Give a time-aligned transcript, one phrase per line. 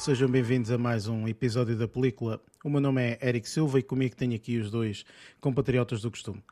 [0.00, 2.40] sejam bem-vindos a mais um episódio da película.
[2.64, 5.04] O meu nome é Eric Silva e comigo tenho aqui os dois
[5.42, 6.42] compatriotas do costume.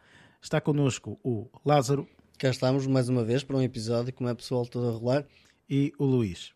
[0.42, 2.06] Está connosco o Lázaro.
[2.38, 5.24] Cá estamos mais uma vez para um episódio, como é pessoal todo a rolar.
[5.68, 6.52] E o Luís.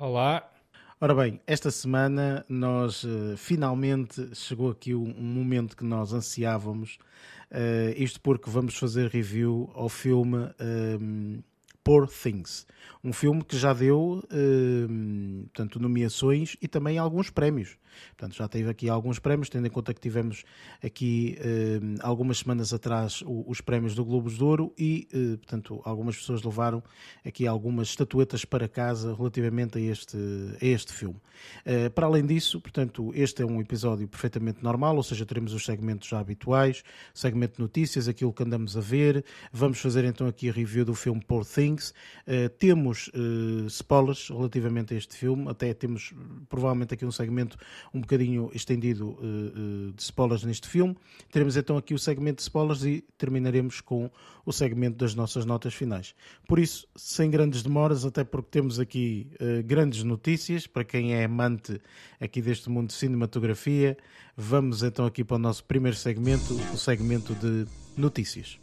[0.00, 0.50] Olá.
[0.98, 6.96] Ora bem, esta semana nós uh, finalmente chegou aqui um, um, momento que nós ansiávamos,
[7.50, 10.48] uh, isto porque vamos fazer review ao filme
[10.98, 11.42] um,
[11.84, 12.66] Poor Things,
[13.04, 17.76] um filme que já deu uh, portanto, nomeações e também alguns prémios.
[18.16, 20.44] Portanto, já teve aqui alguns prémios, tendo em conta que tivemos
[20.82, 26.16] aqui uh, algumas semanas atrás os prémios do Globos de Ouro e, uh, portanto, algumas
[26.16, 26.82] pessoas levaram
[27.24, 30.16] aqui algumas estatuetas para casa relativamente a este,
[30.60, 31.20] a este filme.
[31.66, 35.64] Uh, para além disso, portanto, este é um episódio perfeitamente normal, ou seja, teremos os
[35.64, 36.82] segmentos já habituais,
[37.12, 39.24] segmento de notícias, aquilo que andamos a ver.
[39.52, 41.92] Vamos fazer então aqui a review do filme Poor Things.
[42.58, 42.93] temos
[43.66, 46.12] spoilers relativamente a este filme, até temos
[46.48, 47.56] provavelmente aqui um segmento
[47.92, 50.96] um bocadinho estendido uh, uh, de spoilers neste filme.
[51.30, 54.10] Teremos então aqui o segmento de spoilers e terminaremos com
[54.44, 56.14] o segmento das nossas notas finais.
[56.46, 61.24] Por isso, sem grandes demoras, até porque temos aqui uh, grandes notícias para quem é
[61.24, 61.80] amante
[62.20, 63.96] aqui deste mundo de cinematografia.
[64.36, 68.58] Vamos então aqui para o nosso primeiro segmento, o segmento de notícias.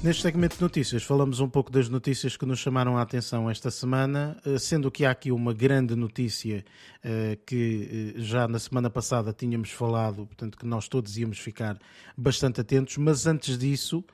[0.00, 3.68] Neste segmento de notícias, falamos um pouco das notícias que nos chamaram a atenção esta
[3.68, 6.64] semana, eh, sendo que há aqui uma grande notícia
[7.02, 11.76] eh, que eh, já na semana passada tínhamos falado, portanto, que nós todos íamos ficar
[12.16, 14.04] bastante atentos, mas antes disso,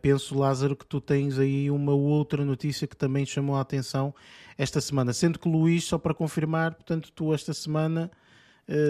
[0.00, 4.14] penso, Lázaro, que tu tens aí uma outra notícia que também chamou a atenção
[4.56, 8.10] esta semana, sendo que Luís, só para confirmar, portanto, tu esta semana.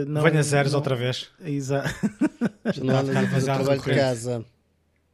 [0.07, 0.79] Não, Venha zeros não...
[0.79, 1.31] outra vez.
[1.41, 1.89] Exato.
[2.85, 4.45] Não, não, não, trabalho de casa.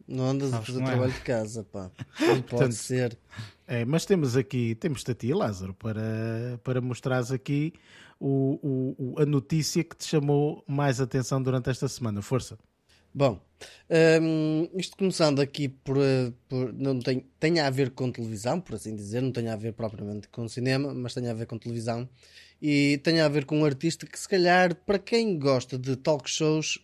[0.07, 0.85] Não andas a fazer é?
[0.85, 1.91] trabalho de casa, pá.
[2.21, 3.19] Não pode Portanto, ser.
[3.67, 7.73] É, mas temos aqui, temos-te a ti, Lázaro, para, para mostrares aqui
[8.21, 12.21] o, o, a notícia que te chamou mais atenção durante esta semana.
[12.21, 12.59] Força.
[13.17, 13.41] Bom,
[14.21, 15.97] um, isto começando aqui por,
[16.49, 19.73] por, não tem, tem a ver com televisão, por assim dizer, não tem a ver
[19.73, 22.09] propriamente com cinema, mas tem a ver com televisão
[22.61, 26.29] e tem a ver com um artista que se calhar para quem gosta de talk
[26.29, 26.79] shows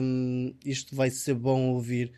[0.00, 2.12] um, isto vai ser bom ouvir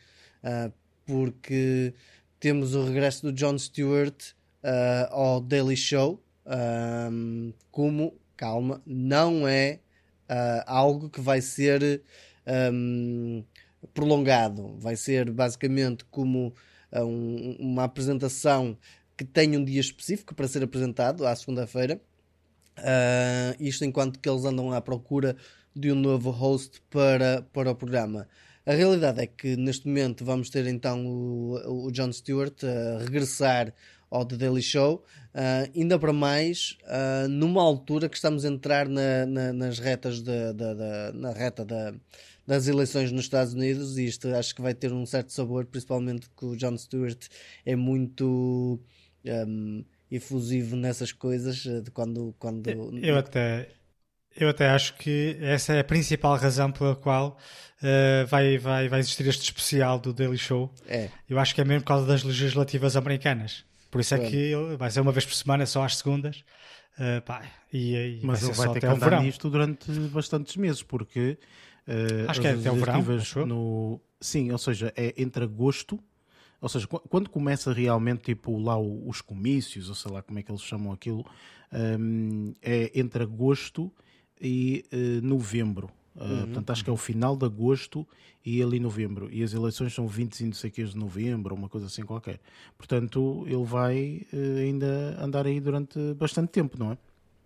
[0.47, 0.73] uh,
[1.05, 1.93] porque
[2.39, 9.81] temos o regresso do Jon Stewart uh, ao Daily Show, um, como, calma, não é
[10.31, 12.03] uh, algo que vai ser
[12.73, 13.45] um,
[13.93, 16.55] prolongado, vai ser basicamente como
[16.93, 18.77] um, uma apresentação
[19.17, 22.01] que tem um dia específico para ser apresentado, à segunda-feira.
[22.79, 25.35] Uh, isto enquanto que eles andam à procura
[25.75, 28.29] de um novo host para, para o programa.
[28.67, 33.73] A realidade é que neste momento vamos ter então o, o Jon Stewart a regressar
[34.11, 35.05] ao The Daily Show,
[35.35, 40.21] uh, ainda para mais uh, numa altura que estamos a entrar na, na, nas retas
[40.21, 41.65] de, de, de, na reta
[42.45, 46.29] das eleições nos Estados Unidos e isto acho que vai ter um certo sabor, principalmente
[46.37, 47.29] que o Jon Stewart
[47.65, 48.81] é muito
[49.25, 52.69] um, efusivo nessas coisas de quando, quando
[53.01, 53.69] eu até
[54.37, 57.39] eu até acho que essa é a principal razão pela qual
[57.83, 60.73] uh, vai, vai, vai existir este especial do Daily Show.
[60.87, 61.09] É.
[61.29, 63.65] Eu acho que é mesmo por causa das legislativas americanas.
[63.91, 66.45] Por isso é que vai ser uma vez por semana, só às segundas.
[66.99, 67.43] Uh, pá,
[67.73, 71.39] e, e Mas vai ele vai ter que andar nisto durante bastantes meses, porque
[71.87, 73.47] uh, acho que é até o verão.
[73.47, 74.01] No...
[74.21, 76.03] Sim, ou seja, é entre agosto
[76.61, 80.51] ou seja, quando começa realmente tipo lá os comícios, ou sei lá como é que
[80.51, 81.25] eles chamam aquilo,
[81.73, 83.93] um, é entre agosto
[84.41, 85.91] e uh, novembro.
[86.15, 86.45] Uh, uhum.
[86.47, 88.07] Portanto, acho que é o final de agosto
[88.45, 89.29] e ali novembro.
[89.31, 92.41] E as eleições são 20 e não sei que de novembro, uma coisa assim qualquer.
[92.79, 96.99] Portanto, ele vai uh, ainda andar aí durante bastante tempo, não é?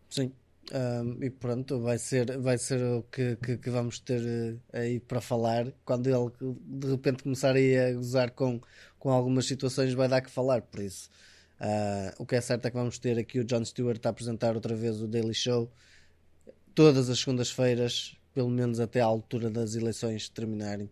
[0.08, 0.32] Sim.
[0.72, 5.00] Um, e pronto, vai ser, vai ser o que, que, que vamos ter uh, aí
[5.00, 5.72] para falar.
[5.84, 8.60] Quando ele de repente começar aí a gozar com,
[8.98, 10.62] com algumas situações, vai dar que falar.
[10.62, 11.10] Por isso,
[12.19, 14.76] o que é certo é que vamos ter aqui o Jon Stewart a apresentar outra
[14.76, 15.70] vez o Daily Show
[16.81, 20.88] todas as segundas-feiras, pelo menos até à altura das eleições terminarem.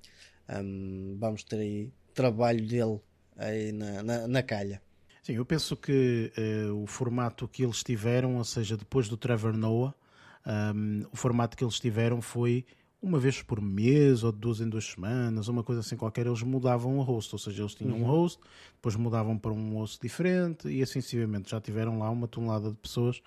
[0.46, 3.00] Um, vamos ter aí trabalho dele
[3.34, 4.82] aí na, na, na calha.
[5.22, 9.56] Sim, eu penso que uh, o formato que eles tiveram, ou seja, depois do Trevor
[9.56, 9.94] Noah,
[10.74, 12.66] um, o formato que eles tiveram foi
[13.00, 16.42] uma vez por mês ou de duas em duas semanas, uma coisa assim qualquer, eles
[16.42, 18.02] mudavam o host, ou seja, eles tinham uhum.
[18.02, 18.38] um host,
[18.74, 21.50] depois mudavam para um host diferente e assim sucessivamente.
[21.50, 23.22] Já tiveram lá uma tonelada de pessoas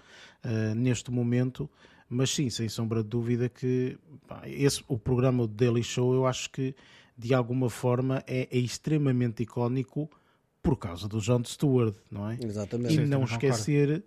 [0.46, 1.68] uh, neste momento
[2.13, 3.98] Mas sim, sem sombra de dúvida que
[4.28, 6.75] pá, esse, o programa do Daily Show eu acho que
[7.18, 10.10] de alguma forma é, é extremamente icónico
[10.62, 12.38] por causa do John Stewart, não é?
[12.44, 12.94] Exatamente.
[12.96, 14.04] E Sim, não esquecer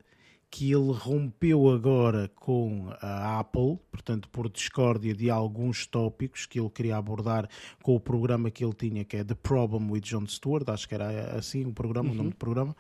[0.54, 6.70] que ele rompeu agora com a Apple, portanto, por discórdia de alguns tópicos que ele
[6.70, 7.48] queria abordar
[7.82, 10.94] com o programa que ele tinha, que é The Problem with John Stewart, acho que
[10.94, 12.76] era assim o programa, o nome do programa,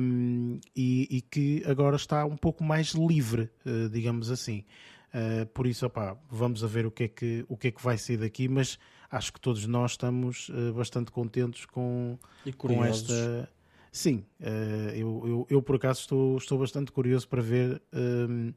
[0.00, 4.64] um, e, e que agora está um pouco mais livre, uh, digamos assim.
[5.14, 7.84] Uh, por isso, opá, vamos a ver o que, é que, o que é que
[7.84, 12.18] vai sair daqui, mas acho que todos nós estamos uh, bastante contentes com,
[12.58, 13.48] com esta.
[13.96, 18.52] Sim, eh, eu, eu, eu, por acaso estou, estou bastante curioso para ver ehm,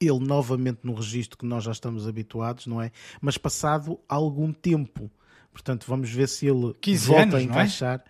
[0.00, 2.90] ele novamente no registro que nós já estamos habituados, não é?
[3.20, 5.10] Mas passado algum tempo.
[5.52, 7.44] Portanto, vamos ver se ele 15 volta anos, a é?
[7.44, 8.04] encaixar.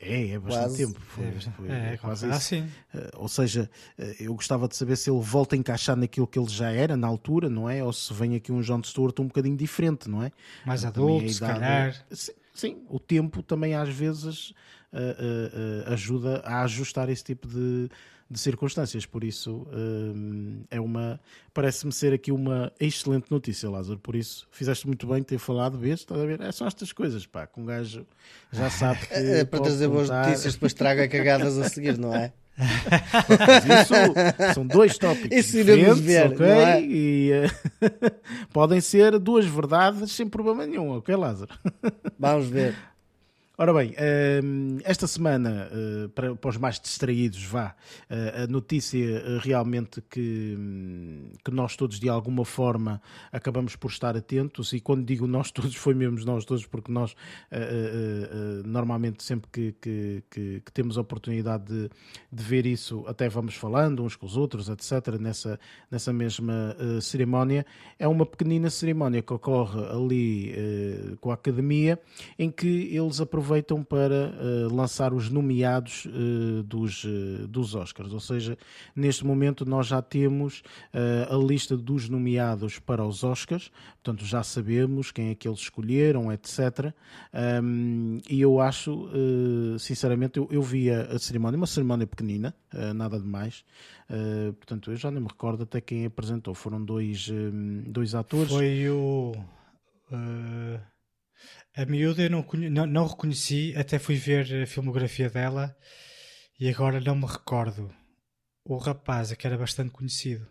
[0.00, 0.76] É, é bastante Quase.
[0.86, 1.00] tempo.
[1.00, 2.38] Foi, foi É, quase quase isso.
[2.38, 2.68] assim.
[2.92, 6.40] Eh, ou seja, eh, eu gostava de saber se ele volta a encaixar naquilo que
[6.40, 7.84] ele já era na altura, não é?
[7.84, 10.32] Ou se vem aqui um John Stewart um bocadinho diferente, não é?
[10.66, 12.06] Mais adulto, se idade- calhar.
[12.10, 14.52] Sim, sim, o tempo também às vezes
[15.86, 17.88] ajuda a ajustar esse tipo de,
[18.30, 19.06] de circunstâncias.
[19.06, 19.66] Por isso,
[20.70, 21.20] é uma.
[21.52, 23.98] Parece-me ser aqui uma excelente notícia, Lázaro.
[23.98, 26.00] Por isso, fizeste muito bem ter falado, vês?
[26.00, 26.40] Estás a ver?
[26.40, 28.06] É só estas coisas, pá, que um gajo
[28.52, 29.14] já sabe que.
[29.20, 30.28] É para pode trazer boas contar.
[30.28, 32.32] notícias, depois traga cagadas a seguir, não é?
[33.80, 36.46] Isso são dois tópicos Isso diferentes, ver, ok?
[36.46, 36.82] é?
[36.82, 37.46] E eh,
[38.52, 41.54] podem ser duas verdades sem problema nenhum, ok, Lázaro?
[42.18, 42.74] Vamos ver.
[43.62, 43.94] Ora bem,
[44.42, 47.76] hum, esta semana, eh, para, os mais distraídos, vá,
[48.08, 50.56] eh, a notícia eh, realmente que,
[51.44, 55.74] que nós todos de alguma forma acabamos por estar atentos, e quando digo nós todos,
[55.76, 57.14] foi mesmo nós todos, porque nós
[58.64, 61.90] normalmente sempre que, que, que- que temos a oportunidade de,
[62.32, 65.60] de ver isso, até vamos falando uns com os outros, etc., nessa,
[65.90, 67.66] nessa mesma cerimónia.
[67.98, 70.54] É uma pequenina cerimónia que ocorre ali
[71.20, 72.00] com a academia,
[72.38, 72.66] em que
[72.96, 73.49] eles aproveitam
[73.82, 78.12] para eh, lançar os nomeados eh, dos, eh, dos Oscars.
[78.12, 78.56] Ou seja,
[78.94, 80.62] neste momento nós já temos
[81.30, 83.70] a lista dos nomeados para os Oscars,
[84.02, 86.92] portanto já sabemos quem é que eles escolheram, etc.
[87.62, 89.08] Um, e eu acho,
[89.78, 92.54] sinceramente, eu, eu vi a, cerimónia, uma cerimónia pequenina,
[92.94, 93.64] nada de mais.
[94.58, 96.54] Portanto, eu já nem me recordo até quem apresentou.
[96.54, 98.50] Foram dois, hum, dois atores.
[98.50, 99.32] Foi o.
[101.76, 105.76] a miúda eu não, não, não reconheci, até fui ver a filmografia dela
[106.58, 107.90] e agora não me recordo.
[108.64, 110.46] O rapaz, é que era bastante conhecido.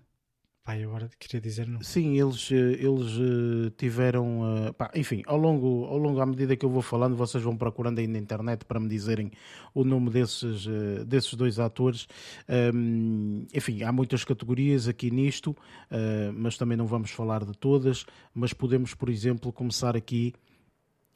[0.70, 1.82] Pai, agora queria dizer não.
[1.82, 4.68] Sim, eles, eh, eles eh, tiveram.
[4.68, 7.58] eh, pá, enfim, ao longo, ao longo, à medida que eu vou falando, vocês vão
[7.58, 9.32] procurando aí na internet para me dizerem
[9.74, 10.68] o nome desses,
[11.08, 12.08] desses dois atores.
[12.48, 15.56] Um, enfim, há muitas categorias aqui nisto,
[16.36, 18.06] mas também não vamos falar de todas.
[18.32, 20.34] Mas podemos, por exemplo, começar aqui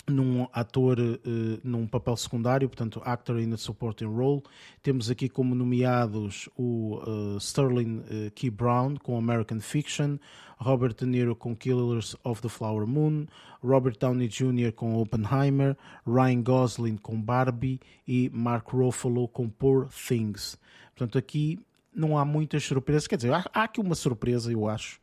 [0.07, 4.43] num ator eh, num papel secundário, portanto, actor in a supporting role.
[4.81, 10.17] Temos aqui como nomeados o eh, Sterling eh, Key Brown com American Fiction,
[10.57, 13.25] Robert De Niro com Killers of the Flower Moon,
[13.63, 14.73] Robert Downey Jr.
[14.75, 20.57] com Oppenheimer, Ryan Gosling com Barbie e Mark Ruffalo com Poor Things.
[20.95, 21.59] Portanto, aqui
[21.95, 24.99] não há muitas surpresas, quer dizer, há, há aqui uma surpresa, eu acho,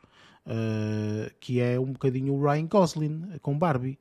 [1.38, 3.99] que é um bocadinho o Ryan Gosling com Barbie.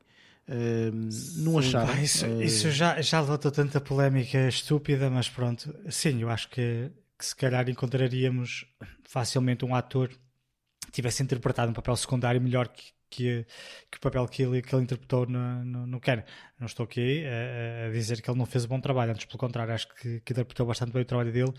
[1.36, 2.02] Não acharam?
[2.02, 5.74] Isso, Eh, isso já, já levantou tanta polémica estúpida, mas pronto.
[5.90, 8.66] Sim, eu acho que, que se calhar encontraríamos
[9.04, 13.46] facilmente um ator que tivesse interpretado um papel secundário melhor que, que,
[13.90, 16.22] que o papel que ele, que ele interpretou no, no, no Ken.
[16.58, 19.38] Não estou aqui a, a dizer que ele não fez um bom trabalho, antes pelo
[19.38, 21.52] contrário, acho que, que interpretou bastante bem o trabalho dele,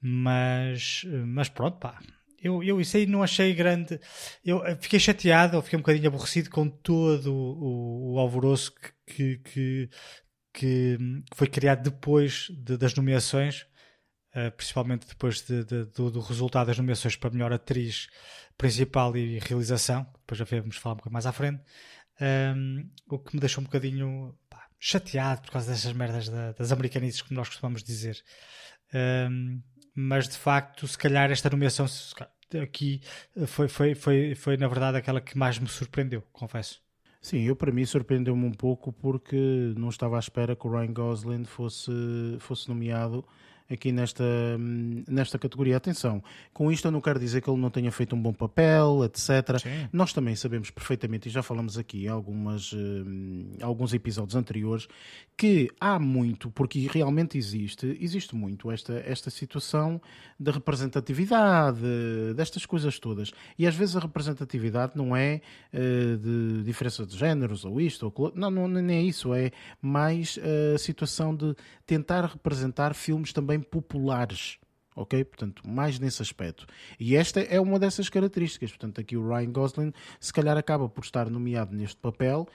[0.00, 1.98] mas, mas pronto, pá.
[2.42, 4.00] Eu, eu isso aí não achei grande.
[4.44, 8.72] Eu fiquei chateado, eu fiquei um bocadinho aborrecido com todo o, o alvoroço
[9.06, 9.90] que, que,
[10.52, 10.98] que,
[11.34, 13.66] foi criado depois de- das nomeações,
[14.34, 18.08] eh, principalmente depois de- de- do, do resultado das nomeações para melhor atriz
[18.56, 21.62] principal e realização, depois já vamos falar um bocadinho mais à frente,
[22.20, 26.70] Ahm, o que me deixou um bocadinho pá, chateado por causa dessas merdas da- das
[26.72, 28.22] americanices, como nós costumamos dizer.
[28.94, 29.60] Ahm,
[29.94, 31.86] mas de facto, se calhar esta nomeação
[32.62, 33.00] aqui
[33.36, 36.80] eh, foi, foi, foi, foi na verdade aquela que mais me surpreendeu, confesso.
[37.20, 39.36] Sim, eu para mim surpreendeu-me um pouco porque
[39.76, 41.92] não estava à espera que o Ryan Gosling fosse,
[42.40, 43.24] fosse nomeado
[43.72, 44.24] aqui nesta,
[45.08, 45.76] nesta categoria.
[45.76, 49.04] Atenção, com isto eu não quero dizer que ele não tenha feito um bom papel,
[49.04, 49.58] etc.
[49.60, 49.88] Sim.
[49.92, 54.86] Nós também sabemos perfeitamente, e já falamos aqui algumas, hum, alguns episódios anteriores,
[55.36, 60.00] que há muito, porque realmente existe, existe muito esta, esta situação
[60.38, 61.80] da representatividade,
[62.36, 63.32] destas coisas todas.
[63.58, 65.40] E às vezes a representatividade não é
[65.72, 68.32] uh, de diferença de géneros ou isto ou.
[68.34, 69.32] Não, não, nem é isso.
[69.34, 69.50] É
[69.80, 70.38] mais
[70.74, 71.54] a situação de
[71.86, 74.58] tentar representar filmes também populares.
[74.94, 75.24] Ok?
[75.24, 76.66] Portanto, mais nesse aspecto.
[77.00, 78.70] E esta é uma dessas características.
[78.70, 82.46] Portanto, aqui o Ryan Gosling se calhar acaba por estar nomeado neste papel.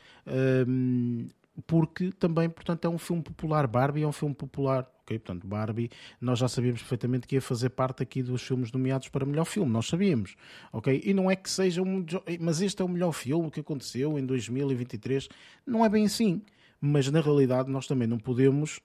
[0.67, 1.27] hum,
[1.65, 3.65] porque também, portanto, é um filme popular.
[3.67, 5.17] Barbie é um filme popular, ok?
[5.17, 5.89] Portanto, Barbie,
[6.21, 9.71] nós já sabíamos perfeitamente que ia fazer parte aqui dos filmes nomeados para melhor filme,
[9.71, 10.35] nós sabíamos,
[10.71, 11.01] ok?
[11.03, 12.05] E não é que seja um,
[12.39, 15.27] mas este é o melhor filme que aconteceu em 2023,
[15.65, 16.41] não é bem assim.
[16.79, 18.79] Mas na realidade nós também não podemos,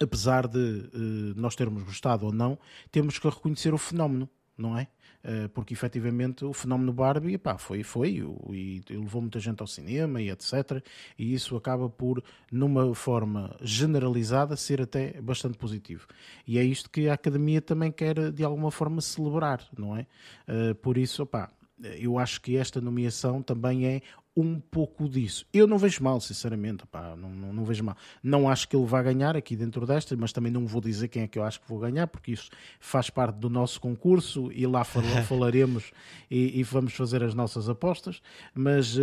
[0.00, 2.58] apesar de uh, nós termos gostado ou não,
[2.90, 4.88] temos que reconhecer o fenómeno, não é?
[5.24, 8.22] Uh, porque efetivamente o fenómeno Barbie epá, foi, foi
[8.52, 10.84] e, levou muita gente ao cinema e etc.
[11.18, 12.22] E isso acaba por,
[12.52, 16.06] numa forma generalizada, ser até bastante positivo.
[16.46, 20.06] E é isto que a Academia também quer de alguma forma celebrar, não é?
[20.46, 21.50] Uh, por isso, opá,
[21.98, 24.02] eu acho que esta nomeação também é
[24.36, 25.46] um pouco disso.
[25.52, 27.96] Eu não vejo mal, sinceramente, opá, não, não, não, vejo mal.
[28.22, 31.22] Não acho que ele vá ganhar aqui dentro desta, mas também não vou dizer quem
[31.22, 34.66] é que eu acho que vou ganhar, porque isso faz parte do nosso concurso e
[34.66, 34.84] lá
[35.26, 35.90] falaremos
[36.30, 38.20] e, e, vamos fazer as nossas apostas.
[38.54, 38.94] Mas,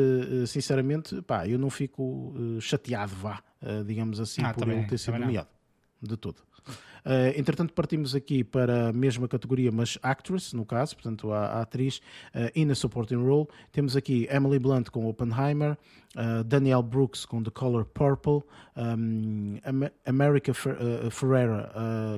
[0.47, 3.41] sinceramente, pá, eu não fico chateado, vá,
[3.85, 5.49] digamos assim, ah, por também, ele ter sido nomeado.
[5.99, 6.43] De tudo.
[7.05, 11.61] Uh, entretanto, partimos aqui para a mesma categoria, mas actress, no caso, portanto, a, a
[11.61, 11.97] atriz
[12.33, 13.47] uh, in a supporting role.
[13.71, 15.77] Temos aqui Emily Blunt com Oppenheimer,
[16.15, 18.41] uh, Danielle Brooks com The Color Purple,
[18.77, 20.77] um, Am America Fer
[21.11, 21.71] Ferrera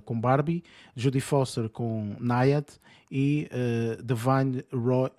[0.05, 0.63] com Barbie,
[0.95, 2.67] Judy Foster com Nayad
[3.11, 3.49] e
[4.03, 5.09] Divine Roy,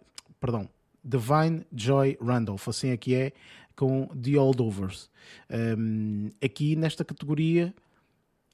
[0.40, 0.68] perdão,
[1.04, 3.33] Divine Joy Randolph, assim aqui é,
[3.75, 5.11] com The Holdovers.
[5.50, 7.75] Um, aqui nesta categoria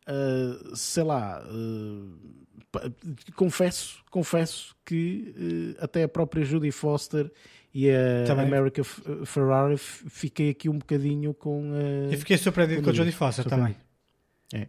[0.09, 2.93] Uh, sei lá, uh,
[3.37, 5.33] confesso, confesso que
[5.79, 7.31] uh, até a própria Judy Foster
[7.73, 8.47] e a Também.
[8.47, 11.73] America Ferrari fiquei aqui um bocadinho com.
[12.11, 13.77] Eu fiquei surpreendido com a Judy Foster também.
[14.53, 14.67] É.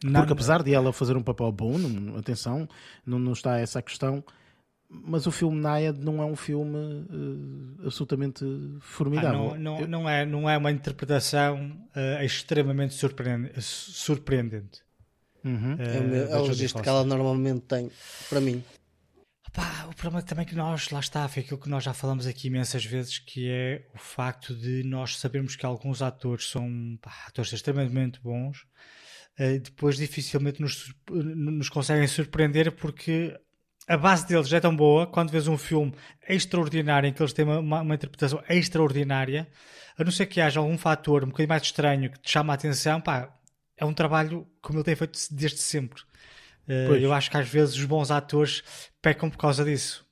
[0.00, 2.68] Porque apesar de ela fazer um papel bom, não, atenção,
[3.04, 4.22] não, não está essa a questão,
[4.88, 8.44] mas o filme Nayad não é um filme uh, absolutamente
[8.80, 9.52] formidável.
[9.52, 9.88] Ah, não, não, Eu...
[9.88, 13.60] não, é, não é uma interpretação uh, extremamente surpreendente.
[13.60, 14.82] surpreendente.
[15.44, 15.74] Uhum.
[15.74, 17.90] Uh, é, é o registro que ela normalmente tem,
[18.28, 18.62] para mim.
[19.52, 22.26] Pá, o problema também é que nós, lá está, foi aquilo que nós já falamos
[22.26, 27.12] aqui imensas vezes, que é o facto de nós sabermos que alguns atores são pá,
[27.26, 28.66] atores extremamente bons,
[29.62, 33.34] depois dificilmente nos, nos conseguem surpreender porque
[33.86, 35.94] a base deles é tão boa quando vês um filme
[36.28, 39.48] extraordinário em que eles têm uma, uma, interpretação extraordinária,
[39.96, 42.54] a não ser que haja algum fator um bocadinho mais estranho que te chama a
[42.54, 43.32] atenção, pá,
[43.76, 46.02] é um trabalho como ele tem feito desde sempre.
[46.66, 48.64] Uh, eu acho que às vezes os bons atores
[49.00, 50.04] pecam por causa disso.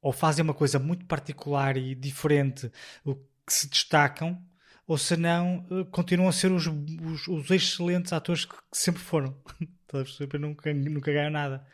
[0.00, 2.70] Ou fazem uma coisa muito particular e diferente,
[3.04, 4.40] o que se destacam,
[4.86, 9.02] ou se não, uh, continuam a ser os, os, os excelentes atores que, que sempre
[9.02, 9.36] foram.
[10.16, 11.66] sempre nunca, nunca ganham nada,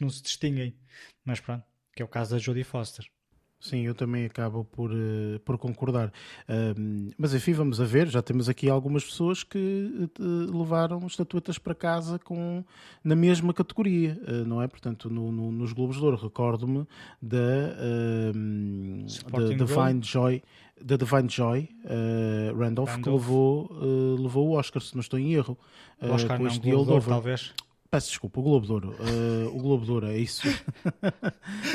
[0.00, 0.74] porque não se distinguem.
[1.24, 1.62] Mas pronto,
[1.94, 3.04] que é o caso da Jodie Foster.
[3.60, 6.08] Sim, eu também acabo por, uh, por concordar.
[6.48, 8.08] Uh, mas enfim, vamos a ver.
[8.08, 12.64] Já temos aqui algumas pessoas que uh, levaram estatuetas para casa com,
[13.04, 14.66] na mesma categoria, não é?
[14.66, 16.86] Portanto, no, no, nos Globos de Ouro, recordo-me
[17.20, 17.36] da,
[19.30, 20.42] da Divine Joy,
[20.82, 21.68] da Divine Joy
[22.58, 23.70] Randolph, Randolph, que levou,
[24.18, 25.58] levou o Oscar, se não estou em erro.
[26.00, 27.52] o Oscar não, Globo de Ouro, talvez.
[27.90, 28.94] Peço desculpa, o Globo de Ouro.
[29.00, 30.46] Uh, o Globo de Ouro, é isso.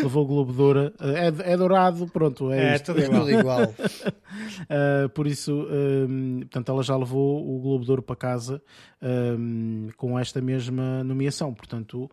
[0.02, 0.94] Levou o Globo de Ouro.
[0.98, 2.54] Uh, é, é, dourado, pronto.
[2.54, 2.94] É, é isto.
[2.94, 3.30] tudo igual.
[3.30, 3.64] igual.
[3.64, 8.62] uh, por isso, um, portanto, ela já levou o Globo de Ouro para casa
[9.02, 11.54] um, com esta mesma nomeação.
[11.54, 12.10] Portanto,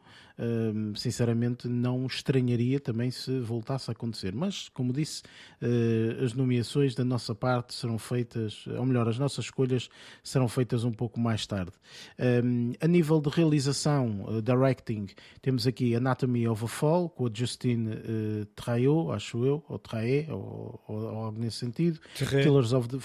[0.97, 4.35] sinceramente, não estranharia também se voltasse a acontecer.
[4.35, 5.23] Mas, como disse,
[5.61, 9.89] uh, as nomeações da nossa parte serão feitas, ou melhor, as nossas escolhas
[10.23, 11.73] serão feitas um pouco mais tarde.
[12.19, 15.07] Um, a nível de realização, uh, directing,
[15.41, 20.27] temos aqui Anatomy of a Fall, com a Justine uh, Traillot, acho eu, ou Traé,
[20.31, 22.01] ou, ou, ou, algo nesse sentido.
[22.17, 22.43] Terré.
[22.43, 22.97] Killers of the...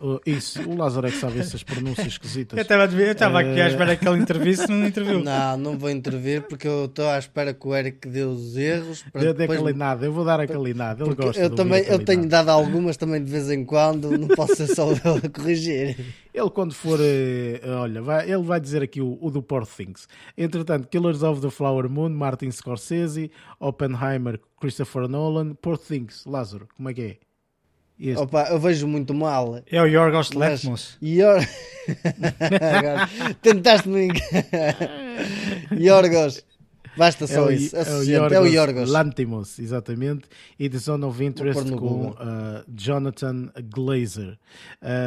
[0.00, 2.56] Uh, isso, o Lázaro é que sabe essas pronúncias esquisitas.
[2.56, 2.62] Eu
[3.12, 5.22] estava aqui à espera que ele intervisse, não interviu.
[5.22, 9.02] Não, não vou intervir porque eu estou à espera que o Eric dê os erros.
[9.10, 9.60] Para Dê depois...
[10.02, 11.02] eu vou dar aquele nada.
[11.04, 14.54] Ele gosta eu também eu tenho dado algumas também de vez em quando, não posso
[14.54, 15.96] ser só eu a corrigir.
[16.32, 20.06] Ele, quando for, eh, olha, vai, ele vai dizer aqui o, o, do Poor Things.
[20.36, 26.90] Entretanto, Killers of the Flower Moon, Martin Scorsese, Oppenheimer, Christopher Nolan, Poor Things, Lázaro, como
[26.90, 27.16] é que é?
[27.98, 28.22] Este.
[28.22, 29.62] Opa, eu vejo muito mal.
[29.66, 30.98] É o Yorgos Lanthimos.
[31.02, 31.40] Yor...
[33.40, 34.08] Tentaste-me
[35.72, 36.44] Yorgos.
[36.96, 37.76] Basta só é isso.
[37.76, 38.90] É o, Yorgos, é o Yorgos.
[38.90, 40.28] Lantimos, exatamente.
[40.58, 42.14] E The Zone of Interest com uh,
[42.68, 44.38] Jonathan Glazer.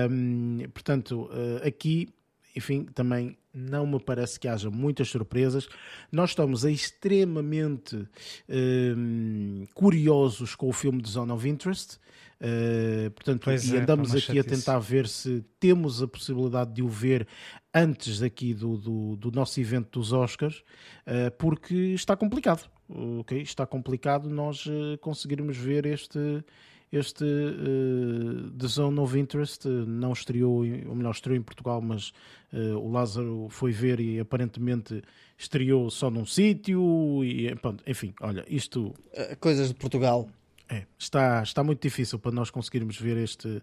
[0.09, 2.09] Um, portanto, uh, aqui,
[2.55, 5.67] enfim, também não me parece que haja muitas surpresas.
[6.11, 8.07] Nós estamos extremamente
[8.47, 11.99] um, curiosos com o filme The Zone of Interest.
[12.41, 16.81] Uh, portanto, pois e é, andamos aqui a tentar ver se temos a possibilidade de
[16.81, 17.27] o ver
[17.73, 20.63] antes aqui do, do, do nosso evento dos Oscars,
[21.05, 22.69] uh, porque está complicado.
[22.89, 26.43] Ok, está complicado nós uh, conseguirmos ver este
[26.91, 32.11] este uh, The Zone of Interest não estreou, ou melhor, estreou em Portugal, mas
[32.51, 35.03] o Lázaro foi ver e aparentemente
[35.37, 38.91] estreou só num sítio e pronto, enfim, olha, isto...
[39.39, 40.27] Coisas de Portugal.
[40.71, 43.61] É, está, está muito difícil para nós conseguirmos ver este, uh,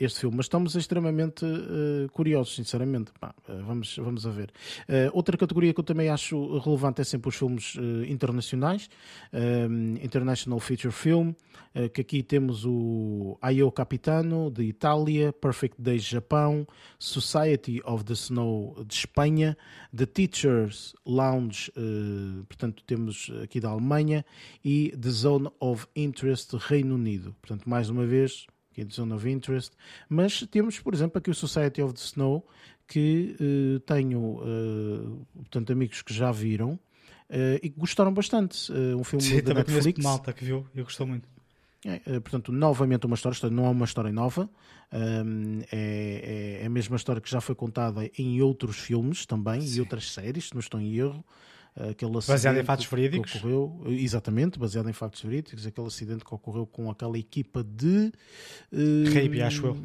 [0.00, 3.12] este filme, mas estamos extremamente uh, curiosos, sinceramente.
[3.22, 4.50] Uh, vamos, vamos a ver.
[5.12, 7.76] outra categoria que eu também acho relevante é sempre os filmes
[8.08, 8.88] internacionais,
[10.02, 11.32] International Feature Film,
[11.92, 16.66] que aqui temos o Ayo Capitano, de Itália, Perfect Days, Japão,
[16.98, 19.56] Society of the Snow, de Espanha,
[19.94, 21.70] The Teachers Lounge,
[22.48, 24.24] portanto, temos aqui da Alemanha,
[24.64, 27.34] e The Zone of Interest Interest Reino Unido.
[27.42, 29.72] Portanto, mais uma vez, aqui de Zone of Interest.
[30.08, 32.46] Mas temos, por exemplo, aqui o Society of the Snow,
[32.86, 38.72] que uh, tenho uh, portanto, amigos que já viram uh, e que gostaram bastante.
[38.72, 40.02] um filme Sim, da Netflix.
[40.02, 41.28] malta que viu, eu gostou muito.
[41.86, 44.48] É, portanto, novamente uma história, não é uma história nova,
[44.90, 49.76] é, é, a mesma história que já foi contada em outros filmes também Sim.
[49.76, 51.22] e outras séries, se não estou em erro.
[51.76, 53.34] Aquele baseado em fatos verídicos?
[53.34, 58.12] Ocorreu, exatamente, baseado em factos verídicos, aquele acidente que ocorreu com aquela equipa de.
[58.72, 59.76] Uh, rugby, acho eu.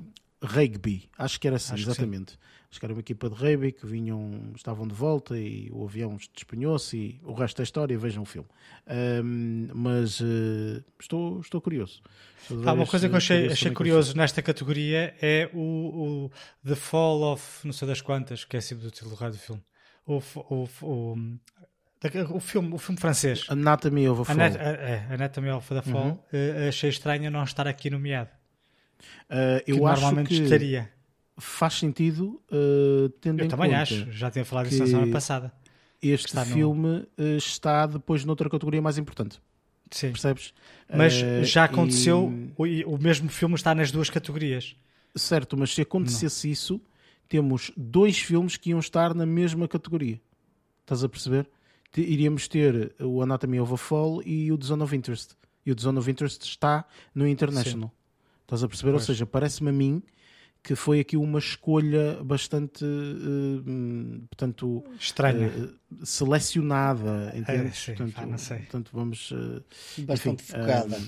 [0.41, 2.37] Rugby, acho que era assim, acho exatamente.
[2.71, 6.15] Acho que era uma equipa de rugby que vinham, estavam de volta e o avião
[6.33, 8.47] despenhou-se e o resto da história, vejam o filme.
[9.23, 12.03] Um, mas uh, estou, estou curioso.
[12.43, 16.31] Estou ah, uma coisa que eu achei, achei curioso nesta categoria é o, o,
[16.63, 19.63] The Fall of não sei das quantas, que é assim do título do filme.
[20.05, 21.17] O, o, o,
[22.31, 23.45] o filme, o filme francês.
[23.49, 24.35] Anatomy of a Fall.
[24.35, 26.05] Anat é, Anatomy of a Fall.
[26.05, 26.11] Uhum.
[26.11, 28.29] Uh, achei estranho não estar aqui nomeado.
[29.29, 30.89] Uh, eu acho normalmente que estaria.
[31.37, 34.11] Faz sentido, uh, tendo eu em também acho.
[34.11, 35.53] Já tinha falado isso na semana passada.
[36.01, 37.37] Este filme no...
[37.37, 39.41] está depois noutra categoria mais importante.
[39.91, 40.11] Sim.
[40.11, 40.53] Percebes?
[40.93, 41.13] Mas
[41.49, 42.31] já aconteceu,
[42.65, 42.83] e...
[42.85, 44.75] o, o mesmo filme está nas duas categorias.
[45.15, 46.53] Certo, mas se acontecesse não.
[46.53, 46.81] isso,
[47.27, 50.21] temos dois filmes que iam estar na mesma categoria.
[50.81, 51.49] Estás a perceber?
[51.97, 55.35] Iríamos ter o Anatomy of a Fall e o The Zone of Interest.
[55.65, 57.89] E o The Zone of Interest está no International.
[57.89, 57.95] Sim.
[58.41, 58.91] Estás a perceber?
[58.91, 59.03] Pois.
[59.03, 60.03] Ou seja, parece-me a mim
[60.61, 67.67] que foi aqui uma escolha bastante uh, portanto estranha uh, selecionada entende?
[67.67, 68.57] É, portanto, ah, não sei.
[68.57, 69.63] portanto vamos uh,
[69.99, 71.01] bastante enfim, focada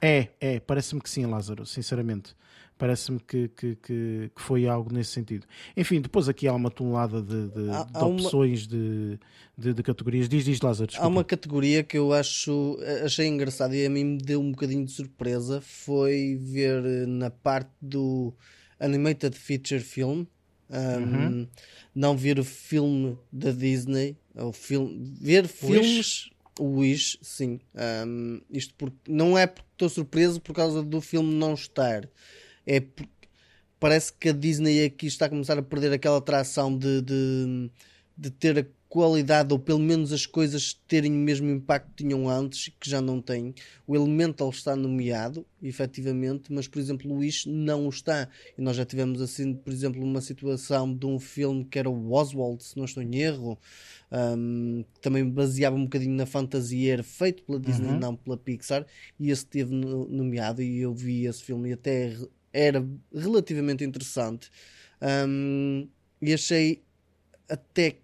[0.00, 2.34] é, é, parece-me que sim Lázaro, sinceramente
[2.78, 5.46] Parece-me que, que, que, que, foi algo nesse sentido.
[5.76, 8.70] Enfim, depois aqui há uma tonelada de, de, há, de opções uma...
[8.70, 9.18] de,
[9.56, 10.28] de, de, categorias.
[10.28, 10.88] Diz, diz Lázaro.
[10.88, 11.06] Desculpa.
[11.06, 14.84] Há uma categoria que eu acho achei engraçada e a mim me deu um bocadinho
[14.84, 15.60] de surpresa.
[15.62, 18.34] Foi ver eh, na parte do
[18.78, 20.26] Animated Feature Film.
[20.68, 21.48] Um, uhum.
[21.94, 27.60] Não ver o filme da Disney, ou filme, ver filmes o Wish, sim.
[28.06, 32.08] Um, isto porque não é porque estou surpreso por causa do filme não estar
[32.66, 33.28] é porque
[33.78, 37.70] parece que a Disney aqui está a começar a perder aquela atração de, de,
[38.16, 42.28] de ter a qualidade, ou pelo menos as coisas terem o mesmo impacto que tinham
[42.28, 43.54] antes, que já não têm.
[43.86, 48.28] O Elemental está nomeado, efetivamente, mas, por exemplo, o Wish não o está.
[48.56, 52.12] E nós já tivemos, assim, por exemplo, uma situação de um filme que era o
[52.12, 53.58] Oswald, se não estou em erro,
[54.10, 57.98] um, também baseava um bocadinho na fantasia, era feito pela Disney, uhum.
[57.98, 58.86] não pela Pixar,
[59.18, 62.16] e esse teve nomeado, e eu vi esse filme e até
[62.56, 64.50] era relativamente interessante.
[65.28, 65.88] Um,
[66.20, 66.82] e achei
[67.48, 67.96] até,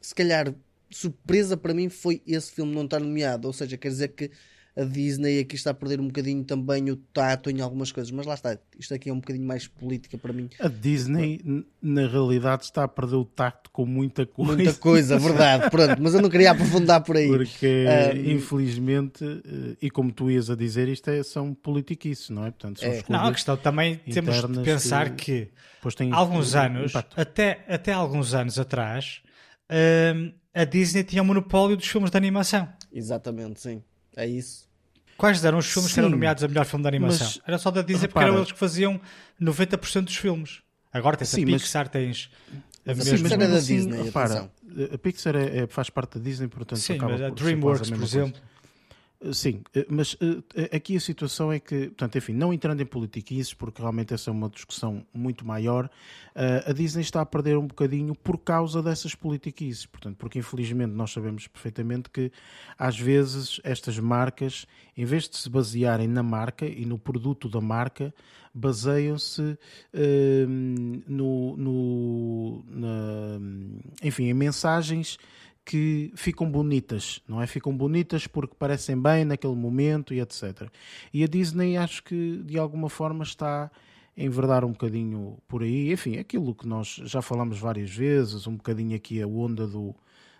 [0.00, 0.52] se calhar,
[0.90, 3.46] surpresa para mim foi esse filme não estar nomeado.
[3.46, 4.30] Ou seja, quer dizer que
[4.76, 8.26] a Disney aqui está a perder um bocadinho também o tato em algumas coisas, mas
[8.26, 10.50] lá está, isto aqui é um bocadinho mais política para mim.
[10.60, 11.40] A Disney,
[11.80, 14.54] na realidade, está a perder o tacto com muita coisa.
[14.54, 17.26] Muita coisa, verdade, pronto, mas eu não queria aprofundar por aí.
[17.26, 18.30] Porque, um...
[18.32, 22.50] infelizmente, eh, e como tu ias a dizer, isto é, são politiquices, não é?
[22.50, 23.02] Portanto, é.
[23.08, 25.48] Não, a questão também temos de pensar que,
[25.82, 29.22] que alguns anos, até, até alguns anos atrás,
[30.14, 32.68] hum, a Disney tinha o monopólio dos filmes de animação.
[32.92, 33.82] Exatamente, sim.
[34.16, 34.65] É isso.
[35.16, 37.26] Quais eram os filmes Sim, que eram nomeados a melhor filme de animação?
[37.26, 39.00] Mas, Era só da Disney repara, porque eram eles que faziam
[39.40, 40.60] 90% dos filmes.
[40.92, 42.30] Agora tens sim, a Pixar, mas, tens
[42.86, 44.02] a sim, mas da assim, Disney.
[44.02, 44.50] Repara,
[44.92, 48.02] a Pixar é, é, faz parte da Disney, portanto sim, acaba mas a DreamWorks, por
[48.02, 48.32] exemplo.
[48.32, 48.55] Coisa.
[49.20, 52.86] Eh, sim, eh, mas eh, aqui a situação é que, portanto, enfim, não entrando em
[52.86, 55.90] politiquices, porque realmente essa é uma discussão muito maior,
[56.34, 61.10] a Disney está a perder um bocadinho por causa dessas politiquices, portanto, porque infelizmente nós
[61.10, 62.30] sabemos perfeitamente que
[62.78, 67.58] às vezes estas marcas, em vez de se basearem na marca e no produto da
[67.58, 68.14] marca,
[68.52, 73.38] baseiam-se uh, no, no na,
[74.02, 75.18] enfim, em mensagens
[75.66, 77.46] que ficam bonitas, não é?
[77.46, 80.70] Ficam bonitas porque parecem bem naquele momento e etc.
[81.12, 83.64] E a Disney acho que de alguma forma está
[84.16, 85.92] a enverdar um bocadinho por aí.
[85.92, 89.92] Enfim, aquilo que nós já falamos várias vezes, um bocadinho aqui a onda do,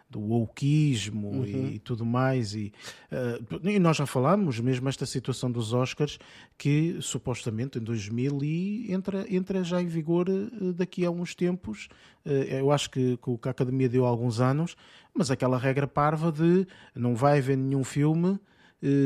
[0.09, 1.45] do wokeismo uhum.
[1.45, 2.55] e, e, tudo mais.
[2.55, 2.73] E,
[3.11, 6.19] uh, e, nós já falámos mesmo esta situação dos Oscars,
[6.57, 11.89] que supostamente em 2000 e entra, entra já em vigor uh, daqui a uns tempos.
[12.25, 14.77] Uh, eu acho que, que a Academia deu alguns anos,
[15.13, 18.39] mas aquela regra parva de não vai haver nenhum filme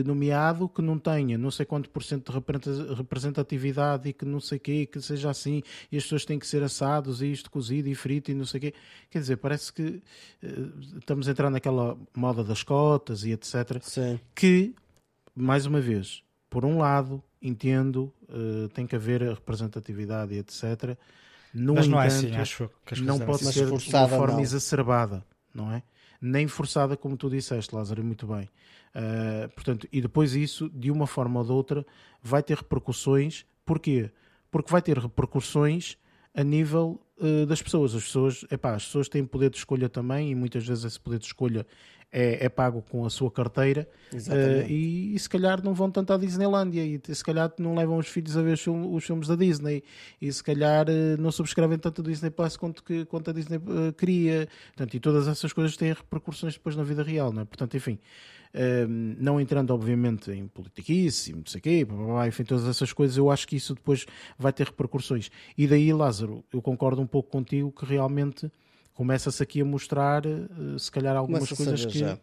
[0.05, 4.59] nomeado que não tenha não sei quanto por cento de representatividade e que não sei
[4.59, 7.95] quê, que seja assim, e as pessoas têm que ser assados e isto cozido e
[7.95, 8.75] frito e não sei quê.
[9.11, 10.03] Quer dizer, parece que
[10.43, 13.81] uh, estamos a entrar naquela moda das cotas e etc.
[13.83, 14.21] Sim.
[14.35, 14.75] Que,
[15.35, 20.97] mais uma vez, por um lado, entendo, uh, tem que haver a representatividade e etc.
[21.53, 24.41] No Mas não entanto, é assim, acho que não pode ser de uma forma não.
[24.41, 25.83] exacerbada, não é?
[26.21, 28.49] Nem forçada, como tu disseste, Lázaro, muito bem.
[28.95, 31.87] Uh, portanto, e depois isso, de uma forma ou de outra,
[32.23, 33.47] vai ter repercussões.
[33.65, 34.11] Porquê?
[34.51, 35.97] Porque vai ter repercussões
[36.35, 37.95] a nível uh, das pessoas.
[37.95, 41.19] As pessoas, epá, as pessoas têm poder de escolha também e muitas vezes esse poder
[41.19, 41.67] de escolha
[42.13, 46.13] é, é pago com a sua carteira uh, e, e, se calhar não vão tanto
[46.13, 49.37] à Disneylandia e se calhar não levam os filhos a ver os, os filmes da
[49.37, 49.85] Disney
[50.21, 53.59] e se calhar uh, não subscrevem tanto o Disney Plus quanto, que, quanto a Disney
[53.59, 54.49] uh, queria.
[54.69, 57.45] Portanto, e todas essas coisas têm repercussões depois na vida real, não é?
[57.45, 57.99] Portanto, enfim
[59.17, 61.87] não entrando obviamente em politiquice, não sei o quê,
[62.27, 65.31] enfim, todas essas coisas, eu acho que isso depois vai ter repercussões.
[65.57, 68.51] E daí, Lázaro, eu concordo um pouco contigo que realmente
[68.95, 70.49] começa-se aqui a mostrar, eh,
[70.79, 71.99] se calhar, algumas coisas que.
[71.99, 72.19] Já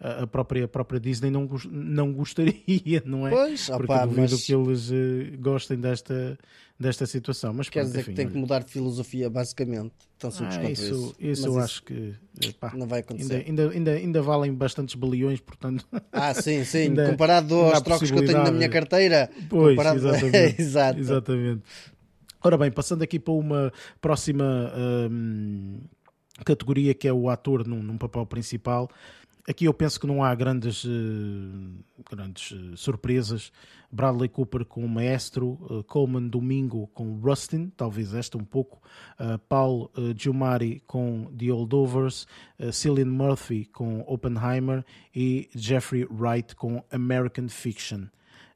[0.00, 2.54] a própria, a própria Disney não, não gostaria,
[3.04, 3.30] não é?
[3.30, 4.44] Pois, Porque opa, duvido mas...
[4.44, 4.94] que eles uh,
[5.38, 6.38] gostem desta,
[6.78, 7.52] desta situação.
[7.52, 8.32] Mas, Quer pronto, dizer enfim, que tem olha...
[8.32, 9.92] que mudar de filosofia, basicamente.
[10.18, 11.16] Tão simples ah, isso, isso.
[11.18, 12.14] Isso eu isso acho que
[12.74, 13.44] não vai acontecer.
[13.46, 15.86] Ainda, ainda, ainda, ainda valem bastantes bilhões, portanto.
[16.10, 16.78] Ah, sim, sim.
[16.78, 19.30] ainda, comparado aos trocos que eu tenho na minha carteira.
[19.50, 19.98] Pois, comparado...
[19.98, 20.60] exatamente.
[20.60, 20.98] Exato.
[20.98, 21.62] exatamente.
[22.42, 23.70] Ora bem, passando aqui para uma
[24.00, 24.72] próxima
[25.10, 25.78] hum,
[26.44, 28.90] categoria que é o ator num, num papel principal.
[29.48, 33.50] Aqui eu penso que não há grandes, uh, grandes uh, surpresas.
[33.90, 38.80] Bradley Cooper com o Maestro, uh, Coleman Domingo com Rustin, talvez esta um pouco,
[39.48, 42.28] Paul Giamatti com The Holdovers,
[42.72, 48.06] Cillian Murphy com Oppenheimer e Jeffrey Wright com American Fiction.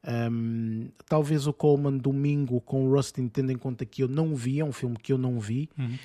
[0.06, 4.60] Um, talvez o Coleman domingo com o Rustin, tendo em conta que eu não vi,
[4.60, 5.70] é um filme que eu não vi.
[5.78, 5.96] Uhum,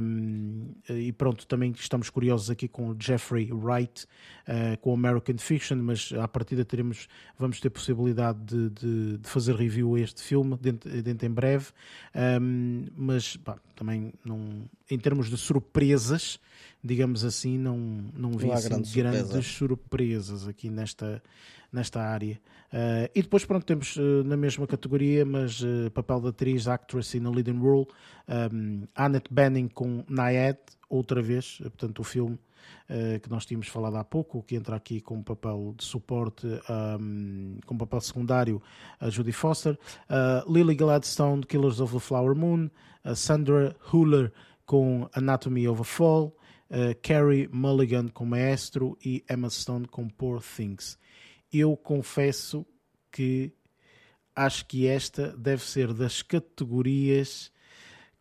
[0.00, 4.04] um, e pronto, também estamos curiosos aqui com o Jeffrey Wright,
[4.46, 9.54] uh, com American Fiction, mas à partida teremos, vamos ter possibilidade de, de, de fazer
[9.54, 11.68] review a este filme dentro, dentro em breve.
[12.14, 16.38] Um, mas pá, também não, em termos de surpresas,
[16.84, 17.78] digamos assim, não,
[18.14, 19.56] não vi não assim, grande grandes surpresa.
[19.56, 21.22] surpresas aqui nesta
[21.72, 22.40] nesta área.
[22.72, 27.16] Uh, e depois, pronto, temos uh, na mesma categoria, mas uh, papel de atriz, actress
[27.16, 27.88] in a leading role,
[28.28, 32.38] um, Annette Bening com Nayad, outra vez, portanto, o filme
[33.22, 36.46] que nós tínhamos falado há pouco, que entra aqui com papel de suporte,
[37.00, 38.60] um, com papel secundário,
[38.98, 39.78] a Judy Foster,
[40.46, 42.68] Lily Gladstone, Killers of the Flower Moon,
[43.14, 44.32] Sandra Huller
[44.66, 46.36] com Anatomy of a Fall,
[47.00, 50.98] Carrie Mulligan com Maestro e Emma Stone com Poor Things
[51.52, 52.66] eu confesso
[53.10, 53.52] que
[54.34, 57.50] acho que esta deve ser das categorias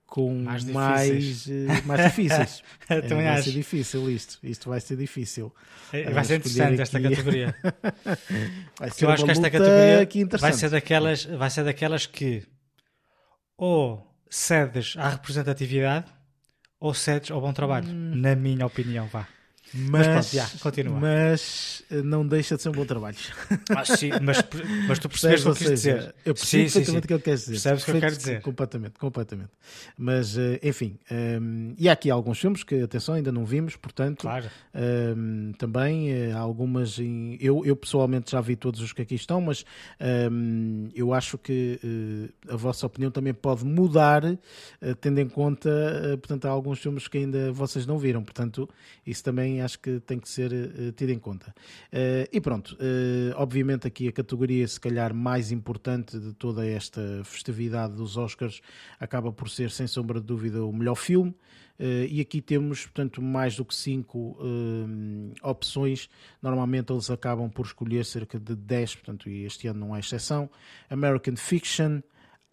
[0.05, 1.69] com Mais mais, difíceis.
[1.69, 2.63] eh, mais difíceis.
[2.89, 3.43] É, Também vai acho.
[3.43, 4.39] ser difícil isto.
[4.41, 5.53] Isto vai ser difícil.
[5.93, 7.55] É, Ah, Vai ser interessante esta categoria.
[8.79, 10.07] Vai ser eu acho que esta categoria
[10.39, 12.43] vai ser, daquelas, vai ser daquelas que
[13.57, 16.11] ou cedes à representatividade
[16.79, 17.89] ou cedes ao bom trabalho.
[17.89, 18.15] Hum.
[18.15, 19.27] Na minha opinião, vá.
[19.73, 20.99] Mas, pronto, já, continua.
[20.99, 23.17] mas, eh, não deixa de ser um bom trabalho.
[23.75, 24.43] Ah, sim, mas,
[24.87, 26.15] mas tu percebes o que seja, dizer.
[26.25, 26.97] Eu percebo Sim, sim.
[26.97, 27.51] o que ele quer dizer.
[27.51, 28.41] Percebes o que eu quero dizer.
[28.41, 29.49] Completamente, completamente.
[29.95, 34.21] Mas, eh, enfim, ehm, e há aqui alguns filmes que, atenção, ainda não vimos, portanto,
[34.21, 34.49] Claro.
[34.73, 36.97] ehm, também eh, há algumas.
[36.97, 39.63] Em, eu, eu pessoalmente já vi todos os que aqui estão, mas
[39.99, 44.37] ehm, eu acho que eh, a vossa opinião também pode mudar, eh,
[44.99, 48.67] tendo em conta, eh, portanto, há alguns filmes que ainda vocês não viram, portanto,
[49.05, 51.53] isso também acho que tem que ser eh, tido em conta.
[51.91, 57.21] Eh, e pronto, eh, obviamente aqui a categoria se calhar mais importante de toda esta
[57.23, 58.61] festividade dos Oscars
[58.99, 61.35] acaba por ser, sem sombra de dúvida, o melhor filme.
[61.79, 66.09] Eh, e aqui temos, portanto, mais do que cinco eh, opções.
[66.41, 70.49] Normalmente eles acabam por escolher cerca de 10, portanto, e este ano não é exceção.
[70.89, 72.01] American Fiction,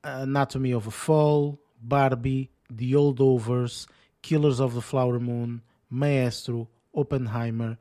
[0.03, 3.88] Anatomy of a Fall, Barbie, The Holdovers,
[4.23, 7.79] Killers of the Flower Moon, Maestro, Oppenheimer,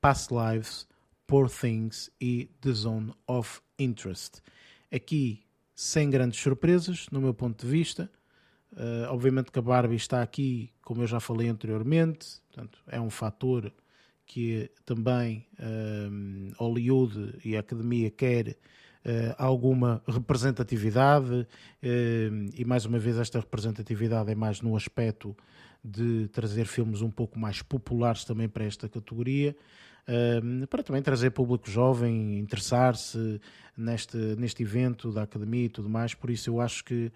[0.00, 0.88] Past Lives,
[1.26, 4.42] Poor Things e The Zone of Interest.
[4.92, 8.10] Aqui, sem grandes surpresas, no meu ponto de vista.
[8.72, 13.10] Uh, obviamente que a Barbie está aqui, como eu já falei anteriormente, portanto, é um
[13.10, 13.72] fator
[14.26, 21.46] que também um, Hollywood e a Academia quer uh, alguma representatividade uh,
[21.82, 25.36] e mais uma vez esta representatividade é mais no aspecto
[25.84, 29.54] de trazer filmes um pouco mais populares também para esta categoria
[30.68, 33.40] para também trazer público jovem, interessar-se
[33.76, 37.10] neste, neste evento da Academia e tudo mais, por isso eu acho que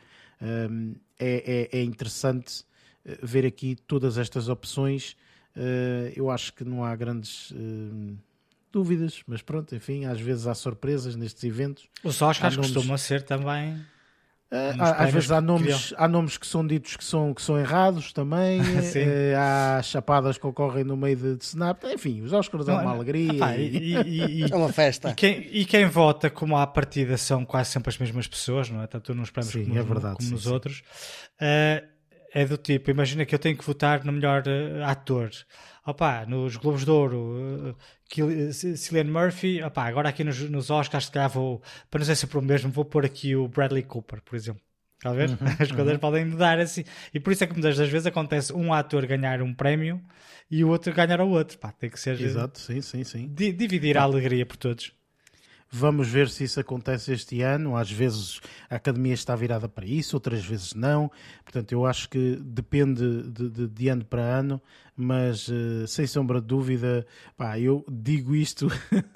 [1.18, 2.64] é, é, é, interessante
[3.04, 5.16] eh, ver aqui todas estas opções.
[5.56, 7.52] Uh, eu acho que não há grandes
[8.70, 11.88] dúvidas, mas pronto, enfim, às vezes há surpresas nestes eventos.
[12.04, 13.84] Os Oscars nomes- costumam ser também.
[14.50, 18.14] Uh, às vezes há nomes, há nomes que são ditos que são, que são errados
[18.14, 18.60] também,
[18.96, 22.80] eh, há chapadas que ocorrem no meio de, de snap, enfim, os Oscars é Não,
[22.80, 23.56] uma alegria.
[23.58, 25.10] E- e, e- É uma festa.
[25.10, 28.82] e quem, e quem vota, como à partida, são quase sempre as mesmas pessoas, não
[28.82, 28.86] é?
[28.86, 30.50] Tanto nos prémios Sim, como, é verdade, como sim, nos sim.
[30.50, 30.82] outros.
[31.38, 31.84] Eh,
[32.32, 35.30] é do tipo, imagina que eu tenho que votar no melhor eh, ator.
[35.86, 41.10] Opa, nos Globos de Ouro, uh, Cillian Murphy, opa, agora aqui nos, nos Oscars, se
[41.12, 44.36] calhar vou, para não ser sempre o mesmo, vou pôr aqui o Bradley Cooper, por
[44.36, 44.60] exemplo.
[44.96, 45.30] Está a ver?
[45.30, 46.84] Uhum, As coisas podem mudar assim.
[47.14, 50.02] E por isso é que muitas das vezes acontece um ator ganhar um prémio
[50.50, 51.56] e o outro ganhar ao outro.
[51.58, 52.20] Pá, tem que ser.
[52.20, 53.28] Exato, sim, sim, sim.
[53.28, 54.92] di- dividir a alegria por todos.
[55.70, 57.76] Vamos ver se isso acontece este ano.
[57.76, 61.10] Às vezes a academia está virada para isso, outras vezes não.
[61.44, 64.60] Portanto, eu acho que depende de, de- de ano para ano,
[64.96, 68.66] mas eh, sem sombra de dúvida, pá, eu digo isto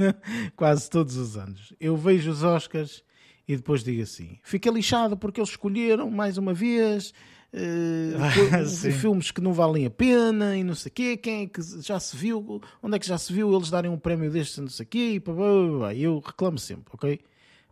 [0.55, 1.73] quase todos os anos.
[1.81, 3.03] Eu vejo os Oscars
[3.49, 7.13] e depois digo assim: fica lixado porque eles escolheram mais uma vez.
[8.67, 8.93] Sim.
[8.93, 12.01] filmes que não valem a pena e não sei o quê, quem é que já
[12.01, 14.85] se viu, onde é que já se viu eles darem um prémio destes não sei
[14.85, 15.41] o quê, e pá, pá,
[15.81, 15.95] pá.
[15.95, 17.21] eu reclamo sempre, ok?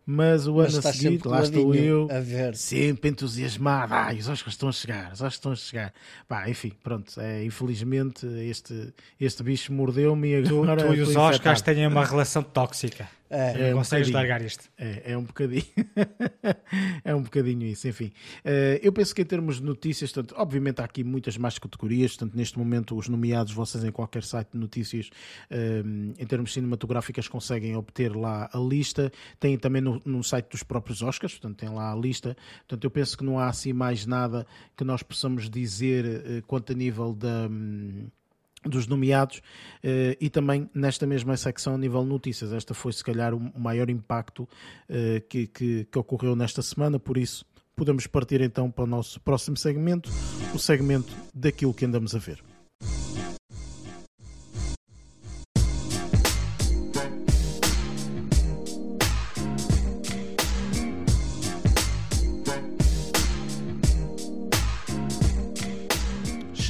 [0.05, 2.55] Mas o Mas ano a estás seguir, sempre lá estou eu, a ver.
[2.55, 5.93] sempre entusiasmado, ai, os Oscars estão a chegar, os Oscars estão a chegar.
[6.27, 11.15] Pá, enfim, pronto, é, infelizmente este, este bicho mordeu-me e Tu, agora tu e os
[11.15, 13.07] Oscars têm uma relação tóxica.
[13.31, 13.69] É.
[13.69, 14.13] É um consegues bocadinho.
[14.13, 14.69] largar isto.
[14.77, 15.63] É, é um bocadinho.
[17.05, 18.11] é um bocadinho isso, enfim.
[18.43, 22.11] Eh, eu penso que em termos de notícias, portanto, obviamente há aqui muitas mais categorias,
[22.11, 25.09] portanto, neste momento os nomeados, vocês em qualquer site de notícias,
[25.49, 25.81] eh,
[26.19, 29.09] em termos cinematográficas, conseguem obter lá a lista.
[29.39, 32.35] Tem também no, no site dos próprios Oscars, portanto, tem lá a lista.
[32.67, 36.73] Portanto, eu penso que não há assim mais nada que nós possamos dizer eh, quanto
[36.73, 37.49] a nível da.
[38.63, 39.41] Dos nomeados
[39.83, 42.53] eh, e também nesta mesma secção a nível notícias.
[42.53, 44.47] Esta foi se calhar o o maior impacto
[44.89, 47.45] eh, que, que, que ocorreu nesta semana, por isso
[47.75, 50.09] podemos partir então para o nosso próximo segmento,
[50.53, 52.50] o segmento daquilo que andamos a ver.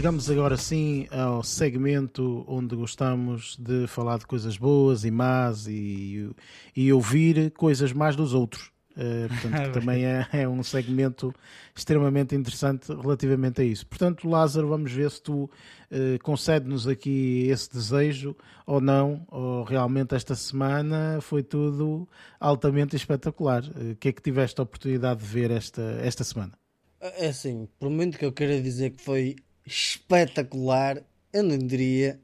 [0.02, 6.28] Chegamos agora sim ao segmento onde gostamos de falar de coisas boas e más e,
[6.76, 8.72] e ouvir coisas más dos outros.
[8.98, 11.32] Eh, portanto, que também é, é um segmento
[11.76, 13.86] extremamente interessante relativamente a isso.
[13.86, 15.48] Portanto, Lázaro, vamos ver se tu
[15.92, 18.36] eh, concede-nos aqui esse desejo
[18.66, 22.10] ou não, ou realmente esta semana foi tudo
[22.40, 23.64] altamente espetacular.
[23.76, 26.54] Eh, O que é que tiveste a oportunidade de ver esta, esta semana?
[27.00, 32.20] É assim, por muito que eu queira dizer que foi espetacular, eu não diria,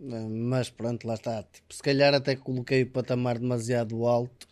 [0.00, 1.42] mas pronto, lá está.
[1.42, 4.46] Tipo, se calhar até coloquei o patamar demasiado alto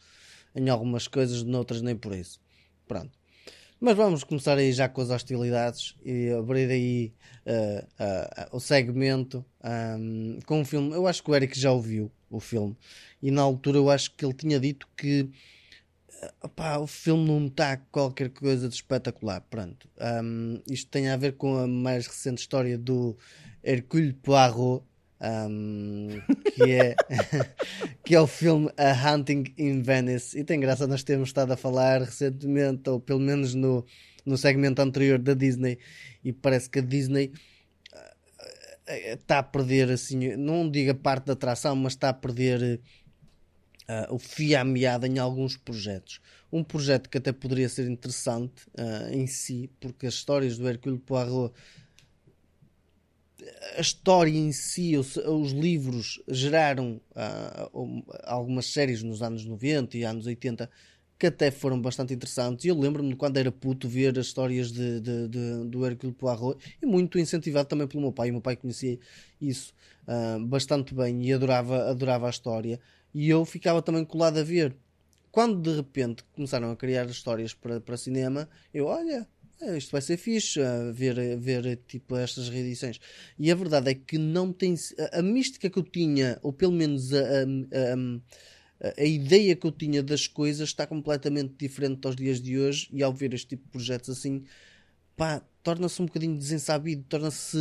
[0.54, 2.40] em algumas coisas, noutras nem por isso.
[2.86, 3.10] Pronto.
[3.80, 7.14] Mas vamos começar aí já com as hostilidades e abrir aí
[7.46, 9.42] uh, uh, o segmento
[9.98, 10.92] um, com um filme.
[10.92, 12.76] Eu acho que o Eric já ouviu o filme
[13.22, 15.30] e na altura eu acho que ele tinha dito que
[16.80, 19.40] o filme não está qualquer coisa de espetacular.
[19.48, 19.88] Pronto.
[20.22, 23.16] Um, isto tem a ver com a mais recente história do
[23.62, 24.85] Hercule Poirot,
[25.20, 26.09] um,
[26.54, 26.94] que, é,
[28.04, 30.38] que é o filme A Hunting in Venice.
[30.38, 33.85] E tem graça, nós temos estado a falar recentemente, ou pelo menos no,
[34.24, 35.78] no segmento anterior da Disney,
[36.24, 37.33] e parece que a Disney
[39.14, 42.80] está a perder, assim, não digo a parte da atração, mas está a perder
[43.90, 46.20] uh, o fio à meada em alguns projetos.
[46.53, 50.98] Um projeto que até poderia ser interessante uh, em si, porque as histórias do Hercule
[50.98, 51.53] Poirot,
[53.76, 60.05] a história em si, os, os livros geraram uh, algumas séries nos anos 90 e
[60.05, 60.70] anos 80
[61.18, 62.64] que até foram bastante interessantes.
[62.64, 66.87] Eu lembro-me quando era puto ver as histórias de, de, de, do Hercule Poirot e
[66.87, 68.31] muito incentivado também pelo meu pai.
[68.31, 68.98] O meu pai conhecia
[69.38, 69.74] isso
[70.09, 72.81] uh, bastante bem e adorava, adorava a história
[73.14, 74.77] e eu ficava também colado a ver.
[75.31, 79.29] Quando de repente começaram a criar histórias para, para cinema, eu, olha,
[79.61, 80.59] é, isto vai ser fixe,
[80.94, 82.99] ver, ver tipo estas reedições.
[83.38, 84.75] E a verdade é que não tem.
[84.99, 89.66] A, a mística que eu tinha, ou pelo menos a, a, a, a, ideia que
[89.66, 92.88] eu tinha das coisas, está completamente diferente aos dias de hoje.
[92.90, 94.44] E ao ver este tipo de projetos assim,
[95.14, 97.59] pá, torna-se um bocadinho desensabido, torna-se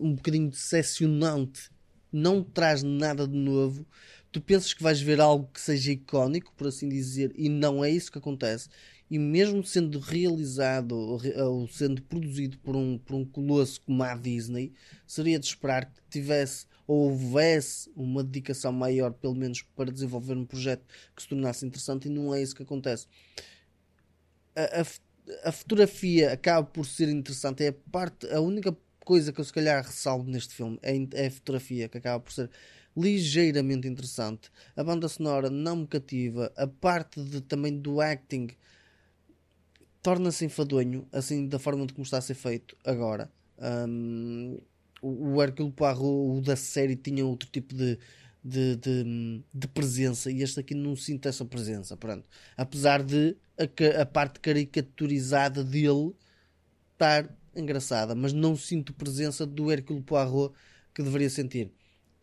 [0.00, 1.70] um bocadinho decepcionante.
[2.10, 3.86] Não traz nada de novo
[4.32, 7.90] tu pensas que vais ver algo que seja icónico, por assim dizer, e não é
[7.90, 8.68] isso que acontece.
[9.10, 14.72] E mesmo sendo realizado ou sendo produzido por um, por um colosso como a Disney,
[15.06, 20.44] seria de esperar que tivesse ou houvesse uma dedicação maior, pelo menos para desenvolver um
[20.44, 20.84] projeto
[21.14, 23.06] que se tornasse interessante, e não é isso que acontece.
[24.54, 29.40] A, a, a fotografia acaba por ser interessante, é a parte, a única coisa que
[29.40, 32.50] eu se calhar ressalvo neste filme é, é a fotografia, que acaba por ser
[32.96, 34.50] ligeiramente interessante.
[34.74, 36.52] A banda sonora não me cativa.
[36.56, 38.48] A parte de, também do acting
[40.02, 43.30] torna-se enfadonho, assim da forma de como está a ser feito agora.
[43.58, 44.58] Um,
[45.02, 47.98] o Hercule Poirot, o da série, tinha outro tipo de,
[48.42, 51.96] de, de, de, presença e este aqui não sinto essa presença.
[51.96, 52.28] Pronto.
[52.56, 56.14] Apesar de a, a parte caricaturizada dele
[56.92, 60.54] estar engraçada, mas não sinto presença do Hercule Poirot
[60.94, 61.72] que deveria sentir.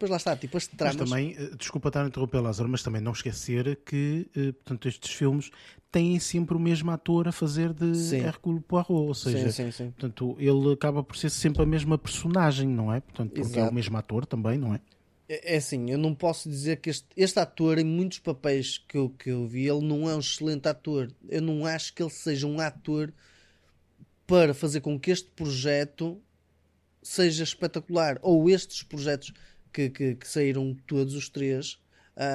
[0.04, 0.98] Pois lá está, tipo, este tramas...
[0.98, 4.86] Mas também, eh, desculpa estar a interromper, Lázaro, mas também não esquecer que, eh, portanto,
[4.90, 5.50] estes filmes
[5.90, 8.18] têm sempre o mesmo ator a fazer de sim.
[8.18, 12.68] Hercule Poirot, ou seja, sim, sim, portanto, ele acaba por ser sempre a mesma personagem,
[12.68, 13.00] não é?
[13.00, 13.60] Portanto, porque Exato.
[13.62, 14.82] é o mesmo ator também, não é?
[15.30, 18.98] É, é assim, eu não posso dizer que este, este ator, em muitos papéis que
[18.98, 21.10] eu, que eu vi, ele não é um excelente ator.
[21.30, 23.14] Eu não acho que ele seja um ator
[24.28, 26.22] para fazer com que este projeto
[27.02, 28.18] seja espetacular.
[28.22, 29.32] Ou estes projetos
[29.74, 31.80] que, que, que saíram todos os três,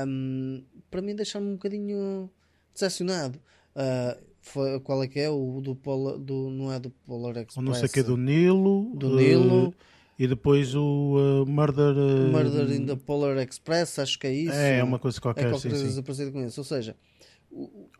[0.06, 2.30] um, para mim deixaram-me um bocadinho
[2.74, 3.38] decepcionado.
[3.74, 5.30] Uh, foi, qual é que é?
[5.30, 7.56] O do Polar, do, não é do Polar Express.
[7.56, 8.92] O não sei que é do Nilo.
[8.96, 9.68] Do Nilo.
[9.68, 9.74] Uh,
[10.18, 11.96] e depois o uh, Murder.
[11.96, 14.52] Uh, Murder in the Polar Express, acho que é isso.
[14.52, 15.46] É, é uma coisa qualquer.
[15.46, 16.60] É qualquer sim, coisa parecida com isso.
[16.60, 16.96] Ou seja,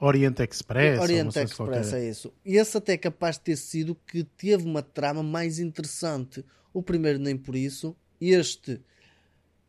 [0.00, 1.00] Oriente Express.
[1.00, 2.32] Oriente Express é isso.
[2.44, 6.44] E esse até é capaz de ter sido que teve uma trama mais interessante.
[6.72, 7.96] O primeiro nem por isso.
[8.20, 8.80] Este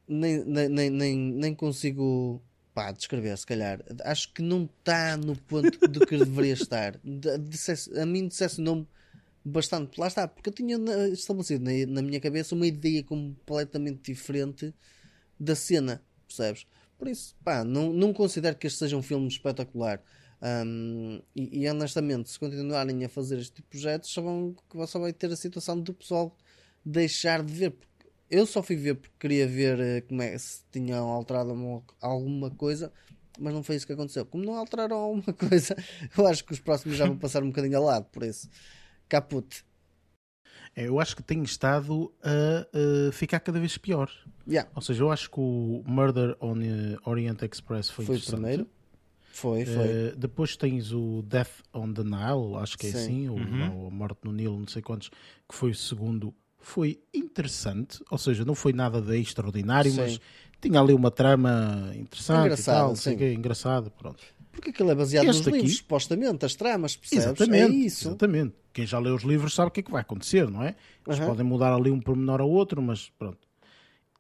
[0.09, 2.41] nem, nem, nem, nem consigo
[2.73, 3.83] pá, descrever, se calhar.
[4.03, 6.99] Acho que não está no ponto do que deveria estar.
[7.95, 8.87] a mim dissesse o nome
[9.43, 9.99] bastante.
[9.99, 10.77] Lá está, porque eu tinha
[11.11, 14.73] estabelecido na, na minha cabeça uma ideia completamente diferente
[15.39, 16.65] da cena, percebes?
[16.97, 20.01] Por isso, pá, não, não considero que este seja um filme espetacular.
[20.41, 24.55] Um, e, e, honestamente, se continuarem a fazer este tipo de projetos, só, vão,
[24.87, 26.35] só vai ter a situação do pessoal
[26.83, 27.75] deixar de ver,
[28.29, 31.51] eu só fui ver porque queria ver eh, como é, se tinham alterado
[32.01, 32.91] alguma coisa,
[33.39, 34.25] mas não foi isso que aconteceu.
[34.25, 35.75] Como não alteraram alguma coisa,
[36.17, 38.49] eu acho que os próximos já vão passar um bocadinho ao lado, por isso.
[39.07, 39.65] Caput.
[40.75, 44.11] É, eu acho que tem estado a, a, ficar cada vez pior.
[44.47, 44.69] Yeah.
[44.75, 46.59] Ou seja, eu acho que o Murder on
[47.05, 48.67] Orient Express foi, foi o primeiro.
[49.31, 50.09] Foi, foi.
[50.09, 52.97] Uh, depois tens o Death on the Nile, acho que é Sim.
[52.97, 53.77] assim, uhum.
[53.77, 58.17] ou a Morte no Nilo, não sei quantos, que foi o segundo foi interessante, ou
[58.17, 59.97] seja, não foi nada de extraordinário, sim.
[59.97, 60.19] mas
[60.61, 63.17] tinha ali uma trama interessante engraçado, e tal, sim.
[63.17, 64.23] Que, engraçado, pronto.
[64.51, 67.25] Porque aquilo é baseado este nos aqui, livros, supostamente, as tramas, percebes?
[67.25, 68.09] Exatamente, é isso.
[68.09, 68.55] Exatamente.
[68.73, 70.75] quem já leu os livros sabe o que é que vai acontecer, não é?
[71.07, 71.25] Eles Uhum.
[71.27, 73.37] podem mudar ali um pormenor ou outro, mas pronto.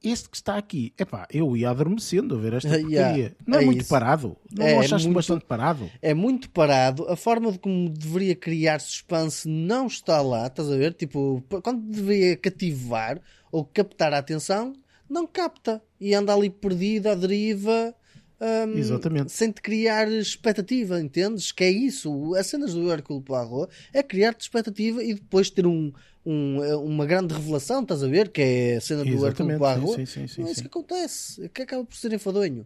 [0.01, 3.35] Este que está aqui, epá, eu ia adormecendo a ver esta Yeah, porcaria.
[3.45, 3.89] Não é, é muito isso.
[3.89, 4.37] parado?
[4.49, 5.91] Não É, achaste muito- bastante parado?
[6.01, 7.05] É muito parado.
[7.09, 10.93] A forma de como deveria criar suspense não está lá, estás a ver?
[10.93, 13.19] Tipo, quando deveria cativar
[13.51, 14.71] ou captar a atenção,
[15.09, 15.81] não capta.
[15.99, 17.93] E anda ali perdido à deriva.
[18.39, 19.33] hum, Exatamente.
[19.33, 21.51] Sem te criar expectativa, entendes?
[21.51, 22.33] Que é isso.
[22.35, 25.91] As cenas do Hércules Poirot é criar-te expectativa e depois ter um,
[26.25, 28.29] um- uma grande revelação, estás a ver?
[28.31, 29.95] Que é a cena do Exatamente, Poirot.
[29.95, 31.49] sim, sim, sim, Não é isso que acontece.
[31.49, 32.65] Que acaba por ser enfadonho.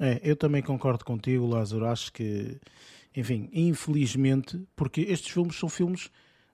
[0.00, 1.86] É, eu também concordo contigo, Lázaro.
[1.86, 2.58] Acho que,
[3.16, 6.10] enfim, infelizmente, porque estes filmes são filmes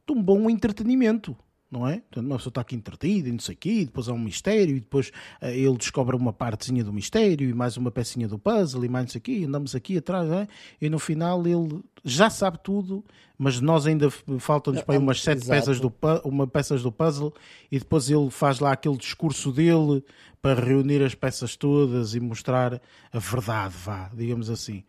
[0.07, 1.37] de um bom entretenimento,
[1.75, 1.97] não é?
[1.97, 4.19] Portanto, uma pessoa está aqui entretida e não sei o quê, e depois há um
[4.19, 5.11] mistério, e depois
[5.41, 9.07] eh, ele descobre uma partezinha do mistério, e mais uma pecinha do puzzle, e mais
[9.07, 10.49] não sei o quê, e andamos aqui atrás, não é?
[10.81, 13.05] E no final ele já sabe tudo,
[13.37, 14.09] mas nós ainda
[14.39, 15.51] faltam-nos para aí umas sete Exato.
[15.51, 15.93] peças do,
[16.25, 17.35] uma peças do puzzle,
[17.71, 20.05] e depois ele faz lá aquele discurso dele
[20.41, 22.81] para reunir as peças todas e mostrar
[23.13, 24.85] a verdade, vá, digamos assim.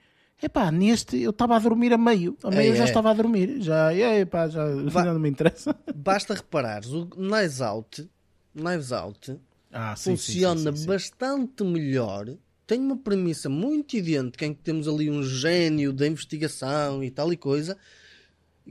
[0.45, 2.37] Epá, neste eu estava a dormir a meio.
[2.43, 2.87] A meio É, eu já é.
[2.87, 3.59] estava a dormir.
[3.61, 5.75] Já, epá, já não me interessa.
[5.95, 8.07] Basta reparares, o Knives Out,
[8.53, 9.39] Knives Out
[9.71, 10.85] Ah, sim, funciona sim, sim.
[10.85, 12.29] bastante melhor.
[12.67, 17.33] Tem uma premissa muito idêntica em que temos ali um gênio da investigação e tal
[17.33, 17.75] e coisa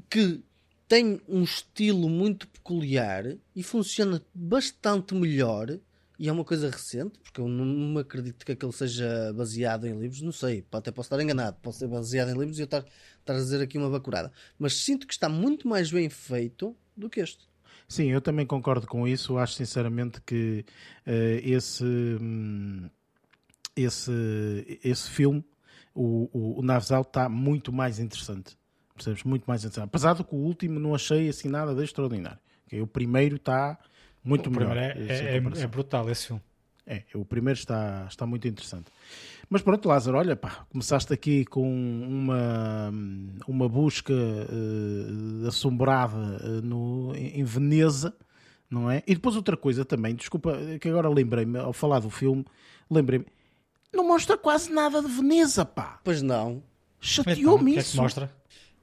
[0.09, 0.41] que
[0.87, 5.77] tem um estilo muito peculiar e funciona bastante melhor.
[6.19, 10.23] E é uma coisa recente, porque eu não acredito que aquele seja baseado em livros,
[10.23, 12.85] não sei, até posso estar enganado, pode ser baseado em livros e eu estar,
[13.19, 14.31] estar a dizer aqui uma bacurada.
[14.59, 17.49] Mas sinto que está muito mais bem feito do que este.
[17.89, 19.37] Sim, eu também concordo com isso.
[19.39, 20.65] Acho sinceramente que
[21.05, 22.89] eh, esse, hum,
[23.77, 25.45] esse, esse filme,
[25.95, 28.57] o, o, o Knives Out, está muito mais interessante.
[28.95, 29.25] Percebes?
[29.25, 29.87] Muito mais interessante.
[29.87, 32.39] Apesar de que o último não achei assim nada de extraordinário.
[32.67, 32.81] Ok?
[32.81, 33.79] O primeiro está
[34.25, 34.77] muito O melhor.
[34.77, 36.43] é, é- é- é brutal esse filme.
[36.87, 38.87] É, o primeiro está, está muito interessante.
[39.49, 42.93] Mas pronto, Lázaro, olha, pá, começaste aqui com uma,
[43.49, 48.15] uma busca eh, assombrada eh, no, em Veneza,
[48.71, 49.03] não é?
[49.07, 52.45] E depois outra coisa também, desculpa, que agora lembrei-me, ao falar do filme,
[52.91, 53.27] lembrei-me,
[53.93, 56.01] não mostra quase nada de Veneza, pá.
[56.05, 56.51] Pois não.
[56.51, 56.63] Então,
[57.01, 57.97] Chateou-me o que é que isso.
[58.01, 58.31] mostra?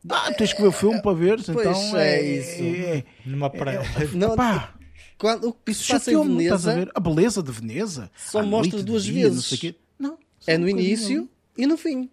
[0.10, 2.64] Ah, tens que ver o filme para ver, Pois então é é, isso.
[2.64, 3.82] é- Numa praia.
[4.14, 4.74] Não, pá,
[5.22, 6.91] quando, o que se passa em chateou-me, estás a Veneza ver?
[6.95, 8.11] A beleza de Veneza.
[8.17, 9.61] Só à mostra noite, duas dia, vezes.
[9.99, 10.09] Não.
[10.09, 10.17] Não,
[10.47, 12.09] é no início e no fim.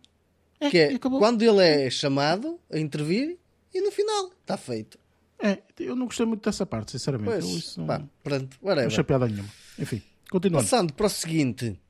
[0.61, 3.39] É, que é quando ele é chamado a intervir
[3.73, 4.31] e no final.
[4.43, 4.99] Está feito.
[5.39, 7.31] É, eu não gostei muito dessa parte, sinceramente.
[7.31, 8.89] Pois, Eu isso não, pá, pronto, não whatever.
[8.89, 9.49] achei piada nenhuma.
[9.79, 10.65] Enfim, continuando.
[10.65, 11.81] Passando para o seguinte.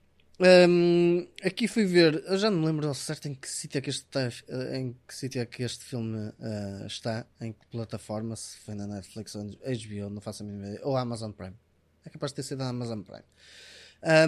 [0.40, 3.80] Hum, aqui fui ver, eu já não me lembro ao certo em que sítio é
[3.80, 4.28] que este, tá-
[4.74, 8.86] em que sítio é que este filme ah, está, em que plataforma, se foi na
[8.86, 11.54] Netflix ou HBO, não faço a mínima ideia, ou Amazon Prime.
[12.04, 13.24] É capaz de ter sido na Amazon Prime.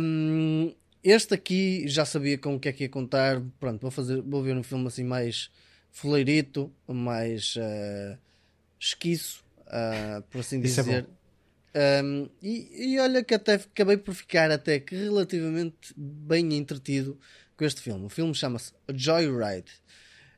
[0.01, 3.41] Hum, este aqui já sabia com o que é que ia contar.
[3.59, 5.51] Pronto, vou, fazer, vou ver um filme assim mais
[5.91, 8.19] fuleirito, mais ah,
[8.79, 11.05] esquiço, ah, por assim é dizer.
[11.05, 11.20] bom.
[12.03, 17.19] Um, e, e olha que até acabei por ficar até que relativamente bem entretido
[17.57, 18.07] com este filme.
[18.07, 19.71] O filme chama-se Joyride.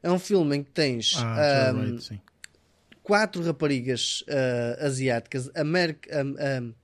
[0.03, 2.23] É um filme em que tens Ah, um, Joyride,
[3.03, 6.31] quatro raparigas uh, asiáticas, Ameri- um,
[6.65, 6.75] um,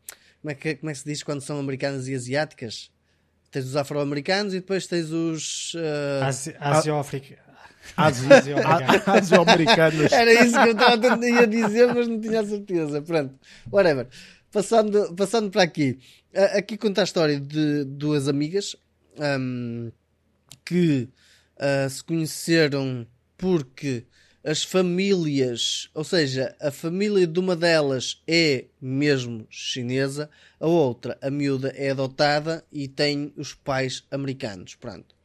[0.40, 2.90] como, é que, como é que se diz quando são americanas e asiáticas?
[3.50, 5.74] Tens os afro-americanos e depois tens os.
[5.74, 7.38] uh, Asi- Asio-África.
[7.96, 9.02] Ásia- Asio-Americano.
[9.06, 10.12] Á- Asio-americanas.
[10.12, 13.00] Era isso que eu estava a dizer, mas não tinha a certeza.
[13.02, 13.34] Pronto,
[13.72, 14.06] whatever.
[14.50, 15.98] Passando, passando para aqui.
[16.54, 18.76] Aqui conta a história de duas amigas
[19.18, 19.90] ahm,
[20.64, 21.08] que
[21.58, 24.06] ah, se conheceram porque
[24.44, 31.30] as famílias, ou seja, a família de uma delas é mesmo chinesa, a outra, a
[31.30, 34.74] miúda, é adotada e tem os pais americanos.
[34.76, 35.17] Pronto.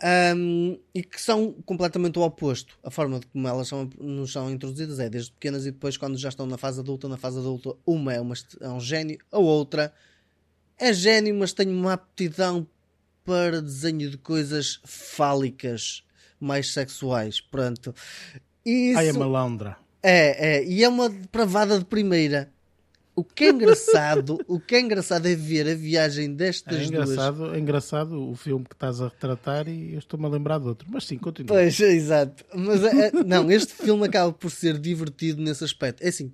[0.00, 2.78] Um, e que são completamente o oposto.
[2.84, 6.16] A forma de como elas são, nos são introduzidas é desde pequenas e depois, quando
[6.16, 9.38] já estão na fase adulta, na fase adulta, uma é, uma, é um gênio, a
[9.38, 9.92] outra
[10.78, 12.66] é gênio, mas tem uma aptidão
[13.24, 16.04] para desenho de coisas fálicas,
[16.40, 17.40] mais sexuais.
[17.40, 17.92] Pronto.
[18.64, 19.76] E Ai, a isso malandra.
[20.02, 22.52] é, é, e é uma depravada de primeira.
[23.18, 26.88] O que é engraçado, o que é engraçado é ver a viagem destas É duas
[26.88, 30.68] engraçado, é engraçado o filme que estás a retratar e eu estou-me a lembrar de
[30.68, 30.86] outro.
[30.88, 31.48] Mas sim, continua.
[31.48, 32.44] Pois, é, exato.
[32.54, 36.00] Mas é, é- não, este filme acaba por ser divertido nesse aspecto.
[36.04, 36.30] É assim,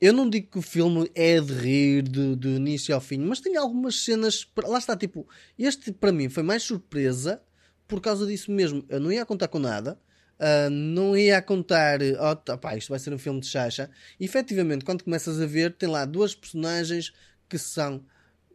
[0.00, 3.38] eu não digo que o filme é de rir do, do início ao fim, mas
[3.38, 4.44] tem algumas cenas.
[4.64, 5.24] Lá está, tipo,
[5.56, 7.40] este para mim foi mais surpresa
[7.86, 8.84] por causa disso mesmo.
[8.88, 9.96] Eu não ia contar com nada.
[10.38, 13.90] Uh, não ia contar, oh, pá, isto vai ser um filme de chacha.
[14.20, 17.12] E efetivamente, quando começas a ver, tem lá duas personagens
[17.48, 18.04] que são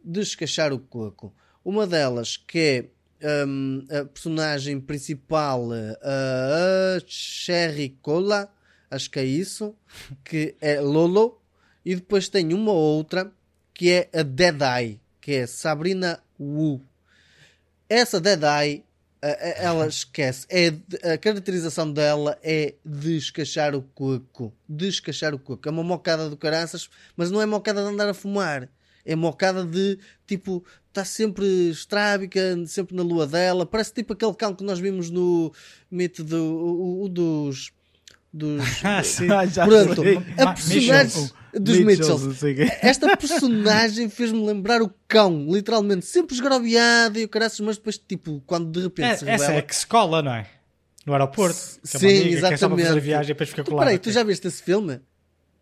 [0.04, 1.34] descachar o coco.
[1.64, 8.52] Uma delas que é um, a personagem principal, a Cherry Cola,
[8.90, 9.74] acho que é isso,
[10.24, 11.40] que é Lolo,
[11.84, 13.32] e depois tem uma outra
[13.74, 16.80] que é a Dead Eye, que é Sabrina Wu.
[17.88, 18.84] Essa Dead Eye,
[19.22, 20.46] ela esquece.
[20.50, 20.72] É,
[21.12, 24.52] a caracterização dela é descachar o coco.
[24.68, 25.68] Descachar o coco.
[25.68, 28.68] É uma mocada do caraças, mas não é mocada de andar a fumar
[29.04, 33.66] é mocada de tipo, está sempre estrábica, sempre na lua dela.
[33.66, 35.52] Parece tipo aquele cão que nós vimos no
[35.90, 37.72] mito do, o, o dos.
[38.32, 40.00] Dos, ah, sim, já pronto,
[40.38, 42.38] a personagem dos Mitchells.
[42.82, 48.42] Esta personagem fez-me lembrar o cão, literalmente, sempre esgrobiado e o caraças, mas depois, tipo,
[48.46, 49.44] quando de repente é, se revela...
[49.44, 50.46] Essa é que se cola, não é?
[51.04, 51.58] No aeroporto.
[51.82, 52.48] Que Sim, é uma amiga, exatamente.
[52.48, 53.84] Que é só para fazer viagem e depois fica colado.
[53.84, 55.00] Peraí, tu já viste esse filme?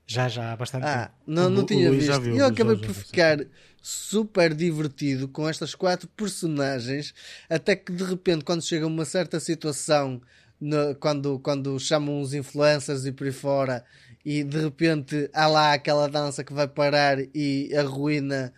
[0.07, 1.15] Já, já, há bastante ah, tempo.
[1.27, 2.23] Não, não O- tinha o já visto.
[2.23, 3.01] viu, eu acabei já por sim.
[3.01, 3.39] ficar
[3.81, 7.15] super divertido com estas quatro personagens,
[7.49, 10.21] até que de repente, quando chega uma certa situação,
[10.61, 13.85] no- quando, quando chamam os influencers e por aí fora,
[14.25, 18.53] e de repente há lá aquela dança que vai parar e arruína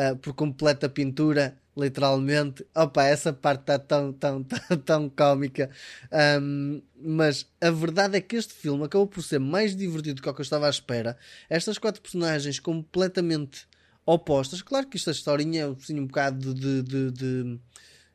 [0.00, 2.64] ah, por completa a pintura, literalmente.
[2.72, 5.70] Opa, essa parte está tão, tão, tão, tão cómica.
[6.12, 10.28] Ahm, mas a verdade é que este filme acabou por ser mais divertido do que
[10.28, 11.16] eu estava à espera.
[11.50, 13.66] Estas quatro personagens completamente
[14.06, 14.62] opostas.
[14.62, 17.58] Claro que esta historinha é assim, um bocado de, de, de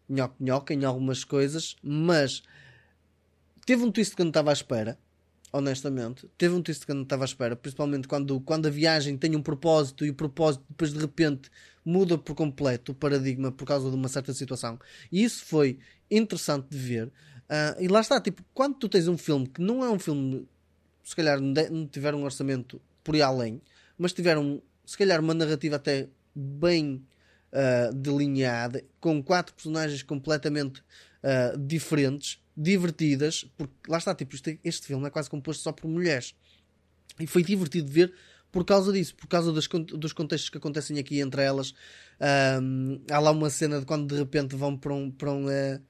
[0.10, 2.44] nhoque-nhoque em algumas coisas, mas
[3.66, 4.98] teve um twist que eu não estava à espera.
[5.56, 9.16] Honestamente, teve um twist que eu não estava à espera, principalmente quando, quando a viagem
[9.16, 11.52] tem um propósito e o propósito depois de repente
[11.86, 14.80] muda por completo o paradigma por causa de uma certa situação.
[15.12, 15.78] E isso foi
[16.10, 17.12] interessante de ver.
[17.48, 20.48] Ah, e lá está, tipo, quando tu tens um filme que não é um filme,
[21.04, 23.62] se calhar não tiver um orçamento por aí além,
[23.96, 27.06] mas tiver um, se calhar uma narrativa até bem
[27.52, 30.84] ah, delineada, com quatro personagens completamente
[31.22, 35.88] ah, diferentes, divertidas, porque lá está, tipo, este, este filme é quase composto só por
[35.88, 36.36] mulheres.
[37.20, 38.14] E foi divertido de ver
[38.52, 41.74] por causa disso, por causa dos, dos contextos que acontecem aqui entre elas.
[42.20, 45.82] Ahm, há lá uma cena de quando de repente vão para um, para um, eh,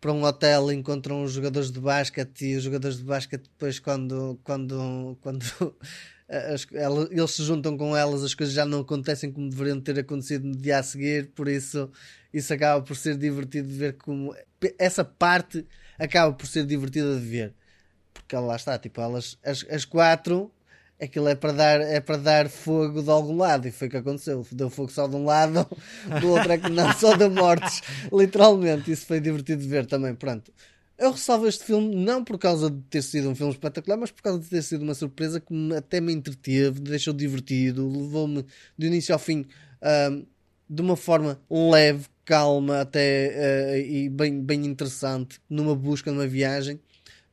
[0.00, 4.38] para um hotel encontram os jogadores de basquete e os jogadores de basquete depois quando,
[4.44, 5.42] quando, quando
[6.28, 9.98] as- ela- eles se juntam com elas as coisas já não acontecem como deveriam ter
[9.98, 11.90] acontecido no dia a seguir, por isso
[12.32, 14.34] isso acaba por ser divertido de ver como
[14.78, 15.66] essa parte
[16.00, 17.54] acaba por ser divertida de ver
[18.12, 20.50] porque lá está, tipo, elas, as, as quatro,
[21.00, 23.96] aquilo é para dar, é para dar fogo de algum lado, e foi o que
[23.96, 24.46] aconteceu.
[24.52, 25.66] Deu fogo só de um lado,
[26.20, 27.82] do outro é que não, só deu mortes,
[28.12, 28.90] literalmente.
[28.90, 30.14] Isso foi divertido de ver também.
[30.14, 30.52] Pronto.
[30.98, 34.22] Eu ressalvo este filme não por causa de ter sido um filme espetacular, mas por
[34.22, 38.44] causa de ter sido uma surpresa que me- até me entreteve, deixou divertido, levou-me
[38.78, 39.46] do início ao fim
[39.80, 40.24] ahm,
[40.68, 46.80] de uma forma leve, calma até eh, e bem, bem interessante, numa busca, numa viagem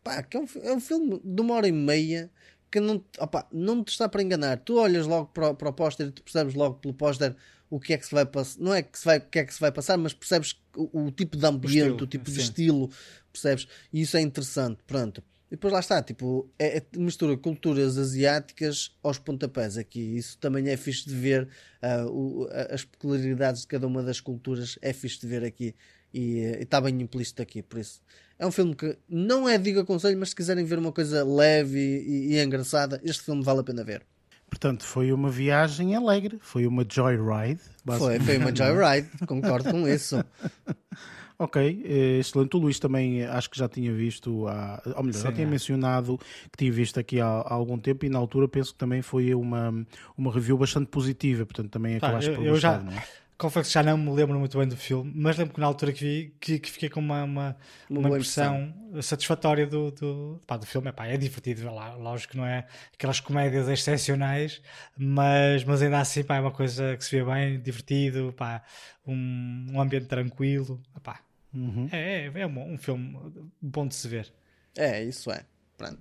[0.03, 2.31] pá, que é um, é um filme de uma hora e meia
[2.71, 4.57] que não, te- opá, não te está para enganar.
[4.59, 7.35] Tu olhas logo para, o- para o póster e tu percebes logo pelo póster
[7.69, 8.59] o que é que se vai passar.
[8.61, 11.05] Não é que se vai, o que é que se vai passar, mas percebes o,
[11.07, 12.41] o tipo de ambiente, o, estilo, tipo de sim.
[12.41, 12.89] estilo,
[13.31, 13.67] percebes?
[13.91, 15.21] E isso é interessante, pronto.
[15.49, 20.17] E depois lá está, tipo, é, é mistura culturas asiáticas aos pontapés aqui.
[20.17, 21.47] Isso também é fixe de ver.
[21.81, 25.73] ah, o- as peculiaridades de cada uma das culturas é fixe de ver aqui.
[26.13, 28.01] E eh, está bem implícito aqui, por isso.
[28.39, 31.77] É um filme que não é digo aconselho, mas se quiserem ver uma coisa leve
[31.79, 34.01] e, e- e engraçada, este filme vale a pena ver.
[34.49, 37.59] Portanto, foi uma viagem alegre, foi uma joyride.
[37.99, 40.23] Foi, foi uma joyride, concordo com isso.
[41.39, 42.55] Ok, eh, excelente.
[42.55, 45.45] O Luís também eh, acho que já tinha visto, há, ou melhor, já Sim, tinha
[45.45, 45.49] é.
[45.49, 49.03] mencionado que tinha visto aqui há, há algum tempo e na altura penso que também
[49.03, 49.85] foi uma,
[50.17, 53.03] uma review bastante positiva, portanto também acabaste eu, por eu já gostar, não é?
[53.37, 55.93] confesso que já não me lembro muito bem do filme, mas lembro que na altura
[55.93, 57.57] que vi que, que fiquei com uma, uma,
[57.89, 60.89] Uma uma boa impressão satisfatória do, do, pá, do filme.
[60.89, 64.59] Epá, é divertido, vê lá, lógico que não é aquelas comédias excepcionais,
[64.97, 68.63] mas, mas ainda assim pá, é uma coisa que se vê bem, divertido, pá,
[69.05, 70.81] um, um ambiente tranquilo.
[70.95, 71.19] Epá,
[71.57, 71.89] Uhum.
[71.91, 73.17] é, é, é um, um filme
[73.61, 74.31] bom de se ver.
[74.75, 75.41] É, isso é.
[75.77, 75.97] Pronto.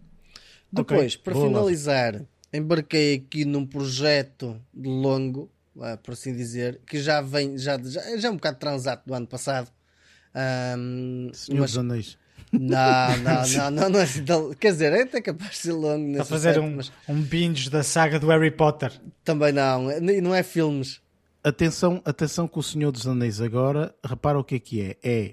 [0.73, 5.51] Depois, para boa, finalizar, embarquei aqui num projeto de longo,
[5.81, 9.15] ah, por assim dizer, que já vem, já, já, já é um bocado transato do
[9.15, 9.71] ano passado.
[10.35, 12.19] Ahm, Senhor mas- dos Anéis.
[12.53, 15.73] Não, não, não, não, não é assim tão- Quer dizer, é até capaz de ser
[15.73, 18.93] longo Está a fazer aspecto, um, mas um binge da saga do Harry Potter.
[19.25, 19.91] também não.
[19.91, 21.01] E Não é filmes.
[21.43, 24.97] Atenção, atenção com o Senhor dos Anéis agora, repara o que é que é.
[25.03, 25.33] É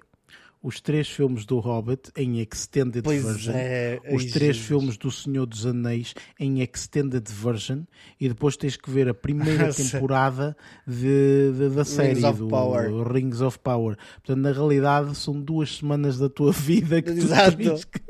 [0.64, 4.66] os três filmes do Hobbit em Extended Pois Version, é, os três Jesus.
[4.66, 7.82] filmes do Senhor dos Anéis em Extended Version
[8.20, 10.56] e depois tens que ver a primeira temporada
[10.88, 13.04] de, de- da série of do.
[13.04, 13.98] Rings of Power.
[14.24, 17.58] Portanto, na realidade, são duas semanas da tua vida que Exato.
[17.58, 18.02] tu tens que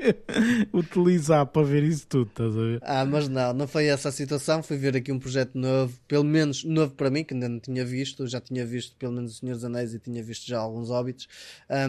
[0.71, 2.79] utilizar para ver isso tudo, estás a ver?
[2.83, 4.61] Ah, mas não, não foi essa a situação.
[4.61, 7.83] Fui ver aqui um projeto novo, pelo menos novo para mim, que ainda não tinha
[7.83, 8.27] visto.
[8.27, 11.27] Já tinha visto pelo menos O Senhor dos Anéis e tinha visto já alguns Hobbits.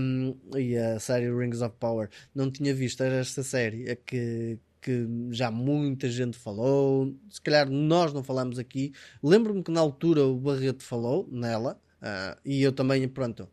[0.01, 2.09] Um, e a série Rings of Power.
[2.35, 7.15] Não tinha visto, era esta série é que, que já muita gente falou.
[7.31, 8.93] Se calhar nós não falamos aqui.
[9.23, 11.81] Lembro-me que na altura o Barreto falou nela.
[12.01, 13.49] ah, e eu também, pronto,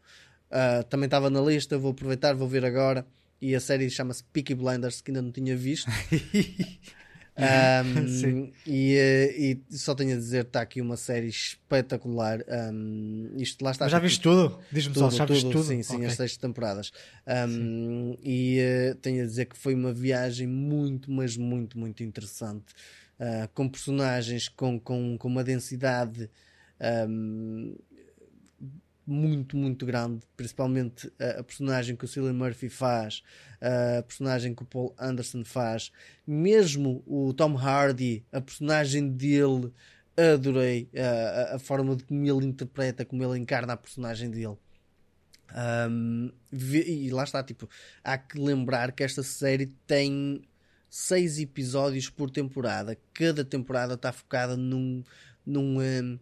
[0.50, 1.78] ah, também estava na lista.
[1.78, 3.06] Vou aproveitar, vou ver agora.
[3.42, 5.90] E a série chama-se Peaky Blinders, que ainda não tinha visto.
[7.42, 8.54] Um, Sim.
[8.66, 12.40] e, eh, e só tenho a dizer, está aqui uma série espetacular.
[12.72, 13.86] Um, isto lá está.
[13.86, 14.60] Mas já viste tudo?
[14.72, 15.64] Diz-me só, já viste tudo, tudo?
[15.66, 16.06] Sim, sim, Ok.
[16.08, 16.92] as seis temporadas.
[17.28, 22.74] Um, e eh, tenho a dizer que foi uma viagem muito, mas muito, muito interessante.
[23.20, 26.28] Uh, com personagens com, com, com uma densidade
[27.08, 27.76] um,
[29.12, 33.24] muito, muito grande, principalmente a, a personagem que o Cillian Murphy faz,
[33.60, 35.92] a personagem que o Paul Anderson faz,
[36.26, 39.72] mesmo o Tom Hardy, a personagem dele,
[40.18, 44.58] adorei a, a- forma de como ele interpreta, como ele encarna a personagem dele.
[45.90, 47.70] Um, e lá está, tipo,
[48.04, 50.42] há que lembrar que esta série tem
[50.90, 52.98] seis episódios por temporada.
[53.14, 55.04] Cada temporada está focada num,
[55.46, 56.20] num, um,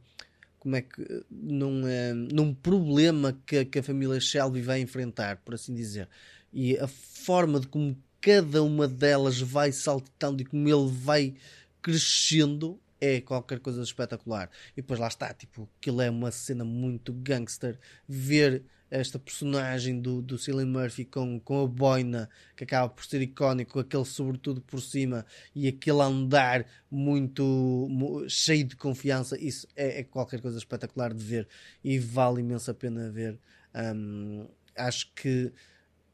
[0.59, 5.55] como é que num, um, num problema que, que a família Shelby vai enfrentar, por
[5.55, 6.07] assim dizer.
[6.51, 11.35] E a forma de como cada uma delas vai saltitando e como ele vai
[11.81, 14.49] crescendo é qualquer coisa espetacular.
[14.73, 17.79] E depois lá está, tipo, aquilo é uma cena muito gangster.
[18.07, 23.21] Ver esta personagem do, do Cillian Murphy com, com a boina que acaba por ser
[23.21, 25.25] icónico, aquele sobretudo por cima
[25.55, 27.43] e aquele andar muito
[27.89, 31.47] mu- cheio de confiança, isso é, é qualquer coisa espetacular de ver
[31.83, 33.39] e vale imenso a pena ver.
[33.75, 35.51] Hum, acho que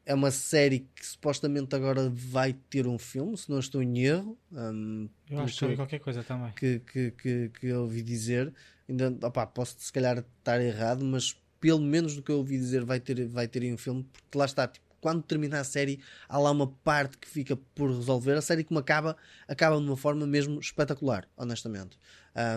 [0.04, 4.38] é uma série que supostamente agora vai ter um filme, se não estou em erro.
[4.52, 6.52] hum, Eu acho que vi qualquer coisa também.
[6.52, 8.52] que, que, que, que eu ouvi dizer.
[8.88, 12.84] Ainda, opá, posso se calhar estar errado, mas pelo menos do que eu ouvi dizer
[12.84, 16.38] vai ter, vai ter um filme, porque lá está, tipo, quando termina a série, há
[16.38, 18.32] lá uma parte que fica por resolver.
[18.32, 21.98] A série como acaba, acaba de uma forma mesmo espetacular, honestamente.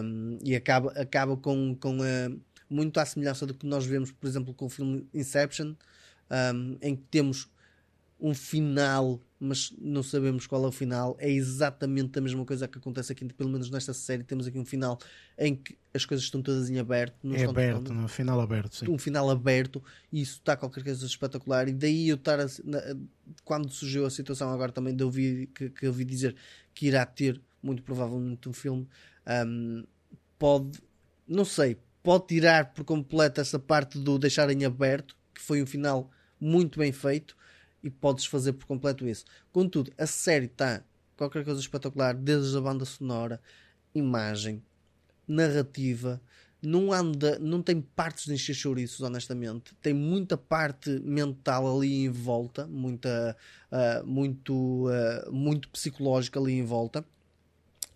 [0.03, 2.31] Um, e acaba, acaba com, com eh,
[2.69, 5.75] muito à semelhança do que nós vemos, por exemplo, com o filme Inception,
[6.53, 7.49] um, em que temos
[8.19, 11.15] um final, mas não sabemos qual é o final.
[11.19, 14.23] É exatamente a mesma coisa que acontece aqui, pelo menos nesta série.
[14.23, 14.99] Temos aqui um final
[15.37, 17.15] em que as coisas estão todas em aberto.
[17.33, 18.89] É aberto, no final aberto, sim.
[18.89, 22.47] um final aberto e isso está qualquer coisa espetacular e daí eu estar a-
[23.43, 26.35] quando surgiu a situação agora também de ouvir que, que ouvi dizer
[26.73, 28.87] que irá ter muito provavelmente um filme
[29.47, 29.83] hum,
[30.37, 30.79] pode
[31.27, 35.65] não sei pode tirar por completo essa parte do deixar em aberto que foi um
[35.65, 37.35] final muito bem feito
[37.83, 40.83] e podes fazer por completo isso contudo a série está
[41.17, 43.41] qualquer coisa espetacular desde a banda sonora
[43.93, 44.61] imagem
[45.27, 46.21] narrativa
[46.61, 49.73] não anda, não tem partes de encher chouriços, honestamente.
[49.81, 53.37] Tem muita parte mental ali em volta, muita,
[53.71, 57.05] ah, muito, ah, muito psicológica ali em volta,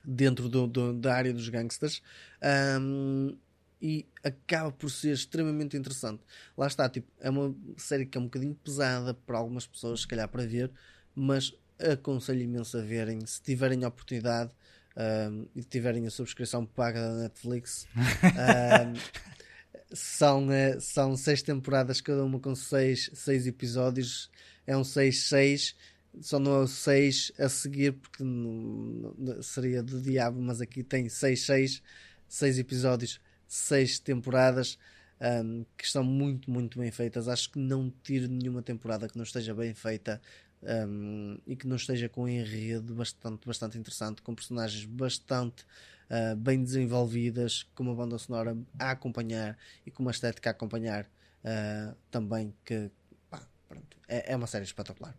[0.04, 2.02] dentro do, do- da área dos gangsters.
[2.42, 3.36] Ahm,
[3.84, 6.22] e acaba por ser extremamente interessante.
[6.58, 10.08] Lá está, tipo, é uma série que é um bocadinho pesada para algumas pessoas, se
[10.08, 10.72] calhar para ver,
[11.14, 11.54] mas
[11.92, 14.52] aconselho imenso a verem, se tiverem a oportunidade
[14.96, 17.86] ahm, e tiverem a subscrição paga da Netflix.
[17.98, 18.94] ahm,
[19.94, 24.30] são, eh, são seis temporadas, cada uma com seis, seis episódios.
[24.66, 25.76] É um 6-6.
[26.22, 30.84] Só não é o 6 a seguir, porque não- não- seria do diabo, mas aqui
[30.84, 31.82] tem 6-6,
[32.30, 33.20] 6 episódios,
[33.54, 34.78] 6 temporadas
[35.20, 37.28] ahm, que estão muito, muito bem feitas.
[37.28, 40.22] Acho que não tiro nenhuma temporada que não esteja bem feita
[40.64, 45.66] ahm, e que não esteja com um enredo bastante, bastante interessante, com personagens bastante
[46.10, 51.10] ah, bem desenvolvidas, com uma banda sonora a acompanhar e com uma estética a acompanhar
[51.44, 52.92] ah, também, que
[53.30, 55.16] pá, pronto, é, é uma série espetacular.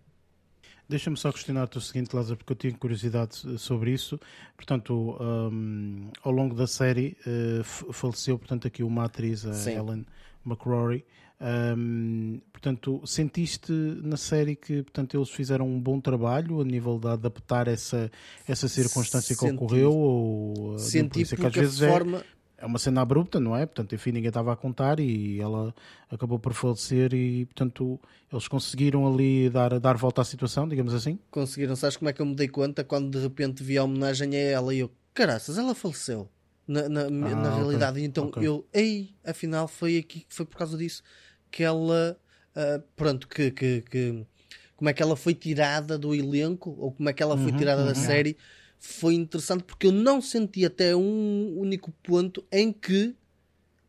[0.89, 4.21] Deixa-me só questionar-te o seguinte, Lázaro, porque eu tinha curiosidade eh, sobre isso.
[4.57, 7.17] Portanto, hum, ao longo da série
[7.61, 9.77] f- faleceu, portanto, aqui uma atriz, a Sim.
[9.77, 10.07] Ellen
[10.45, 11.05] McCrory.
[11.41, 17.09] Hum, portanto, sentiste na série que, portanto, eles fizeram um bom trabalho a nível de
[17.09, 18.11] adaptar essa,
[18.47, 19.55] essa circunstância que Senti.
[19.55, 19.93] ocorreu?
[19.93, 22.23] Ou, eh, Senti é que porque às vezes é- forma.
[22.65, 23.67] É uma cena abrupta, não é?
[23.67, 25.75] Portanto, enfim, ninguém estava a contar e ela
[26.11, 28.01] acabou por falecer e, portanto,
[28.33, 31.19] eles conseguiram ali dar, dar volta à situação, digamos assim.
[31.31, 34.35] Conseguiram, sabes como é que eu me dei conta quando de repente vi a homenagem
[34.35, 36.29] a ela e eu, caraças, ela faleceu.
[36.67, 37.63] Na, na, ah, na okay.
[37.63, 38.49] realidade, então okay.
[38.49, 41.03] eu, ei, afinal foi aqui, foi por causa disso
[41.51, 42.19] que ela,
[42.57, 44.27] uh, pronto, que, que, que,
[44.75, 47.59] como é que ela foi tirada do elenco ou como é que ela foi uhum,
[47.59, 47.89] tirada uhum.
[47.89, 48.39] da série
[48.85, 53.15] foi interessante porque eu não senti até um único ponto em que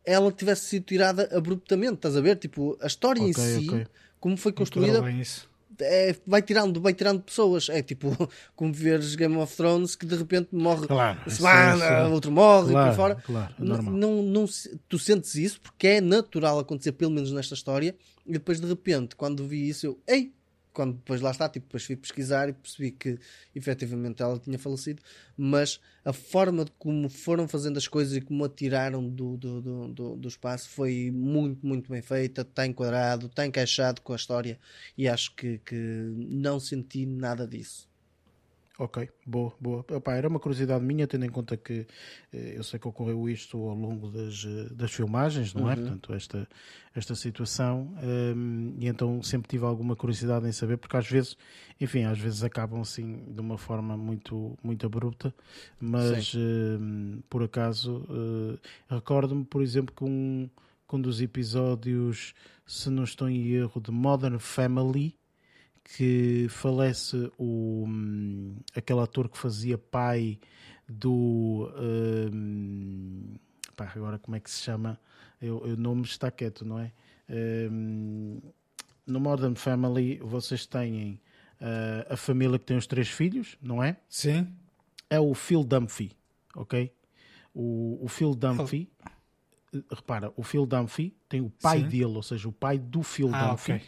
[0.04, 2.36] ela tivesse sido tirada abruptamente, estás a ver?
[2.36, 3.86] Tipo, a história okay, em si, okay.
[4.18, 5.04] como foi construída,
[5.80, 7.68] é, vai tirando, vai tirando pessoas.
[7.68, 8.10] É tipo
[8.56, 12.86] como veres Game of Thrones que de repente morre claro, semana, é, outro morre claro,
[12.86, 13.14] e por fora.
[13.16, 14.46] Claro, é não, não, não,
[14.88, 17.94] tu sentes isso porque é natural acontecer, pelo menos nesta história,
[18.24, 20.32] e depois de repente, quando vi isso, eu, ei,
[20.76, 23.18] quando depois lá está, tipo, depois fui pesquisar e percebi que
[23.54, 25.02] efetivamente ela tinha falecido,
[25.34, 29.88] mas a forma de como foram fazendo as coisas e como a tiraram do, do,
[29.88, 34.58] do, do, espaço foi muito, muito bem feita, está enquadrado, está encaixado com a história
[34.98, 37.88] e acho que, que não senti nada disso.
[38.78, 39.84] Ok, boa, boa.
[39.90, 41.86] Opa, era uma curiosidade minha, tendo em conta que
[42.30, 45.64] eh, eu sei que ocorreu isto ao longo das, eh, das filmagens, não é?
[45.64, 45.72] uhum.
[45.72, 45.76] é?
[45.76, 46.48] Portanto, esta,
[46.94, 51.38] esta situação, um, ehm, e então sempre tive alguma curiosidade em saber, porque às vezes,
[51.80, 55.34] enfim, às vezes acabam assim de uma forma muito, muito abrupta,
[55.80, 58.58] mas um, ehm, por acaso uh,
[58.94, 60.50] recordo-me, por exemplo, que um,
[60.86, 62.34] que um dos episódios,
[62.66, 65.16] se não estou em erro, de Modern Family
[65.94, 70.38] que falece o, hum, aquele ator que fazia pai
[70.88, 71.72] do.
[71.78, 73.36] Um,
[73.76, 74.98] pá, agora como é que se chama?
[75.40, 76.92] O nome está quieto, não é?
[77.28, 78.40] Um,
[79.06, 81.20] no Modern Family vocês têm
[81.60, 83.96] uh, a família que tem os três filhos, não é?
[84.08, 84.48] Sim.
[85.08, 86.16] É o Phil Dunphy,
[86.54, 86.92] ok?
[87.54, 88.90] O, o Phil Dunphy,
[89.72, 89.94] oh.
[89.94, 91.88] repara, o Phil Dunphy tem o pai Sim.
[91.88, 93.82] dele, ou seja, o pai do Phil ah, Dunphy,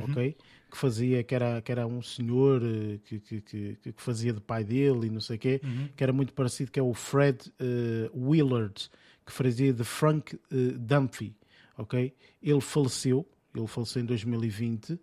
[0.00, 0.26] ok?
[0.26, 0.34] Uhum.
[0.74, 4.40] Que fazia, que era, que era um senhor eh, que, que, que, que fazia de
[4.40, 5.88] pai dele e não sei o quê, uhum.
[5.96, 8.90] que era muito parecido, que é o Fred uh, Willard,
[9.24, 10.38] que fazia de Frank uh,
[10.76, 11.32] Dunphy,
[11.78, 12.12] ok?
[12.42, 14.98] Ele faleceu, ele faleceu em 2020, uh,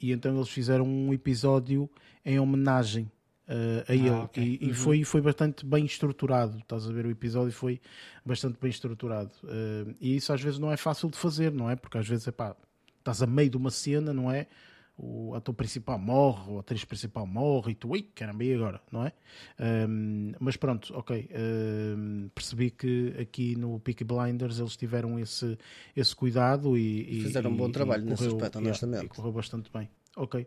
[0.00, 1.90] e então eles fizeram um episódio
[2.24, 3.10] em homenagem
[3.46, 4.58] Uh, a ah, ele okay.
[4.58, 4.70] e, uhum.
[4.70, 6.56] e, foi, foi bastante bem estruturado.
[6.56, 7.04] Estás a ver?
[7.04, 7.78] O episódio foi
[8.24, 9.32] bastante bem estruturado.
[9.42, 11.76] Uh, e isso às vezes não é fácil de fazer, não é?
[11.76, 12.56] Porque às vezes é pá,
[13.04, 14.46] estás a meio de uma cena, não é?
[14.96, 18.80] O ator principal morre, ou a atriz principal morre, e tu, ui, caramba, e agora,
[18.92, 19.12] não é?
[19.88, 21.28] Um, mas pronto, ok.
[21.34, 25.58] Um, percebi que aqui no Peaky Blinders eles tiveram esse,
[25.96, 27.22] esse cuidado e.
[27.24, 29.04] Fizeram um bom trabalho nesse aspecto, honestamente.
[29.04, 29.88] E correu bastante bem.
[30.16, 30.46] Ok.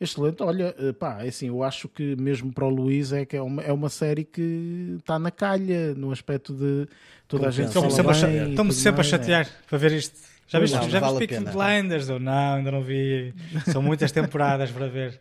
[0.00, 3.36] Excelente, olha, eh, pá, é assim, eu acho que mesmo para o Luís é que
[3.36, 6.88] é uma, é uma série que está na calha no aspecto de
[7.28, 7.68] toda a gente.
[7.68, 9.50] Estão-me sempre, a, sempre a chatear é.
[9.68, 10.33] para ver isto.
[10.46, 12.08] Já viste, não, já vale viste Peaky Blinders?
[12.08, 13.34] Ou não, ainda não vi.
[13.70, 15.20] São muitas temporadas para ver.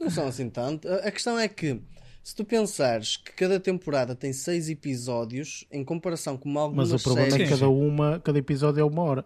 [0.00, 0.88] Não são assim tanto.
[0.88, 1.80] A questão é que,
[2.22, 7.04] se tu pensares que cada temporada tem seis episódios, em comparação com algumas Mas o
[7.04, 7.46] problema séries...
[7.46, 9.24] é que cada, uma, cada episódio é uma hora.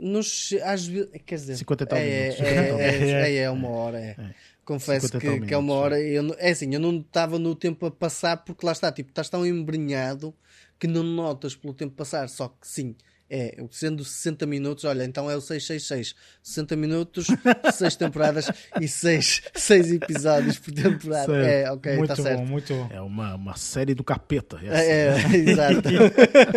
[0.00, 2.40] Nos, às vezes, quer dizer, 50 e tal é, minutos.
[2.40, 3.98] É, é, é, é, uma hora.
[3.98, 4.14] É.
[4.18, 4.34] é.
[4.64, 6.00] Confesso que, minutos, que, é uma hora.
[6.00, 9.28] Eu, é assim, eu não estava no tempo a passar porque lá está, tipo, estás
[9.28, 10.32] tão embrenhado
[10.78, 12.28] que não notas pelo tempo passar.
[12.28, 12.94] Só que sim,
[13.30, 16.14] é, sendo 60 minutos, olha, então é o 666.
[16.42, 17.26] 60 minutos,
[17.74, 18.50] 6 temporadas
[18.80, 21.26] e 6, 6 episódios por temporada.
[21.26, 21.46] Certo.
[21.46, 22.46] É, ok, muito tá certo.
[22.46, 22.88] Muito bom.
[22.90, 24.58] É uma, uma série do capeta.
[24.62, 25.88] É, é, é exato.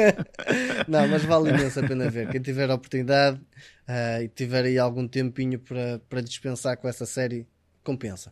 [0.88, 2.30] Não, mas vale imenso a pena ver.
[2.30, 7.06] Quem tiver a oportunidade uh, e tiver aí algum tempinho para, para dispensar com essa
[7.06, 7.46] série,
[7.84, 8.32] compensa.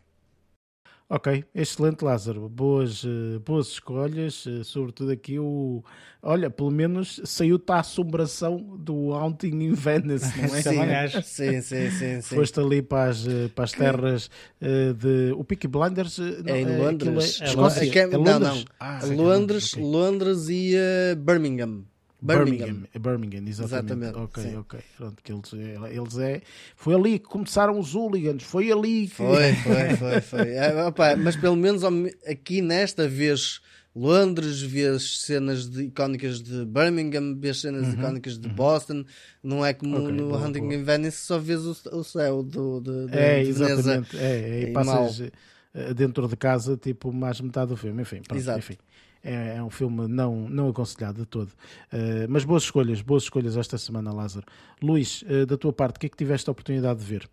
[1.12, 5.84] Ok, excelente Lázaro, boas, eh, boas escolhas, eh, sobretudo aqui o.
[6.22, 11.08] Olha, pelo menos saiu-te a assombração do Haunting in Venice, não é?
[11.24, 14.30] sim, sim, sim, sim, Foste ali para as, eh, para as terras
[14.62, 15.32] de.
[15.36, 16.20] O Peaky Blinders.
[16.20, 17.42] É em Londres.
[17.42, 18.40] É, é, é, é, Londres?
[18.40, 18.66] Não, não.
[18.80, 19.84] Ah, Londres, okay.
[19.84, 21.86] Londres e uh, Birmingham.
[22.22, 22.66] Birmingham.
[22.66, 24.04] Birmingham, é Birmingham exatamente.
[24.04, 24.18] exatamente.
[24.18, 24.56] Ok, sim.
[24.58, 24.80] ok.
[24.98, 26.42] Pronto, que eles, é, eles é.
[26.76, 29.08] Foi ali que começaram os hooligans, foi ali.
[29.08, 29.16] Que...
[29.16, 30.50] Foi, foi, foi, foi.
[30.52, 31.82] É, opa, mas pelo menos
[32.28, 33.62] aqui nesta vez.
[33.96, 38.54] Londres, vês cenas de, icónicas de Birmingham, vês cenas uhum, icónicas de uhum.
[38.54, 39.04] Boston,
[39.44, 40.76] não é como okay, no boa, Hunting boa.
[40.76, 44.16] in Venice, só vês o, o céu do, de, de, é, de exatamente.
[44.16, 45.30] É, é, e passas mal.
[45.74, 48.60] Eh, dentro de casa, tipo, mais metade do filme, enfim, pronto, Exato.
[48.60, 48.78] enfim
[49.24, 51.50] é, é um filme não, não aconselhado de todo.
[51.92, 54.46] Uh, mas boas escolhas, boas escolhas esta semana, Lázaro.
[54.82, 57.30] Luís, uh, da tua parte, o que é que tiveste a oportunidade de ver?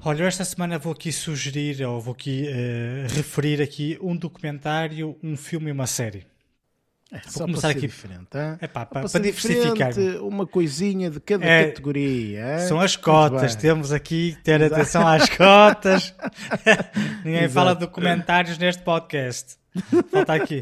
[0.00, 5.36] Olha, esta semana vou aqui sugerir, ou vou aqui uh, referir aqui um documentário, um
[5.36, 6.26] filme e uma série.
[7.12, 7.82] É, Vou só começar aqui.
[7.82, 8.36] diferente.
[8.60, 9.92] É pá, para, para para diversificar.
[10.22, 12.58] Uma coisinha de cada É, categoria.
[12.66, 16.12] São as cotas, temos aqui que ter atenção às cotas.
[17.24, 17.54] Ninguém Exato.
[17.54, 19.56] fala de documentários neste podcast.
[20.10, 20.60] Falta aqui.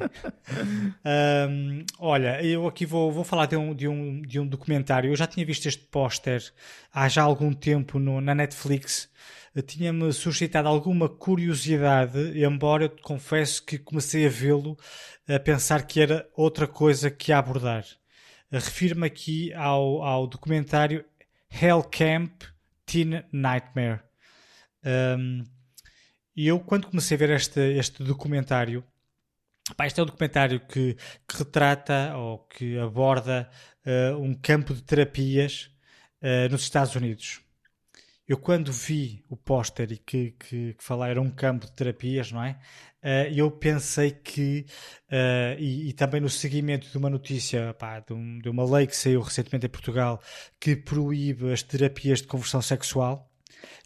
[1.04, 5.10] Ahm, olha, eu aqui vou, vou falar de um, de, um, de um documentário.
[5.10, 6.42] Eu já tinha visto este póster
[6.92, 9.08] há já algum tempo no- na Netflix.
[9.54, 14.76] Eh, Tinha-me suscitado alguma curiosidade, embora eu te confesso que comecei a vê-lo
[15.28, 17.84] a pensar que era outra coisa que abordar.
[18.50, 21.04] Eh, Refiro-me aqui ao, ao documentário
[21.50, 22.42] Hell Camp
[22.86, 24.00] Teen Nightmare.
[24.84, 25.44] Um,
[26.36, 28.84] e eu, quando comecei a ver este, este documentário,
[29.76, 30.94] pá, este é um documentário que,
[31.26, 33.48] que retrata ou que aborda
[33.86, 35.70] uh, um campo de terapias
[36.22, 37.40] uh, nos Estados Unidos.
[38.26, 42.42] Eu, quando vi o póster e que, que, que era um campo de terapias, não
[42.42, 42.58] é?
[43.02, 44.64] Uh, eu pensei que,
[45.58, 48.96] e, e também no seguimento de uma notícia, pá, de, um- de uma lei que
[48.96, 50.22] saiu recentemente em Portugal
[50.58, 53.30] que proíbe as terapias de conversão sexual,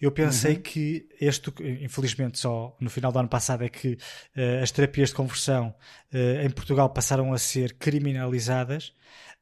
[0.00, 3.96] eu pensei que este, infelizmente só no final do ano passado é que
[4.36, 5.74] eh, as terapias de conversão
[6.12, 8.92] eh, em Portugal passaram a ser criminalizadas,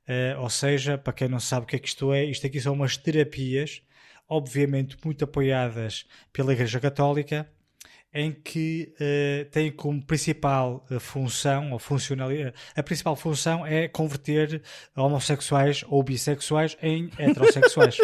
[0.07, 2.61] Eh, ou seja, para quem não sabe o que é que isto é, isto aqui
[2.61, 3.82] são umas terapias,
[4.28, 7.49] obviamente muito apoiadas pela Igreja Católica,
[8.14, 14.62] em que eh, têm como principal função ou funcionalidade, a principal função é converter
[14.97, 17.97] homossexuais ou bissexuais em heterossexuais.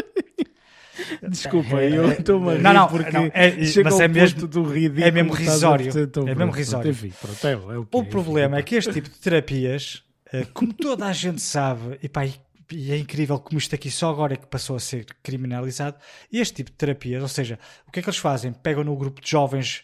[1.29, 4.03] Desculpa, É, eu é, estou-me a rir não, não, porque não, é- chega mas ao
[4.03, 5.91] é mesmo- do ridículo é mesmo risório.
[5.91, 6.91] É mesmo pronto, risório.
[6.91, 10.03] Enfim, pronto, é, é o que O é, problema é que este tipo de terapias,
[10.33, 14.11] eh, como toda a gente sabe, e, pá, e- é incrível como isto aqui só
[14.11, 15.97] agora é que passou a ser criminalizado,
[16.33, 18.53] este tipo de terapias, ou seja, o que é que eles fazem?
[18.53, 19.83] Pegam no grupo de jovens,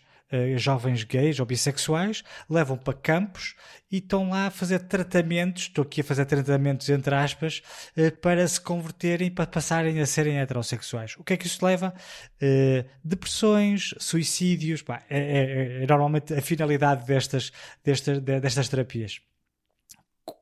[0.56, 3.54] jovens gays ou bissexuais, levam para campos
[3.90, 7.62] e estão lá a fazer tratamentos, estou aqui a fazer tratamentos entre aspas,
[7.96, 11.14] eh, para se converterem, para passarem a serem heterossexuais.
[11.18, 11.94] O que é que isso leva?
[12.40, 17.50] Eh, depressões, suicídios, pá, é, é- é normalmente a finalidade destas,
[17.84, 19.20] destas, de- destas terapias.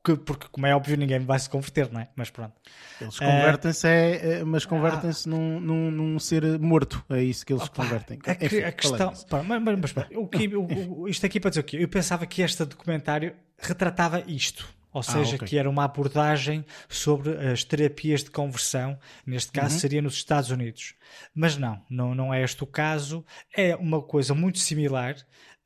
[0.03, 2.07] Que- porque, como é óbvio, ninguém vai se converter, não é?
[2.15, 2.53] Mas pronto.
[3.01, 7.03] Eles convertem-se, é, é, mas convertem-se num, num, num ser morto.
[7.09, 8.19] É isso que eles Pá, convertem.
[8.25, 9.13] a, que- Enfim, a questão.
[9.29, 11.77] pá, mas, mas- mas, pá, o que- o- o- isto aqui para dizer o quê?
[11.81, 14.75] Eu pensava que este documentário retratava isto.
[14.93, 15.47] Ou seja, ok.
[15.47, 19.79] que era uma abordagem sobre as terapias de conversão, neste caso Uhum.
[19.79, 20.95] seria nos Estados Unidos.
[21.35, 23.23] Mas não, não, não é este o caso.
[23.55, 25.15] É uma coisa muito similar,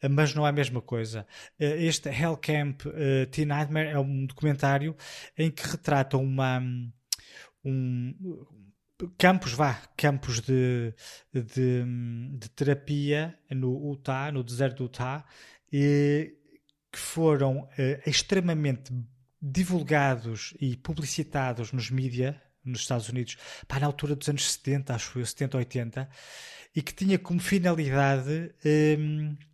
[0.10, 1.26] mas não é a mesma coisa.
[1.60, 4.96] Eh, Este Hell Camp eh, Teen Nightmare é um documentário
[5.38, 6.62] em que retrata uma.
[7.64, 8.46] Um,
[9.18, 10.94] campos, vá, campos de,
[11.34, 11.84] de,
[12.38, 15.26] de terapia no Utah, no deserto do Utah,
[15.72, 16.36] e
[16.92, 18.94] que foram eh, extremamente
[19.42, 23.38] divulgados e publicitados nos mídia nos Estados Unidos,
[23.68, 26.10] pá, na altura dos anos 70, acho eu, 70, 80,
[26.76, 29.51] e que tinha como finalidade o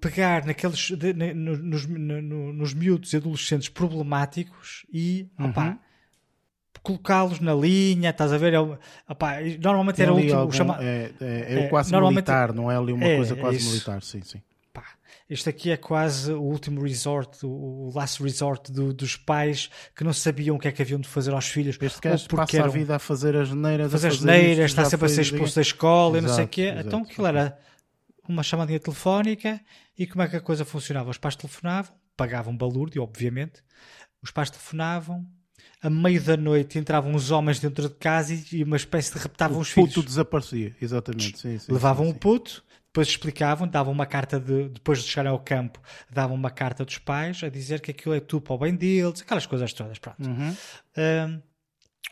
[0.00, 5.66] pegar naqueles de- na- no- nos, no- no- nos miúdos e adolescentes problemáticos e opá,
[5.68, 5.78] Uhum.
[6.82, 8.54] colocá-los na linha, estás a ver?
[8.54, 12.52] É opá, normalmente Tem era o último algum- chama- é, é, é é, quase militar,
[12.52, 13.68] não é ali uma é, coisa é quase isso.
[13.70, 14.42] militar, sim, sim.
[14.72, 14.84] pá,
[15.30, 20.02] isto aqui é quase o último resort, o, o last resort do- dos pais que
[20.02, 21.78] não sabiam o que é que haviam de fazer aos filhos.
[21.80, 24.70] Este gajo porque passa a eram- vida a fazer as neiras, fazer a as neiras,
[24.72, 26.62] está sempre a ser expulso da escola e não sei o Exato, quê.
[26.62, 27.56] exato, Então aquilo era
[28.28, 29.60] uma chamadinha telefónica
[29.98, 31.10] e como é que a coisa funcionava?
[31.10, 33.62] Os pais telefonavam, pagavam balúrdio, obviamente.
[34.22, 35.26] Os pais telefonavam,
[35.80, 39.58] a meio da noite entravam os homens dentro de casa e uma espécie de raptavam
[39.58, 40.06] O os puto filhos.
[40.06, 41.38] desaparecia, exatamente.
[41.38, 45.30] Sim, sim, levavam sim, o puto, depois explicavam, davam uma carta de, depois de chegarem
[45.32, 48.58] ao campo, davam uma carta dos pais a dizer que aquilo é tudo para o
[48.58, 50.22] bem deles, aquelas coisas todas, pronto.
[50.28, 50.54] Uhum.
[50.96, 51.42] Hum,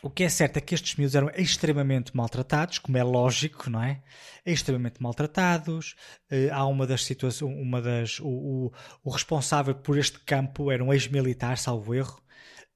[0.03, 3.83] o que é certo é que estes miúdos eram extremamente maltratados, como é lógico, não
[3.83, 4.01] é?
[4.45, 5.95] Extremamente maltratados.
[6.29, 8.71] Eh, há uma das situações, uma das, o, o,
[9.03, 12.21] o responsável por este campo era um ex-militar, salvo erro,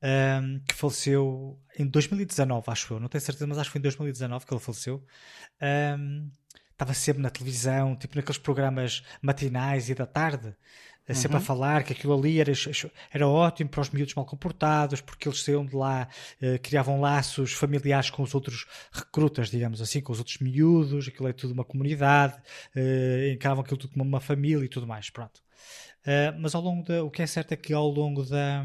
[0.03, 3.83] hum, que faleceu em 2019, acho eu, não tenho certeza, mas acho que foi em
[3.83, 5.03] 2019 que ele faleceu.
[5.97, 6.29] Hum,
[6.71, 10.55] estava sempre na televisão, tipo naqueles programas matinais e da tarde,
[11.07, 12.51] eh, sempre a falar que aquilo ali era,
[13.11, 16.07] era ótimo para os miúdos mal comportados, porque eles saíam de lá,
[16.41, 21.27] eh, criavam laços familiares com os outros recrutas, digamos assim, com os outros miúdos, aquilo
[21.27, 22.35] é tudo uma comunidade,
[22.75, 25.45] eh, encaravam aquilo tudo como uma família e tudo mais, pronto.
[26.05, 28.63] Uh, mas ao longo da, o que é certo é que ao longo da,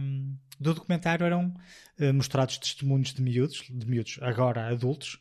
[0.59, 1.55] do documentário eram
[1.99, 5.14] uh, mostrados testemunhos de miúdos, de miúdos agora adultos,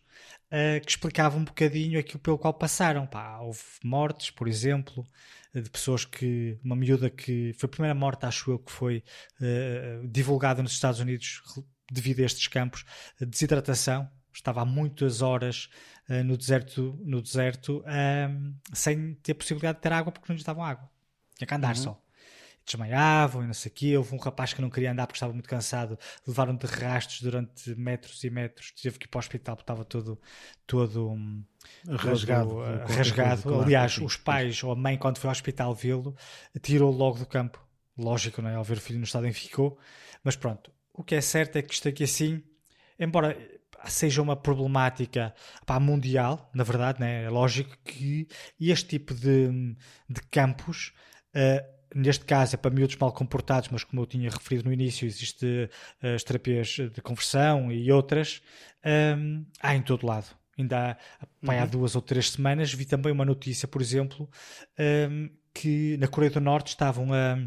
[0.51, 3.07] uh, que explicava um bocadinho aquilo pelo qual passaram.
[3.07, 5.07] Pá, houve mortes, por exemplo,
[5.54, 6.58] de pessoas que.
[6.64, 7.54] Uma miúda que.
[7.54, 9.04] Foi a primeira morte, acho eu, que foi
[9.41, 11.41] uh, divulgada nos Estados Unidos
[11.91, 12.86] devido a estes campos.
[13.20, 14.10] Desidratação.
[14.32, 15.70] Estava há muitas horas
[16.10, 17.84] uh, no deserto, no deserto
[18.74, 20.89] sem ter possibilidade de ter água porque não lhes davam água.
[21.36, 21.84] Tinha que andar uhum.
[21.84, 22.09] só
[22.70, 23.97] desmaiavam e não sei o quê.
[23.97, 25.97] Houve um rapaz que não queria andar porque estava muito cansado,
[26.28, 29.84] levaram de rastros durante metros e metros, teve que ir para o hospital porque estava
[29.84, 30.20] todo,
[30.67, 31.17] todo
[31.88, 32.49] rasgado.
[32.49, 33.41] Todo, uh, rasgado.
[33.43, 36.15] Coisa, Aliás, claro, os pais ou a mãe, quando foi ao hospital vê-lo,
[36.61, 37.63] tirou logo do campo.
[37.97, 38.55] Lógico, não é?
[38.55, 39.78] Ao ver o filho no estado em que ficou.
[40.24, 42.41] Mas pronto, o que é certo é que isto aqui assim,
[42.97, 43.38] embora
[43.86, 45.34] seja uma problemática
[45.65, 47.24] pá, mundial, na verdade, né?
[47.24, 48.28] é lógico que
[48.59, 49.76] este tipo de,
[50.09, 50.93] de campos.
[51.34, 55.06] Uh, neste caso é para miúdos mal comportados, mas como eu tinha referido no início,
[55.06, 58.42] existem uh, as terapias de conversão e outras,
[59.18, 60.28] um, há em todo lado.
[60.58, 61.62] Ainda há, uhum.
[61.62, 64.30] há duas ou três semanas vi também uma notícia, por exemplo,
[65.10, 67.40] um, que na Coreia do Norte estavam a,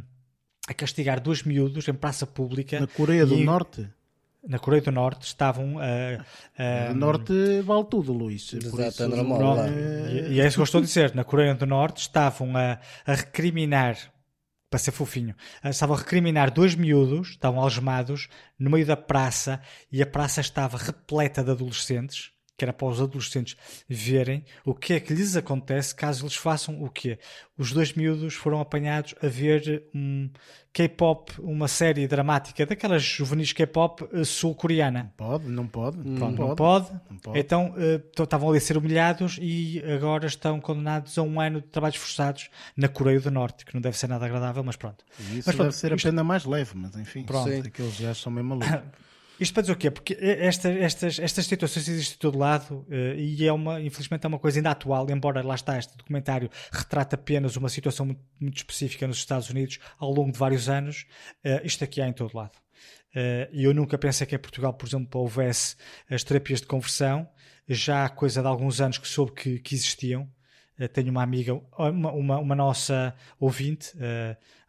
[0.67, 2.81] a castigar dois miúdos em praça pública.
[2.81, 3.89] Na Coreia do Norte?
[4.47, 6.91] na Coreia do Norte estavam a.
[6.91, 8.53] Uh, Norte vale tudo, Luís.
[8.53, 11.15] Exato, isso, normal, e, e é isso que eu estou a dizer.
[11.15, 13.97] Na Coreia do Norte estavam a, a recriminar
[14.73, 18.27] para ser fofinho, ah, estavam a recriminar dois miúdos, estavam algemados,
[18.59, 19.61] no meio da praça,
[19.93, 22.32] e a praça estava repleta de adolescentes,
[22.63, 23.57] que era para os adolescentes
[23.89, 27.19] verem o que é que lhes acontece caso eles façam o quê?
[27.59, 30.31] Os dois miúdos foram apanhados a ver um
[30.73, 35.13] K-pop, uma série dramática daquelas juvenis K-pop eh, sul-coreana.
[35.17, 35.99] Pode, não pode.
[35.99, 36.57] Pronto, não, pode.
[36.57, 37.01] pode.
[37.11, 37.39] Não pode.
[37.41, 41.67] Então uh, estavam ali a ser humilhados e agora estão condenados a um ano de
[41.67, 45.05] trabalhos forçados na Coreia do Norte, que não deve ser nada agradável, mas pronto.
[45.19, 47.51] E isso mas, deve ser a pena mais leve, mas enfim, pronto.
[47.51, 48.71] aqueles gajos são mesmo malucos.
[49.41, 49.91] Isto para dizer o quê?
[49.91, 54.29] Porque esta, estas, estas situações existem de todo lado uh, e é uma, infelizmente é
[54.29, 58.57] uma coisa ainda atual, embora lá está, este documentário retrata apenas uma situação muito, muito
[58.59, 61.07] específica nos Estados Unidos ao longo de vários anos,
[61.45, 62.57] uh, isto aqui há em todo lado.
[63.15, 65.77] Uh, e eu nunca pensei que em Portugal, por exemplo, houvesse
[66.09, 67.29] as terapias de conversão,
[67.69, 70.29] já há coisa de alguns anos que soube que, que existiam.
[70.93, 73.93] tenho uma amiga, uma, uma, uma nossa ouvinte,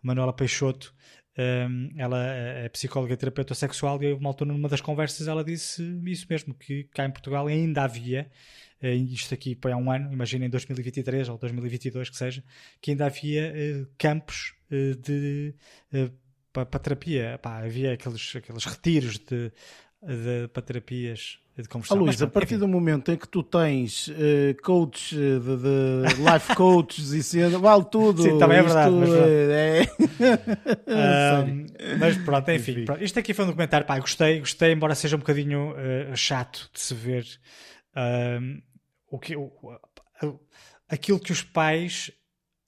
[0.02, 0.94] Manuela Peixoto,
[1.38, 5.84] um, ela é psicóloga e terapeuta sexual e uma altura numa das conversas ela disse
[6.06, 8.30] isso mesmo, que cá em Portugal ainda havia
[8.84, 12.44] uh, isto aqui foi há um ano, imagina em 2023 ou 2022 que seja,
[12.80, 15.56] que ainda havia uh, campos uh, de
[16.52, 19.52] para, para terapia, Pá, havia aqueles, aqueles retiros de,
[20.02, 21.98] de, para terapias de conversão.
[21.98, 22.62] Ah, Luís, a partir enfim.
[22.62, 27.86] do momento em que tu tens uh, coaches de, de life coaches e sendo, vale
[27.86, 28.24] tudo.
[28.24, 28.96] Sim, também é verdade.
[28.96, 29.82] Mas, é...
[31.46, 31.66] um,
[32.00, 32.72] mas pronto, enfim.
[32.72, 32.86] enfim.
[32.86, 33.04] Pronto.
[33.04, 36.80] Isto aqui foi um documentário, pá, gostei, gostei, embora seja um bocadinho uh, chato de
[36.80, 37.26] se ver
[37.96, 38.62] um,
[39.12, 39.52] o que, o,
[40.90, 42.12] aquilo que os pais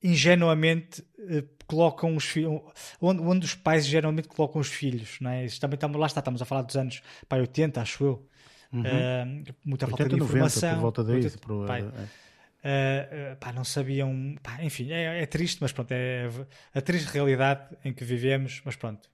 [0.04, 2.62] ingenuamente uh, colocam os filhos,
[3.02, 5.46] onde, onde os pais geralmente colocam os filhos, não é?
[5.46, 8.30] Isso também estamos, lá está, estamos a falar dos anos pá, 80, acho eu.
[8.76, 8.82] Uhum.
[8.82, 10.70] Uh, muita 80, falta de informação.
[10.70, 11.16] 90, por volta daí.
[11.16, 14.36] 80, por, pai, uh, uh, pá, não sabiam.
[14.44, 16.30] Pá, enfim, é, é, triste, mas pronto, é
[16.74, 18.62] a triste realidade em que vivemos.
[18.66, 19.10] Mas pronto,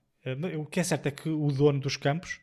[0.58, 2.40] o que é certo é que o dono dos campos,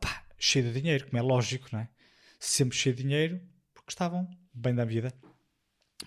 [0.00, 1.88] pá, cheio de dinheiro, como é lógico, não é?
[2.38, 3.40] Sempre cheio de dinheiro,
[3.72, 5.12] porque estavam bem da vida.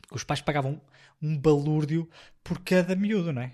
[0.02, 0.80] Porque os pais pagavam
[1.20, 2.08] um balúrdio
[2.44, 3.52] por cada miúdo, não é?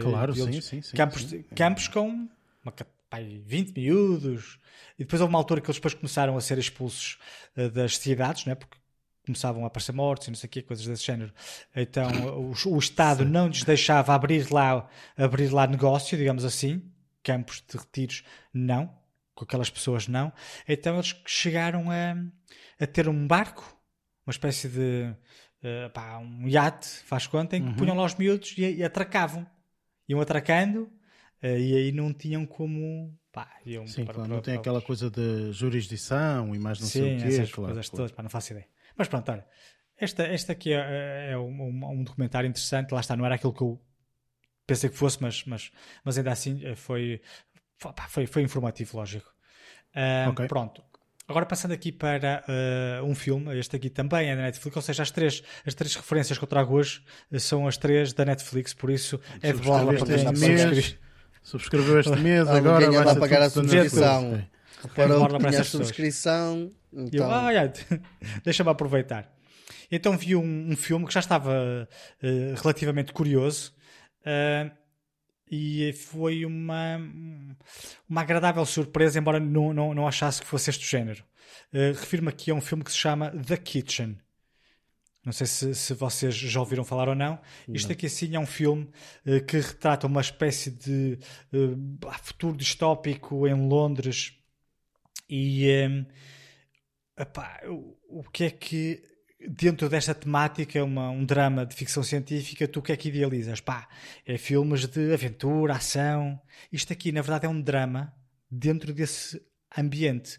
[0.00, 1.42] Claro, sim, sim, sim, Campos, sim.
[1.54, 2.28] campos com
[2.64, 2.72] uma
[3.08, 4.58] pai, 20 miúdos,
[4.98, 7.18] e depois houve uma altura que eles depois começaram a ser expulsos
[7.56, 8.54] uh, das cidades, né?
[8.54, 8.78] porque
[9.24, 11.32] começavam a aparecer mortos e não sei o quê, coisas desse género.
[11.74, 13.30] Então o, o Estado Sim.
[13.30, 16.82] não lhes deixava abrir lá, abrir lá negócio, digamos assim,
[17.22, 18.22] campos de retiros,
[18.54, 18.92] não,
[19.34, 20.32] com aquelas pessoas não.
[20.66, 22.16] Então eles chegaram a,
[22.80, 23.76] a ter um barco,
[24.24, 25.12] uma espécie de
[25.62, 27.76] uh, pá, um iate, faz conta, em que uhum.
[27.76, 29.46] punham lá os miúdos e, e atracavam.
[30.08, 30.88] Iam atracando
[31.46, 33.16] e aí não tinham como.
[33.32, 36.86] Pá, iam Sim, para, claro, para, não tem aquela coisa de jurisdição e mais não
[36.86, 37.26] Sim, sei o quê.
[37.26, 37.96] Essas claro, coisas claro.
[37.96, 38.66] todas, pá, não faço ideia.
[38.96, 39.46] Mas pronto, olha,
[39.98, 42.92] esta, esta aqui é, é um, um, um, documentário interessante.
[42.92, 43.80] Lá está, não era aquilo que eu
[44.66, 45.70] pensei que fosse, mas, mas,
[46.04, 47.20] mas ainda assim eh, foi,
[48.08, 49.30] foi, foi informativo, lógico.
[49.94, 50.46] Uh, okay.
[50.46, 50.82] Pronto.
[51.28, 55.02] Agora passando aqui para uh, um filme, este aqui também é da Netflix, ou seja,
[55.02, 57.02] as três, as três referências que eu trago hoje
[57.38, 60.98] são as três da Netflix, por isso é de bola para ter
[61.46, 64.44] subscreveu este mês, agora vai lá pagar a subscrição.
[64.82, 66.72] Reparou que tinha a subscrição.
[66.92, 67.26] Então...
[67.26, 67.72] Eu, ah,
[68.44, 69.32] deixa-me aproveitar.
[69.90, 73.72] Então vi um, um, filme que já estava uh, relativamente curioso
[74.22, 74.70] uh,
[75.48, 77.00] e foi uma,
[78.08, 81.22] uma agradável surpresa, embora não, não, não achasse que fosse este género.
[81.72, 84.18] Uh, Refiro-me aqui a um filme que se chama The Kitchen.
[85.26, 87.36] Não sei se, se vocês já ouviram falar ou não.
[87.66, 87.74] não.
[87.74, 88.88] Isto aqui assim é um filme
[89.26, 91.18] uh, que retrata uma espécie de
[91.52, 94.38] uh, futuro distópico em Londres.
[95.28, 96.06] E um,
[97.20, 99.02] epá, o, o que é que
[99.48, 103.60] dentro desta temática, uma, um drama de ficção científica, tu o que é que idealizas?
[103.60, 103.88] Pá,
[104.24, 106.40] é filmes de aventura, ação.
[106.72, 108.14] Isto aqui, na verdade, é um drama
[108.48, 109.42] dentro desse
[109.76, 110.38] ambiente.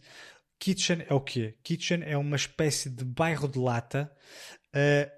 [0.60, 1.56] Kitchen é o quê?
[1.62, 4.12] Kitchen é uma espécie de bairro de lata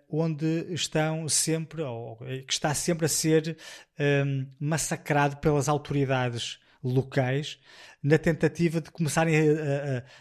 [0.09, 3.57] onde estão sempre, ou que está sempre a ser
[3.99, 7.59] um, ehm, massacrado pelas autoridades locais
[8.01, 9.41] na tentativa de começarem a,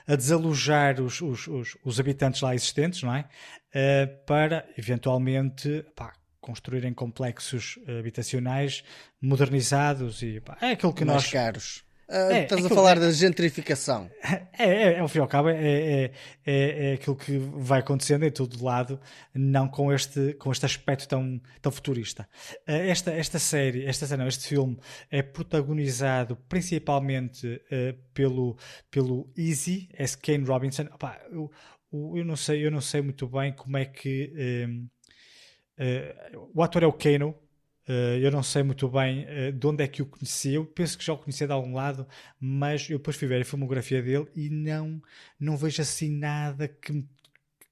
[0.09, 3.21] a, a desalojar os, os, os, os, habitantes lá existentes, não é?
[3.69, 8.83] Uh, para eventualmente pá, construírem complexos habitacionais
[9.21, 11.85] modernizados e pá, é aquilo que Mais nós caros.
[12.09, 14.11] Uh, é, estás a falar é, da gentrificação.
[14.61, 16.13] É, é, é, ao fim e ao cabo, é, é,
[16.45, 18.99] é, é aquilo que vai acontecendo em todo lado,
[19.33, 22.29] não com este, com este aspecto tão, tão futurista.
[22.67, 24.77] Uh, esta, esta série, esta série, não, este filme
[25.13, 28.57] é protagonizado principalmente uh, pelo,
[28.91, 30.19] pelo Easy, S.
[30.19, 30.89] Kane Robinson.
[30.93, 31.49] Opa, eu,
[31.93, 34.67] eu, não sei, eu não sei muito bem como é que.
[34.67, 34.89] Um,
[36.53, 37.33] o ator é o Kano,
[38.21, 40.55] eu não sei muito bem uh, de onde é que o conheci.
[40.55, 42.07] Eu penso que já o conhecia de algum lado,
[42.41, 45.01] mas eu depois fui ver a filmografia dele e não,
[45.39, 47.09] não vejo assim nada que me,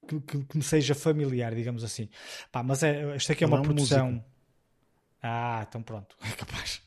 [0.07, 2.09] que, que me seja familiar, digamos assim.
[2.51, 4.11] Pá, mas é, esta aqui é uma produção.
[4.11, 4.37] Música.
[5.21, 6.81] Ah, então pronto, é capaz.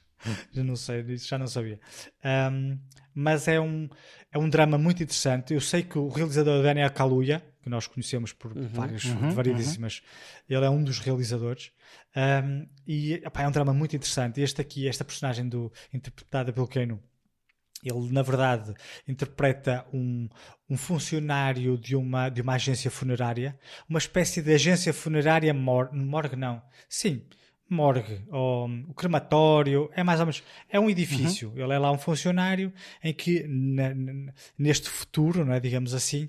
[0.52, 1.80] já não sei, já não sabia.
[2.24, 2.78] Um,
[3.14, 3.88] mas é um,
[4.32, 5.54] é um drama muito interessante.
[5.54, 10.00] Eu sei que o realizador Daniel Kaluuya, que nós conhecemos por uhum, várias, uhum, variedíssimas,
[10.00, 10.56] uhum.
[10.56, 11.72] ele é um dos realizadores.
[12.16, 14.40] Um, e epá, é um drama muito interessante.
[14.40, 17.02] Este aqui, esta personagem do, interpretada pelo Keanu,
[17.82, 18.74] ele na verdade
[19.08, 20.28] interpreta um,
[20.68, 23.58] um funcionário de uma, de uma agência funerária,
[23.88, 27.26] uma espécie de agência funerária mor morgue, não, sim,
[27.70, 31.50] morgue, ou o crematório, é mais ou menos, é um edifício.
[31.50, 31.64] Uhum.
[31.64, 33.46] Ele é lá um funcionário em que
[34.58, 36.28] neste futuro, não é, digamos assim,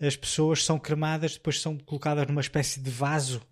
[0.00, 3.42] as pessoas são cremadas, depois são colocadas numa espécie de vaso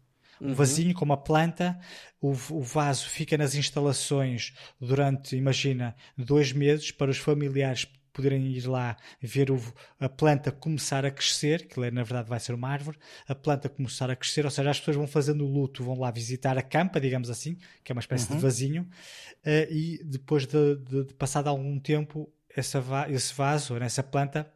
[0.41, 0.55] um uhum.
[0.55, 1.79] vasinho com uma planta,
[2.21, 8.67] o, o, vaso fica nas instalações durante, imagina, dois meses para os familiares poderem ir
[8.67, 9.61] lá ver o,
[9.99, 12.97] a planta começar a crescer, que na verdade vai ser uma árvore,
[13.29, 16.11] a planta começar a crescer, ou seja, as pessoas vão fazendo o luto, vão lá
[16.11, 18.37] visitar a campa, digamos assim, que é uma espécie uhum.
[18.37, 24.03] de vasinho, uh, e depois de, de, de passado algum tempo, essa esse vaso, essa
[24.03, 24.49] planta,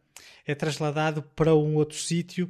[0.46, 2.48] é trasladado para um outro sítio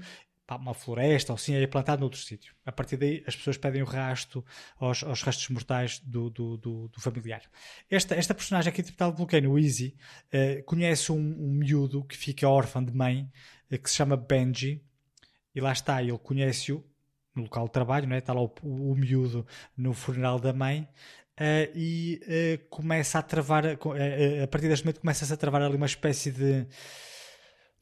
[0.56, 2.54] uma floresta ou assim, é plantado noutro sítio.
[2.64, 4.44] A partir daí as pessoas pedem o rasto
[4.78, 7.42] aos, aos restos mortais do, do, do, do, familiar.
[7.90, 12.48] Esta, esta personagem aqui interpretada pelo Ken, o uh, conhece um, um miúdo que fica
[12.48, 13.30] órfão de mãe,
[13.70, 14.82] uh, que se chama Benji,
[15.54, 16.84] e lá está, ele conhece-o
[17.34, 18.18] no local de trabalho, não é?
[18.18, 19.46] está lá o, o, o miúdo
[19.76, 20.88] no funeral da mãe,
[21.40, 25.76] Uh, e uh, começa a travar, uh, a partir deste momento começa-se a travar ali
[25.76, 26.66] uma espécie de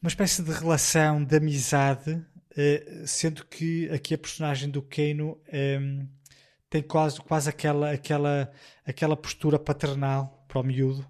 [0.02, 2.22] uma espécie de relação de amizade
[2.56, 6.08] eh, sendo que aqui a personagem do um, ehm,
[6.70, 8.52] tem quase, quase aquela, aquela,
[8.84, 11.00] aquela postura paternal para o miúdo,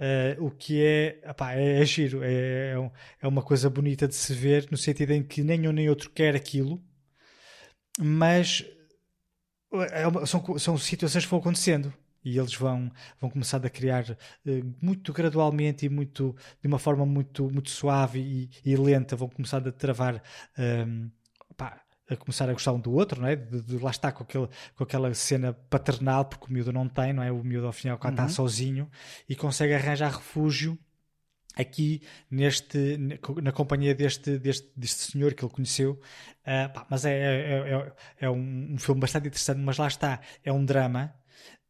[0.00, 2.90] uh, o que é, opá, é, é, giro, é, é,
[3.22, 6.10] é, uma coisa bonita de se ver, no sentido em que nem um nem outro
[6.10, 6.82] quer aquilo,
[7.98, 8.64] mas
[9.92, 11.92] é uma, são, são situações que vão acontecendo
[12.24, 17.04] e eles vão, vão começar a criar uh, muito gradualmente e muito de uma forma
[17.04, 20.22] muito, muito suave e, e lenta, vão começar a travar
[20.58, 21.10] um, ehm,
[21.56, 23.36] pá, a começar a gostar um do outro, não é?
[23.36, 27.12] De, de, lá estar com, aquele, com aquela cena paternal, porque o miúdo não tem,
[27.12, 27.32] não é?
[27.32, 28.10] O miúdo ao final uhum.
[28.10, 28.90] está sozinho
[29.28, 30.78] e consegue arranjar refúgio
[31.56, 32.98] aqui neste,
[33.42, 36.00] na companhia deste, deste, deste senhor que ele conheceu.
[36.42, 40.20] Uh, pá, mas é, é, é, é um, um, filme bastante interessante, mas lá está,
[40.44, 41.14] é um drama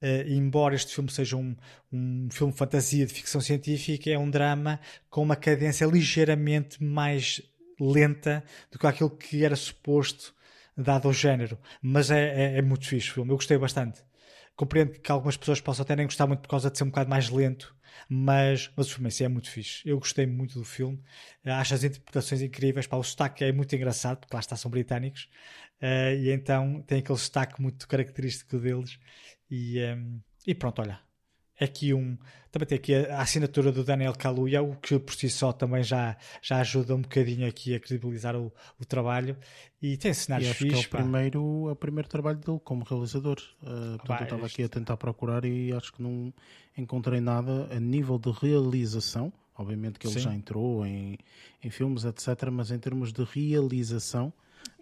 [0.04, 1.56] Uh, embora este filme seja um,
[1.90, 4.78] um filme de fantasia de ficção científica, é um drama
[5.08, 7.40] com uma cadência ligeiramente mais
[7.80, 10.34] lenta do que aquilo que era suposto
[10.76, 11.58] dado ao género.
[11.80, 14.02] Mas é, é, é muito fixe o filme, eu gostei bastante.
[14.54, 17.08] Compreendo que algumas pessoas possam até nem gostar muito por causa de ser um bocado
[17.08, 17.74] mais lento,
[18.08, 19.88] mas, mas o filme em si é muito fixe.
[19.88, 21.02] Eu gostei muito do filme,
[21.44, 22.86] acho as interpretações incríveis.
[22.86, 25.28] Pá, o sotaque é muito engraçado, porque lá está, são britânicos,
[25.82, 28.98] uh, e então tem aquele sotaque muito característico deles.
[29.54, 30.98] E, um, e pronto, olha.
[31.60, 32.18] é aqui um.
[32.50, 35.82] Também tem aqui a, a assinatura do Daniel Kaluuya, o que por si só também
[35.82, 39.36] já, já ajuda um bocadinho aqui a credibilizar o, o trabalho.
[39.82, 42.84] E tem cenários E acho que é o primeiro, é o primeiro trabalho dele como
[42.84, 43.38] realizador.
[43.62, 46.32] Uh, portanto, Pá, eu estava isto- aqui a tentar procurar e acho que não
[46.76, 49.32] encontrei nada a nível de realização.
[49.56, 50.20] Obviamente que ele Sim.
[50.20, 51.16] já entrou em,
[51.62, 52.50] em filmes, etc.
[52.52, 54.32] Mas em termos de realização,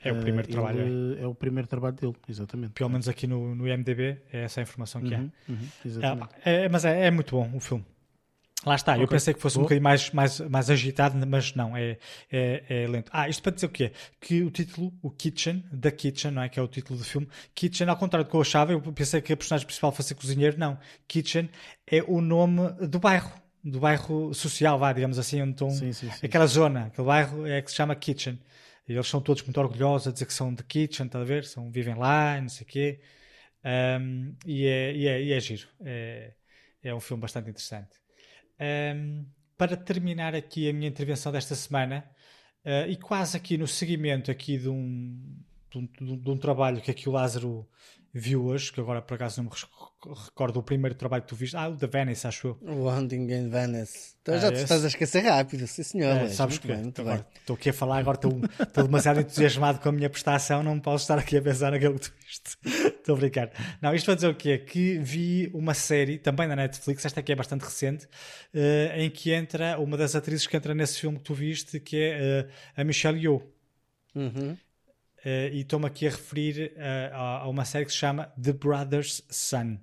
[0.04, 0.80] É o uh, primeiro ele trabalho.
[1.18, 1.22] é.
[1.22, 2.72] é o primeiro trabalho dele, exatamente.
[2.72, 5.88] Pelo menos aqui no, no IMDB é essa a informação que Uhum, uhum, é.
[5.88, 6.34] exatamente.
[6.44, 7.84] É, é, mas é, é muito bom o filme.
[8.64, 9.66] Lá está, eu Ok, pensei que fosse um boa.
[9.66, 11.98] bocadinho mais, mais, mais agitado, mas não, é,
[12.30, 13.10] é, é lento.
[13.12, 13.90] Ah, isto para dizer o quê?
[14.20, 16.48] Que o título, o Kitchen, da Kitchen, não é?
[16.48, 17.26] Que é o título do filme.
[17.56, 20.56] Kitchen, ao contrário do que eu achava, eu pensei que a personagem principal fosse cozinheiro.
[20.60, 20.78] Não.
[21.08, 21.50] Kitchen
[21.88, 23.32] é o nome do bairro,
[23.64, 25.68] do bairro social, vá, digamos assim, onde estão.
[25.70, 26.24] Sim, sim, sim.
[26.26, 28.38] Aquela zona, aquele bairro é que se chama Kitchen.
[28.86, 31.44] Eles são todos muito orgulhosos a dizer que são de Kitchen, está a ver?
[31.44, 33.00] São, vivem lá, não sei o quê.
[33.64, 35.68] Um, e, é, e, é, e é giro.
[35.84, 36.34] É,
[36.82, 38.00] é um filme bastante interessante.
[38.60, 39.24] Um,
[39.56, 42.04] para terminar aqui a minha intervenção desta semana,
[42.64, 45.38] uh, e quase aqui no seguimento aqui de um,
[45.70, 47.68] de um, de um trabalho que aqui o Lázaro
[48.14, 51.36] viu hoje, que agora por acaso não me rec- recordo o primeiro trabalho que tu
[51.36, 51.56] viste.
[51.56, 52.58] Ah, o da Venice, acho eu.
[52.60, 54.14] O Hunting in Venice.
[54.20, 54.62] Então Ah, já te esse?
[54.64, 56.16] estás a esquecer rápido, sim senhor.
[56.16, 59.88] É, sabes que bem, agora estou aqui a falar, agora estou, estou demasiado entusiasmado com
[59.88, 62.56] a minha prestação, não posso estar aqui a pensar naquilo que tu viste.
[63.02, 63.50] Estou a brincar.
[63.80, 64.58] Não, isto para dizer o quê?
[64.58, 68.06] Que vi uma série, também na Netflix, esta aqui é bastante recente,
[68.54, 71.96] eh, em que entra uma das atrizes que entra nesse filme que tu viste, que
[71.96, 73.42] é eh, a Michelle Yeoh.
[74.14, 74.56] Uhum.
[75.24, 78.52] Eh, e estou-me aqui a referir eh, a, a uma série que se chama The
[78.52, 79.78] Brothers Sun.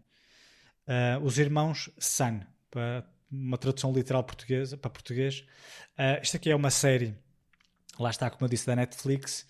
[0.87, 5.45] Eh, os irmãos Sun, para uma tradução literal portuguesa, para português.
[5.97, 7.15] Eh, isto aqui é uma série,
[7.99, 9.45] lá está, como eu disse, da Netflix,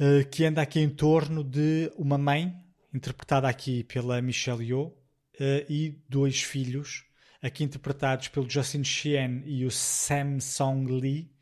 [0.00, 2.54] eh, que anda aqui em torno de uma mãe,
[2.92, 4.96] interpretada aqui pela Michelle Yeoh,
[5.38, 7.04] eh, e dois filhos,
[7.42, 11.33] aqui interpretados pelo Justin Chien e o Sam Song Lee,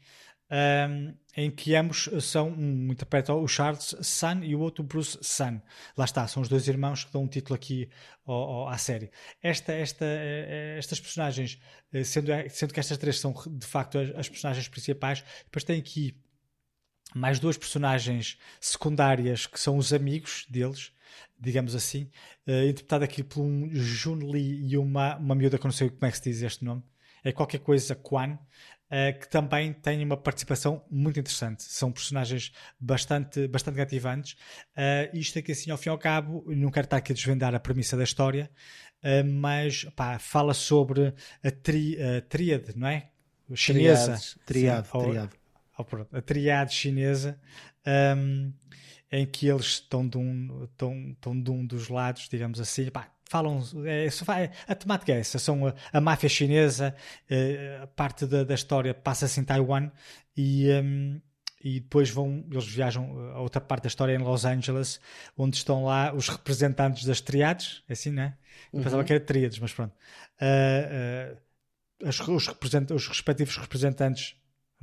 [0.52, 5.60] um, em que ambos são, um interpreta o Charles Sun e o outro Bruce Sun.
[5.96, 7.88] Lá está, são os dois irmãos que dão um título aqui
[8.26, 9.10] ao, ao- à série.
[9.42, 11.58] Esta, esta, eh, estas personagens,
[11.92, 15.78] eh, sendo, sendo que estas três são de facto as, as personagens principais, depois tem
[15.80, 16.14] aqui
[17.14, 20.92] mais duas personagens secundárias que são os amigos deles,
[21.38, 22.10] digamos assim,
[22.46, 26.04] eh, interpretado aqui por um Jun Lee e uma, uma miúda que não sei como
[26.06, 26.82] é que se diz este nome,
[27.24, 28.38] é qualquer coisa Quan,
[28.94, 31.62] eh, que também têm uma participação muito interessante.
[31.62, 34.36] São personagens bastante, bastante cativantes.
[34.76, 37.54] Eh, isto aqui, assim, ao fim e ao cabo, não quero estar aqui a desvendar
[37.54, 38.50] a premissa da história,
[39.02, 43.08] eh, mas pá, fala sobre a, tri, a tríade, não é?
[43.54, 44.12] Chinesa.
[45.78, 47.40] Ou pronto, a triade chinesa,
[48.14, 48.52] um,
[49.10, 53.10] em que eles estão de, um, estão, estão de um dos lados, digamos assim, pá,
[53.32, 56.94] falam, é, vai- a temática é essa, são a, a máfia chinesa,
[57.30, 59.90] eh, a parte da, da história passa-se em Taiwan
[60.36, 61.20] e, um,
[61.64, 63.04] e depois vão, eles viajam
[63.34, 65.00] a outra parte da história em Los Angeles,
[65.36, 68.36] onde estão lá os representantes das triades, é assim, não é?
[68.72, 69.94] Eu pensava que era tríades, mas pronto.
[70.40, 71.36] Ah,
[72.04, 74.36] as- os, represent- os respectivos representantes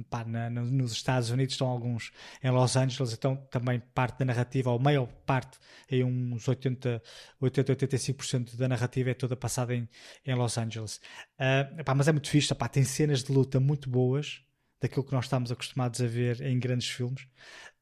[0.03, 2.11] pá, na- nos Estados Unidos estão alguns
[2.43, 5.57] em Los Angeles, então também parte da narrativa, ou maior parte,
[5.89, 7.01] em uns 80,
[7.39, 9.87] 80 85% da narrativa é toda passada em,
[10.25, 10.99] em Los Angeles.
[11.37, 14.41] Ah, pá, mas é muito fixe, pá, tem cenas de luta muito boas,
[14.81, 17.27] daquilo que nós estamos acostumados a ver em grandes filmes,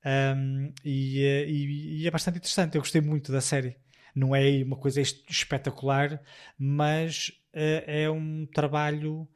[0.06, 2.76] Um, e, eh, e- e é bastante interessante.
[2.76, 3.76] Eu gostei muito da série.
[4.16, 6.22] Não é uma coisa espetacular,
[6.58, 9.28] mas eh, é um trabalho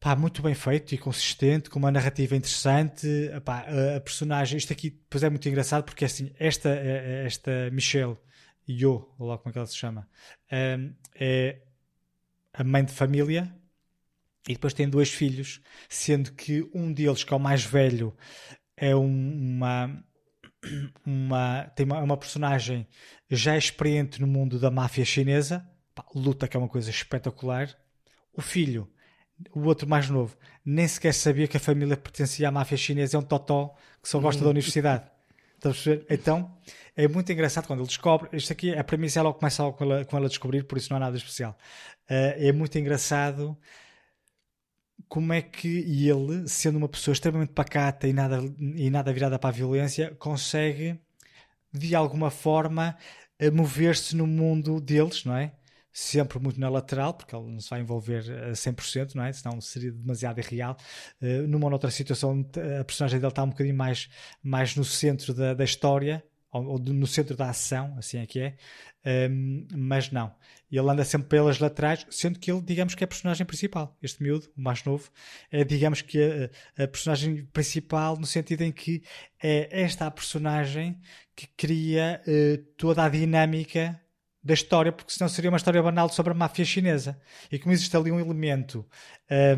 [0.00, 3.06] pá, muito bem feito e consistente, com uma narrativa interessante.
[3.44, 7.70] Pá, a, a personagem, isto aqui depois é muito engraçado porque assim, esta, eh, esta
[7.72, 8.16] Michelle
[9.18, 10.08] ou lá como é que ela se chama,
[10.52, 11.60] um, é
[12.54, 13.54] a mãe de família
[14.48, 18.16] e depois tem dois filhos, sendo que um deles, que é o mais velho,
[18.76, 20.04] é um- uma,
[21.04, 22.86] uma, tem uma, uma personagem
[23.30, 27.74] já experiente no mundo da máfia chinesa, Pá, luta que é uma coisa espetacular.
[28.34, 28.90] O filho,
[29.54, 33.20] o outro mais novo, nem sequer sabia que a família pertencia à máfia chinesa, é
[33.20, 35.04] um totó que só gosta da universidade.
[36.08, 36.56] Então
[36.94, 38.28] é muito engraçado quando ele descobre.
[38.32, 40.96] Isto aqui, a premissa ela começa logo com ela, com ela descobrir, por isso não
[40.96, 41.56] há nada especial.
[42.08, 43.56] Ah, é muito engraçado
[45.08, 45.68] como é que
[46.08, 50.98] ele, sendo uma pessoa extremamente pacata e nada, e nada virada para a violência, consegue
[51.72, 52.96] de alguma forma
[53.52, 55.52] mover-se no mundo deles, não é?
[55.98, 59.32] Sempre muito na lateral, porque ele não se vai envolver a 100%, não é?
[59.32, 60.76] Senão seria demasiado irreal.
[61.22, 62.46] Uh, numa outra situação,
[62.78, 64.06] a personagem dele está um bocadinho mais,
[64.42, 68.56] mais no centro da, da história, ou, no centro da ação, assim é que é,
[69.30, 70.34] um, mas não.
[70.70, 73.96] Ele anda sempre pelas laterais, sendo que ele, digamos que é a personagem principal.
[74.02, 75.10] Este miúdo, o mais novo,
[75.50, 79.02] é, digamos que a, a personagem principal, no sentido em que
[79.42, 81.00] é esta a personagem
[81.34, 83.98] que cria uh, toda a dinâmica
[84.46, 87.20] da história, porque senão seria uma história banal sobre a máfia chinesa.
[87.50, 88.86] E como existe ali um elemento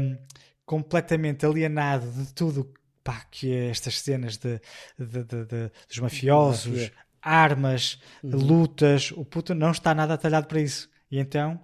[0.01, 0.17] um,
[0.65, 2.73] completamente alienado de tudo
[3.05, 4.59] pá, que é estas cenas de,
[4.99, 6.91] de, de, de dos mafiosos,
[7.21, 8.31] armas, uhum.
[8.31, 10.89] lutas, o puto não está nada atalhado para isso.
[11.11, 11.63] E então,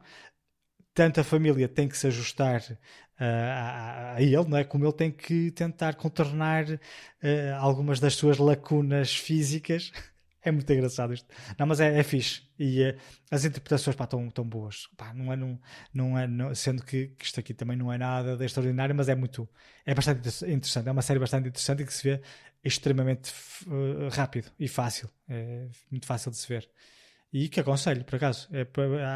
[0.92, 4.64] tanto a família tem que se ajustar uh, a, a, ele, não é?
[4.64, 6.78] como ele tem que tentar contornar uh,
[7.58, 9.90] algumas das suas lacunas físicas
[10.44, 11.26] é muito engraçado isto.
[11.58, 12.42] Não, mas é, é fixe.
[12.58, 12.96] E uh,
[13.30, 14.88] as interpretações estão tão boas.
[14.96, 15.58] Pá, não é, não,
[15.92, 19.08] não é, não, sendo que, que, isto aqui também não é nada de extraordinário, mas
[19.08, 19.48] é muito.
[19.86, 20.88] É bastante interessante.
[20.88, 22.20] É uma série bastante interessante e que se vê
[22.62, 23.32] extremamente
[23.66, 25.08] uh, rápido e fácil.
[25.28, 26.68] É muito fácil de se ver.
[27.32, 28.48] E que aconselho, por acaso.
[28.52, 28.66] É,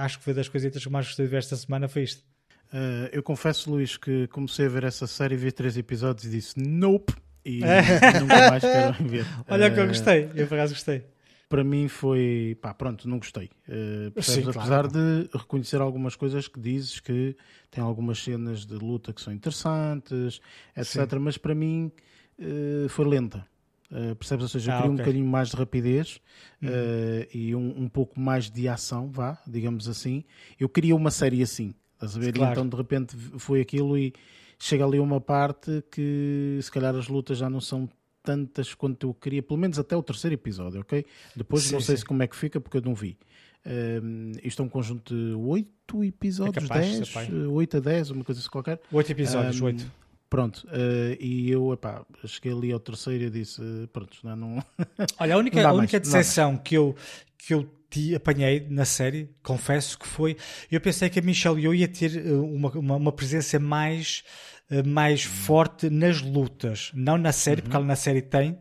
[0.00, 2.22] acho que foi das coisitas que mais gostei de ver esta semana foi isto.
[2.72, 6.58] Uh, eu confesso, Luís, que comecei a ver essa série, vi três episódios e disse
[6.58, 7.12] nope.
[7.44, 7.60] E
[8.20, 9.26] nunca mais quero ver.
[9.46, 11.04] Olha que eu gostei, eu por acaso gostei
[11.48, 13.50] para mim foi pá, pronto, não gostei.
[13.68, 14.88] Uh, Sim, Apesar claro.
[14.88, 17.34] de reconhecer algumas coisas que dizes que
[17.70, 20.40] tem algumas cenas de luta que são interessantes,
[20.76, 21.10] etc.
[21.10, 21.18] Sim.
[21.18, 21.90] Mas para mim
[22.38, 23.46] uh, foi lenta.
[23.90, 24.42] Uh, percebes?
[24.42, 24.94] Ou seja, eu ah, queria okay.
[24.94, 26.20] um bocadinho mais de rapidez
[26.62, 26.68] uhum.
[26.68, 30.24] uh, e um, um, pouco mais de ação, vá, digamos assim.
[30.60, 32.34] Eu queria uma série assim, estás a ver?
[32.34, 32.50] Claro.
[32.50, 34.12] E então de repente foi aquilo e
[34.58, 37.88] chega ali uma parte que se calhar as lutas já não são
[38.28, 41.02] tantas quanto eu queria, pelo menos até o terceiro episódio, ok?
[41.34, 42.04] Depois sim, não sei sim.
[42.04, 43.16] como é que fica porque eu não vi.
[43.66, 47.12] Um, isto é um conjunto de 8 episódios, é 10,
[47.50, 48.80] 8 a 10, uma coisa assim qualquer.
[48.92, 49.92] 8 episódios, um, 8.
[50.28, 53.62] Pronto, uh, e eu epá, cheguei ali ao terceiro e disse:
[53.94, 54.36] pronto, não.
[54.36, 54.64] não
[55.18, 56.94] Olha, a única, a única decepção que eu,
[57.38, 60.36] que eu te apanhei na série, confesso que foi.
[60.70, 64.22] Eu pensei que a Michelle Yeoh ia ter eh, uma, uma, uma presença mais
[64.86, 66.90] mais forte nas lutas.
[66.94, 67.64] Não na série, uhum.
[67.64, 68.58] porque ela na série tem,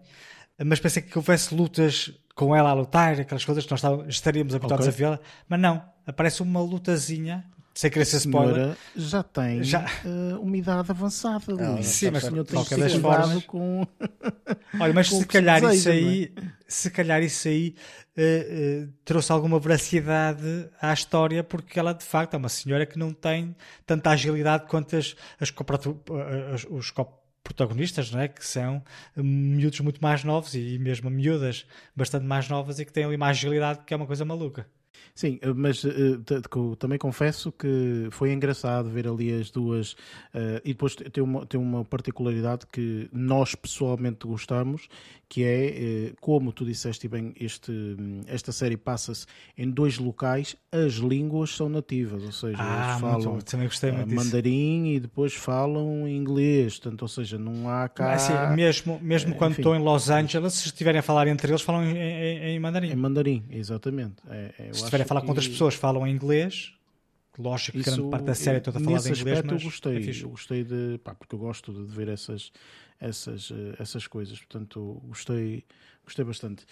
[0.65, 4.87] mas pensei que houvesse lutas com ela a lutar, aquelas coisas que nós estaríamos habituados
[4.87, 5.05] okay.
[5.05, 5.19] a vê-la,
[5.49, 5.83] mas não.
[6.05, 7.43] Aparece uma lutazinha
[7.77, 8.75] sem querer ser spoiler.
[8.95, 9.85] já tem já...
[10.03, 11.53] Uh, uma idade avançada.
[11.53, 13.45] Não, sim, mas de qualquer das formas.
[13.45, 13.85] Com...
[14.81, 16.41] Olha, mas com se calhar isso aí, é?
[16.67, 17.75] se calhar isso aí
[18.17, 22.97] uh, uh, trouxe alguma veracidade à história, porque ela de facto é uma senhora que
[22.97, 23.55] não tem
[23.85, 25.53] tanta agilidade quanto as, as,
[26.55, 26.91] as os
[27.43, 28.27] protagonistas, não é?
[28.27, 28.83] que são
[29.15, 33.27] miúdos muito mais novos e mesmo miúdas bastante mais novas e que têm ali uma
[33.27, 34.67] agilidade que é uma coisa maluca.
[35.17, 39.93] Sim, eh, mas uh, também confesso que foi engraçado ver ali as duas.
[39.93, 44.87] Uh, e depois tem uma, tem uma particularidade que nós pessoalmente gostamos,
[45.27, 49.25] que é, como tu disseste bem, este, esta série passa-se
[49.57, 54.95] em dois locais, as línguas são nativas, ou seja, ah, eles falam muito, mandarim disso.
[54.95, 58.13] e depois falam inglês, portanto, ou seja, não há cá.
[58.13, 61.61] Assim, mesmo mesmo quando Enfim, estão em Los Angeles, se estiverem a falar entre eles,
[61.61, 62.91] falam em, em, em mandarim.
[62.91, 64.15] Em mandarim, exatamente.
[64.29, 66.73] É, é, se estiverem a falar com outras pessoas falam inglês.
[67.39, 70.23] Lógico que grande parte da série é toda falada em inglês, mas eu gostei, é
[70.23, 72.51] eu gostei de, pá, porque eu gosto de ver essas,
[72.99, 75.63] essas, eh, essas coisas, portanto gostei,
[76.03, 76.65] gostei bastante.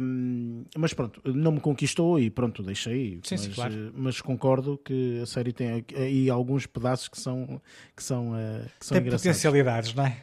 [0.00, 3.20] Um, mas pronto, não me conquistou e pronto, deixei.
[3.22, 3.74] Sim, mas, sim, claro.
[3.74, 7.62] Eh, mas concordo que a série tem aí alguns pedaços que são,
[7.96, 8.32] que são,
[8.80, 9.22] que são tem engraçados.
[9.22, 10.20] potencialidades, não é?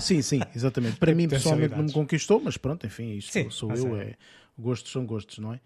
[0.00, 0.98] Sim, sim, exatamente.
[0.98, 4.10] Para mim pessoalmente não me conquistou, mas pronto, enfim, isto sim, sou eu, é.
[4.10, 4.16] é
[4.60, 5.60] Gostos são gostos, não é?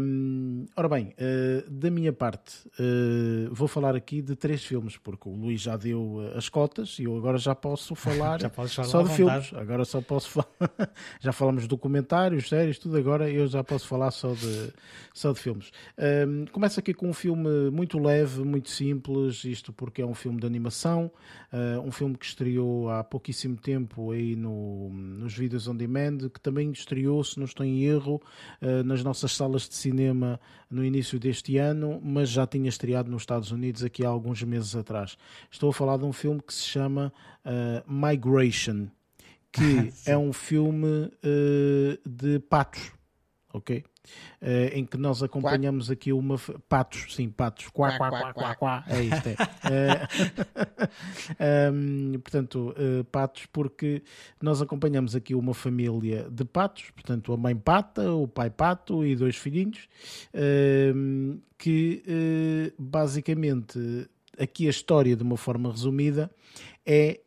[0.00, 5.28] Um, ora bem, uh, da minha parte, uh, vou falar aqui de três filmes, porque
[5.28, 8.68] o Luís já deu ah, as cotas e eu agora já posso falar, já falar
[8.68, 9.52] só de filmes.
[9.54, 10.48] Agora só posso falar.
[11.20, 12.96] já falamos de documentários, séries, tudo.
[12.96, 14.72] Agora eu já posso falar só de,
[15.14, 15.70] só de filmes.
[16.26, 20.40] Um, começa aqui com um filme muito leve, muito simples, isto porque é um filme
[20.40, 21.10] de animação,
[21.52, 26.40] uh, um filme que estreou há pouquíssimo tempo aí no, nos vídeos on demand, que
[26.40, 30.40] também estreou, se não estou em erro uh, nas nossas salas de cinema
[30.70, 34.74] no início deste ano, mas já tinha estreado nos Estados Unidos aqui há alguns meses
[34.74, 35.16] atrás.
[35.50, 37.12] Estou a falar de um filme que se chama
[37.44, 38.88] uh, Migration,
[39.52, 42.92] que é um filme uh, de patos,
[43.52, 43.84] ok?
[44.42, 46.36] Uh, em que nós acompanhamos aqui uma.
[46.68, 47.68] Patos, sim, patos.
[47.68, 48.84] Quá, quá, quá, quá, quá.
[48.88, 49.36] É isto, é.
[51.70, 54.02] Uh, um, portanto, uh, patos, porque
[54.40, 59.16] nós acompanhamos aqui uma família de patos, portanto, a mãe pata, o pai pato e
[59.16, 59.88] dois filhinhos,
[60.34, 64.08] uh, que basicamente
[64.38, 66.30] aqui a história, de uma forma resumida,
[66.84, 67.20] é,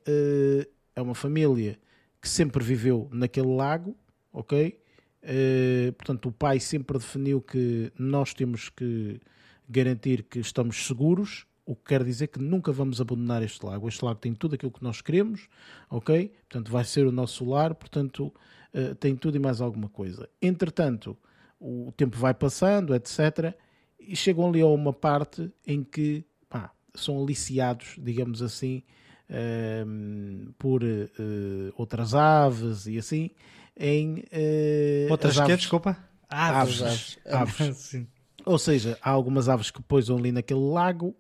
[0.96, 1.80] é uma família
[2.22, 3.96] que sempre viveu naquele lago,
[4.32, 4.79] ok?
[5.22, 9.20] Uh, portanto, o pai sempre definiu que nós temos que
[9.68, 13.88] garantir que estamos seguros, o que quer dizer que nunca vamos abandonar este lago.
[13.88, 15.48] Este lago tem tudo aquilo que nós queremos,
[15.90, 16.32] ok?
[16.50, 18.34] Portanto, vai ser o nosso lar, portanto,
[18.74, 20.28] uh, tem tudo e mais alguma coisa.
[20.42, 21.18] Entretanto,
[21.60, 23.54] o tempo vai passando, etc.
[24.00, 28.84] E chegam ali a uma parte em que pá, são aliciados, digamos assim,
[29.30, 30.82] uh, por
[31.76, 33.32] outras aves e assim,
[33.80, 34.26] em.
[34.32, 35.98] Uh, outras que, desculpa?
[36.30, 36.82] Aves.
[36.82, 37.18] Aves.
[37.26, 37.62] aves.
[37.62, 37.96] aves.
[38.46, 41.16] Ou seja, há algumas aves que pousam ali naquele lago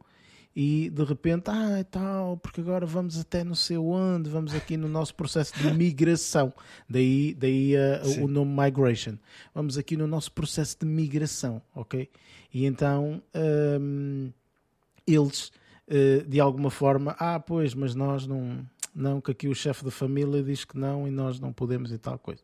[0.55, 4.89] e de repente, ah, tal, porque agora vamos até não sei onde, vamos aqui no
[4.89, 6.51] nosso processo de migração.
[6.89, 9.17] Daí, daí uh, o nome Migration.
[9.53, 12.09] Vamos aqui no nosso processo de migração, ok?
[12.53, 13.21] E então
[13.79, 14.31] um,
[15.05, 15.51] eles,
[15.87, 19.91] uh, de alguma forma, ah, pois, mas nós não, não, que aqui o chefe da
[19.91, 22.41] família diz que não e nós não podemos e tal coisa.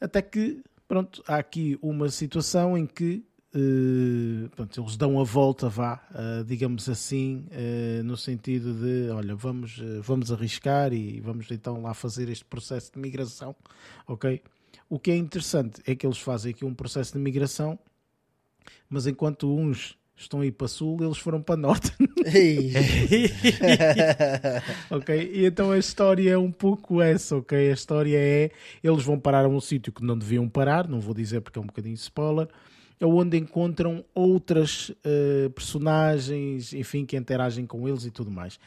[0.00, 3.24] Até que, pronto, há aqui uma situação em que
[3.54, 9.34] Uh, pronto, eles dão a volta, vá, uh, digamos assim, uh, no sentido de, olha,
[9.34, 13.56] vamos, vamos arriscar e vamos então lá fazer este processo de migração,
[14.06, 14.42] ok?
[14.86, 17.78] O que é interessante é que eles fazem aqui um processo de migração,
[18.88, 21.92] mas enquanto uns estão aí para sul, eles foram para norte.
[24.90, 25.30] ok?
[25.32, 27.70] E então a história é um pouco essa, ok?
[27.70, 28.50] A história é,
[28.82, 31.62] eles vão parar a um sítio que não deviam parar, não vou dizer porque é
[31.62, 32.48] um bocadinho spoiler,
[33.02, 38.58] onde encontram outras uh, personagens, enfim, que interagem com eles e tudo mais.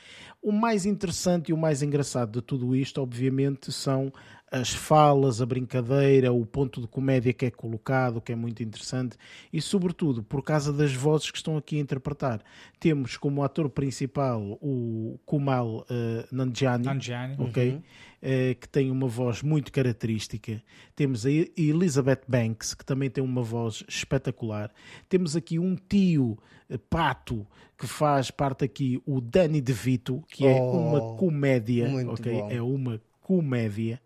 [0.41, 4.11] O mais interessante e o mais engraçado de tudo isto, obviamente, são
[4.51, 9.15] as falas, a brincadeira, o ponto de comédia que é colocado, que é muito interessante,
[9.51, 12.41] e sobretudo por causa das vozes que estão aqui a interpretar.
[12.77, 17.35] Temos como ator principal o Kumal uh, Nanjiani, Nanjiani.
[17.39, 17.71] Okay?
[17.71, 17.81] Uhum.
[18.21, 20.61] Uh, que tem uma voz muito característica.
[20.95, 24.71] Temos a Elizabeth Banks, que também tem uma voz espetacular.
[25.09, 26.37] Temos aqui um tio
[26.69, 32.31] uh, pato que faz parte aqui, o Danny DeVito, que é oh, uma comédia, ok?
[32.31, 32.51] Bom.
[32.51, 33.99] É uma comédia.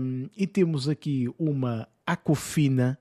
[0.00, 2.98] Um, e temos aqui uma Acofina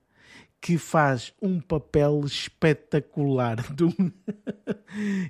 [0.61, 3.57] que faz um papel espetacular.
[3.73, 3.93] Do...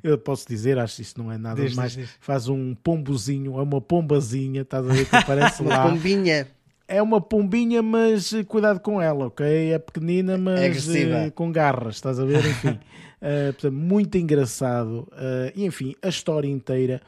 [0.04, 1.94] Eu posso dizer, acho que isso não é nada diz, mais.
[1.94, 2.18] Diz, diz.
[2.20, 5.86] Faz um pombozinho, é uma pombazinha, estás a ver que aparece lá.
[5.86, 6.48] Uma pombinha.
[6.88, 9.72] É uma pombinha, mas cuidado com ela, ok?
[9.72, 12.46] É pequenina, mas é com garras, estás a ver?
[12.46, 12.80] Enfim,
[13.22, 15.08] uh, portanto, muito engraçado.
[15.12, 17.02] Uh, e enfim, a história inteira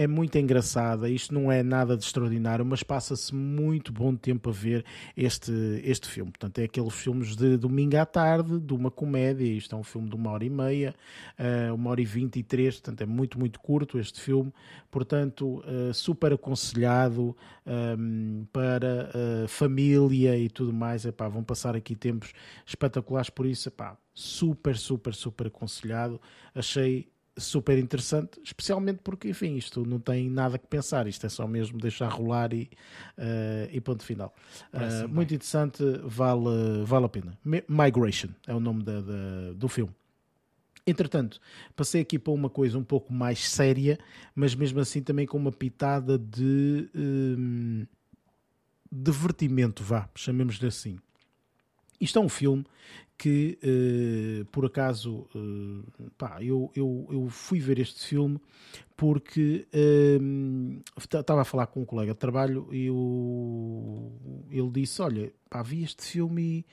[0.00, 1.10] é muito engraçada.
[1.10, 4.82] Isto não é nada de extraordinário, mas passa-se muito bom tempo a ver
[5.14, 5.52] este,
[5.84, 6.30] este filme.
[6.30, 9.44] Portanto, é aqueles filmes de domingo à tarde, de uma comédia.
[9.44, 10.94] Isto é um filme de uma hora e meia,
[11.38, 12.76] uh, uma hora e vinte e três.
[12.76, 14.50] Portanto, é muito, muito curto este filme.
[14.90, 17.36] Portanto, uh, super aconselhado
[17.66, 21.04] ehm, para uh, família e tudo mais.
[21.04, 22.32] Epá, vão passar aqui tempos
[22.64, 23.28] espetaculares.
[23.28, 26.18] Por isso, epá, super, super, super aconselhado.
[26.54, 27.06] Achei
[27.36, 31.78] super interessante, especialmente porque, enfim, isto não tem nada que pensar, isto é só mesmo
[31.78, 32.70] deixar rolar e,
[33.18, 34.34] uh, e ponto final.
[34.72, 37.38] Uh, muito interessante, vale, vale a pena.
[37.68, 39.92] Migration é o nome da, da, do filme.
[40.86, 41.40] Entretanto,
[41.76, 43.98] passei aqui para uma coisa um pouco mais séria,
[44.34, 47.86] mas mesmo assim também com uma pitada de um,
[48.90, 50.98] divertimento, vá, chamemos-lhe assim.
[52.00, 52.64] Isto é um filme
[53.20, 58.40] que uh, por acaso uh, pá, eu, eu, eu fui ver este filme
[58.96, 59.68] porque
[60.96, 64.10] estava uh, a falar com um colega de trabalho e eu,
[64.50, 66.66] ele disse: Olha, pá, vi este filme e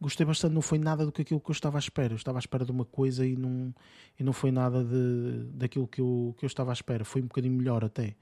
[0.00, 2.12] gostei bastante, não foi nada do que aquilo que eu estava à espera.
[2.12, 3.72] Eu estava à espera de uma coisa e não,
[4.18, 7.04] e não foi nada de, daquilo que eu, que eu estava à espera.
[7.04, 8.16] Foi um bocadinho melhor até.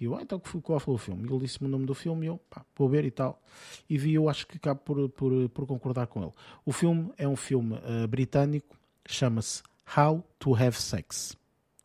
[0.00, 1.28] E eu, ah, então qual foi o filme?
[1.28, 3.40] Ele disse-me o nome do filme e eu, pá, vou ver e tal.
[3.88, 6.32] E vi, eu acho que acabo por, por, por concordar com ele.
[6.64, 8.76] O filme é um filme uh, britânico,
[9.06, 9.62] chama-se
[9.96, 11.36] How to Have Sex.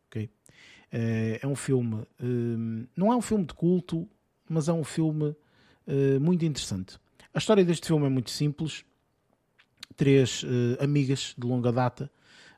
[0.08, 0.26] Okay?
[0.92, 4.10] Uh, é um filme, uh, não é um filme de culto,
[4.48, 5.36] mas é um filme
[6.22, 7.00] muito interessante.
[7.34, 8.86] A história deste filme é muito simples.
[9.96, 10.46] Três
[10.80, 12.12] amigas de longa data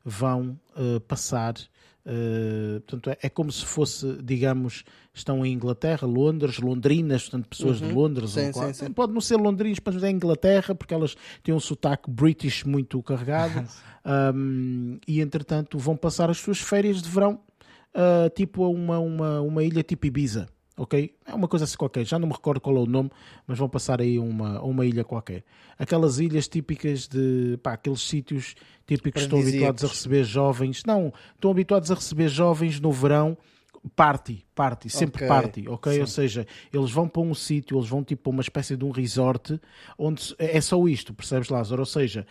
[0.03, 0.60] vão
[1.07, 1.53] passar
[2.06, 4.84] Uh, portanto, é, é, como se fosse, digamos,
[5.14, 7.88] estão em Inglaterra, Londres, londrinas, portanto, pessoas uhum.
[7.88, 8.32] de Londres.
[8.32, 8.91] Sim, sim, sim.
[8.91, 13.68] Pode não ser londrinas, mas é Inglaterra, porque elas têm um sotaque british muito carregado.
[14.36, 17.40] um, e, entretanto, vão passar as suas férias de verão,
[17.95, 21.14] uh, tipo a uma, uma, uma ilha tipo Ibiza ok?
[21.26, 23.11] É uma coisa assim qualquer, já não me recordo qual é o nome,
[23.45, 25.43] mas vão passar aí uma, uma ilha qualquer.
[25.77, 31.14] Aquelas ilhas típicas de, pá, aqueles sítios típicos que estão habituados a receber jovens, não,
[31.35, 33.38] estão habituados a receber jovens no verão
[33.95, 35.94] Party, party, sempre Ok, party, ok?
[35.94, 36.02] sim.
[36.02, 38.91] Ou seja, eles vão para um sítio, eles vão tipo para uma espécie de um
[38.91, 39.60] resort
[39.98, 41.82] onde é só isto, percebes, Lázaro?
[41.82, 42.28] Ou seja,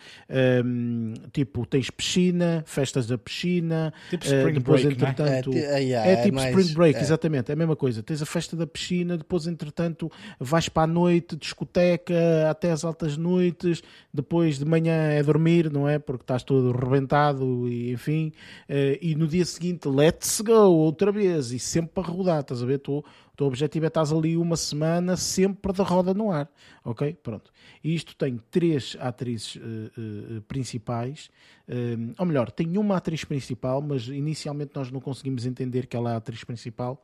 [0.63, 5.09] hum, tipo, tens piscina, festas da piscina, Tipo eh, Spring depois, Break, é?
[5.09, 5.51] entretanto.
[5.53, 7.01] É, ah, yeah, É é tipo mais- Spring Break, é.
[7.01, 8.01] exatamente, é a mesma coisa.
[8.01, 10.09] Tens a festa da piscina, depois, entretanto,
[10.39, 12.13] vais para a noite, discoteca
[12.49, 13.81] até às altas noites,
[14.13, 15.99] depois de manhã é dormir, não é?
[15.99, 18.31] Porque estás todo rebentado e enfim.
[18.69, 22.65] eh, E no dia seguinte, let's go outra vez e sempre para rodar, estás a
[22.67, 22.77] ver?
[22.77, 23.03] Tu, o
[23.35, 26.47] teu objetivo é estás ali uma semana sempre de roda no ar,
[26.85, 27.17] ok?
[27.23, 27.51] Pronto.
[27.83, 29.91] E isto tem três atrizes eh,
[30.37, 31.31] eh, principais,
[31.67, 36.11] eh, ou melhor, tem uma atriz principal, mas inicialmente nós não conseguimos entender que ela
[36.11, 37.03] é a atriz principal,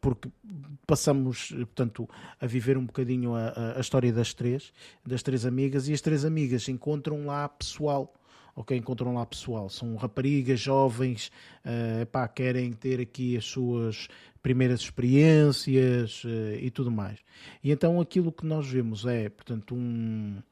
[0.00, 0.28] porque
[0.86, 2.08] passamos, portanto,
[2.40, 4.72] a viver um bocadinho a, a- a história das três,
[5.06, 8.12] das três amigas, e as três amigas encontram lá pessoal.
[8.60, 11.32] Ok, encontram lá pessoal, são raparigas jovens,
[11.64, 14.06] eh, pá, querem ter aqui as suas
[14.42, 17.18] primeiras experiências eh, e tudo mais.
[17.64, 20.42] E então aquilo que nós vemos é, portanto, um,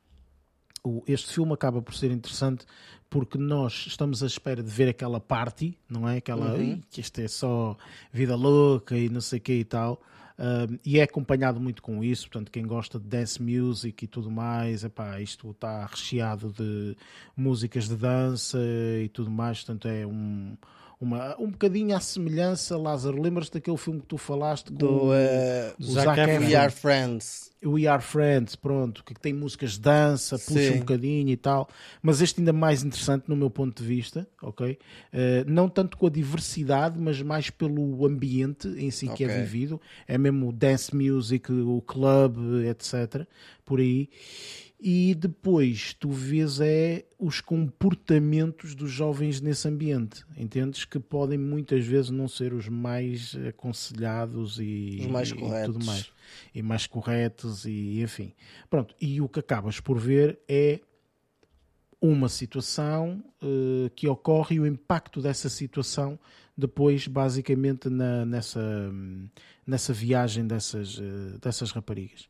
[0.83, 2.65] o- este filme acaba por ser interessante
[3.11, 6.17] porque nós estamos à espera de ver aquela party, não é?
[6.17, 6.63] Aquela, Uhum.
[6.63, 7.77] "Ih, que isto é só
[8.11, 10.01] vida louca e não sei o que e tal.
[10.39, 14.31] Um, e é acompanhado muito com isso, portanto, quem gosta de dance music e tudo
[14.31, 16.97] mais, epá, isto está recheado de
[17.37, 18.59] músicas de dança
[19.03, 20.57] e tudo mais, portanto, é um,
[21.01, 25.73] uma, um bocadinho à semelhança, Lázaro, lembras-te daquele filme que tu falaste com Do eh,
[25.79, 26.47] o Zac Zac Efron.
[26.47, 27.51] We Are Friends.
[27.65, 30.75] We Are Friends, pronto, que tem músicas de dança, puxa Sim.
[30.75, 31.69] um bocadinho e tal,
[32.03, 34.77] mas este ainda mais interessante no meu ponto de vista, ok?
[35.13, 39.81] Eh, não tanto com a diversidade, mas mais pelo ambiente em si que é vivido,
[40.07, 42.39] é mesmo o dance music, o club,
[42.69, 43.25] etc,
[43.65, 44.09] por aí.
[44.81, 50.85] E depois tu vês é os comportamentos dos jovens nesse ambiente, entendes?
[50.85, 55.75] Que podem muitas vezes não ser os mais aconselhados e, Os mais e corretos.
[55.75, 56.13] tudo mais
[56.55, 58.33] e mais corretos e enfim.
[58.71, 60.81] Pronto, e o que acabas por ver é
[62.01, 66.17] uma situação eh, que ocorre e o impacto dessa situação
[66.57, 68.61] depois basicamente na- nessa,
[68.93, 69.29] hum,
[69.67, 72.29] nessa viagem dessas, eh, dessas raparigas.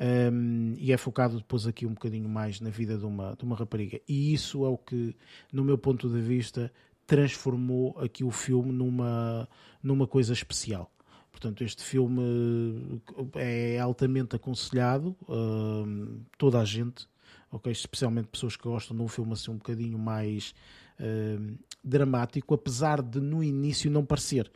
[0.00, 3.54] Um, e é focado depois aqui um bocadinho mais na vida de uma, de uma
[3.54, 4.00] rapariga.
[4.08, 5.14] E isso é o que,
[5.52, 6.72] no meu ponto de vista,
[7.06, 9.46] transformou aqui o filme numa,
[9.82, 10.90] numa coisa especial.
[11.30, 13.02] Portanto, este filme
[13.34, 17.06] eh, é altamente aconselhado, hum, toda a gente,
[17.52, 17.70] ok?
[17.70, 20.54] especialmente pessoas que gostam de um filme assim um bocadinho mais
[20.98, 24.50] hum, dramático, apesar de no início não parecer.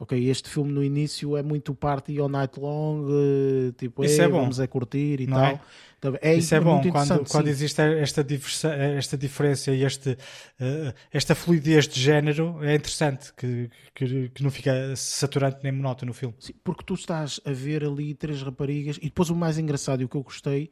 [0.00, 4.26] Ok, este filme no início é muito party all night long, eh, tipo, Isso "Ei,
[4.26, 4.40] é bom.
[4.42, 5.44] vamos a curtir e Não tal.
[5.46, 5.60] é?
[5.98, 10.16] Então, É, Isso é bom muito quando, quando existe esta, diversa, esta diferença e este,
[10.60, 12.62] eh, esta fluidez de género.
[12.62, 16.32] É interessante que, que, que não fica saturante nem monótono no filme.
[16.38, 20.04] Sim, porque tu estás a ver ali três raparigas e depois o mais engraçado e
[20.04, 20.70] o que eu gostei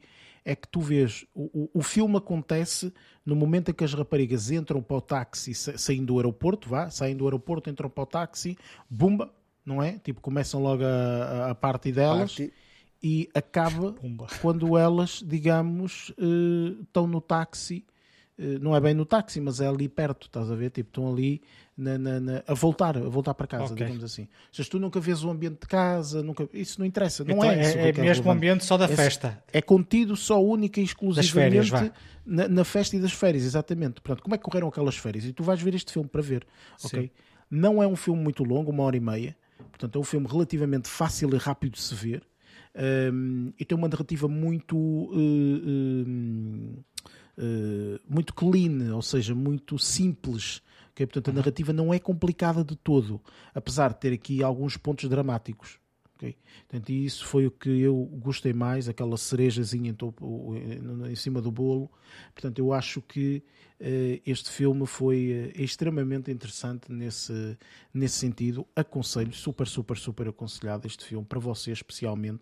[0.49, 2.93] é que tu vês o, o, o filme acontece
[3.25, 6.89] no momento em que as raparigas entram para o táxi sa- saindo do aeroporto, vá,
[6.89, 8.57] saem do aeroporto, entram para o táxi,
[8.89, 9.29] bumba,
[9.65, 9.99] não é?
[9.99, 12.53] Tipo, começam logo a, a, a parte delas Party.
[13.03, 14.27] e acaba Pumba.
[14.41, 17.85] quando elas, digamos, eh, estão no táxi,
[18.37, 20.69] não é bem no táxi, mas é ali perto, estás a ver?
[20.69, 21.41] Tipo, estão ali
[21.75, 23.75] na- na- na- a voltar, a voltar para casa, Ok.
[23.77, 24.27] digamos assim.
[24.51, 27.61] Se tu nunca vês o ambiente de casa, nunca, isso não interessa, não Então, é
[27.61, 27.77] isso.
[27.77, 29.43] é, quero mesmo o ambiente só da Esse- festa.
[29.51, 31.91] É contido só única e exclusivamente férias,
[32.25, 34.01] na, na festa e das férias, exatamente.
[34.01, 35.25] Portanto, como é que correram aquelas férias?
[35.25, 36.45] E tu vais ver este filme para ver,
[36.83, 37.11] ok?
[37.49, 39.35] Não é um filme muito longo, uma hora e meia.
[39.69, 42.23] Portanto, é um filme relativamente fácil e rápido de se ver.
[43.11, 46.83] Um, e tem uma narrativa muito uh, uh,
[48.09, 50.61] muito clean, ou seja, muito simples.
[50.91, 51.05] ok?
[51.05, 53.21] Portanto, a narrativa não é complicada de todo,
[53.53, 55.79] apesar de ter aqui alguns pontos dramáticos.
[56.17, 56.35] Ok?
[56.67, 60.55] Portanto, e isso foi o que eu gostei mais, aquela cerejazinha em, topo,
[61.09, 61.89] em cima do bolo.
[62.33, 63.43] Portanto, eu acho que
[63.79, 67.57] eh, este filme foi eh, extremamente interessante nesse,
[67.93, 68.65] nesse sentido.
[68.75, 72.41] Aconselho, super, super, super aconselhado este filme, para vocês especialmente,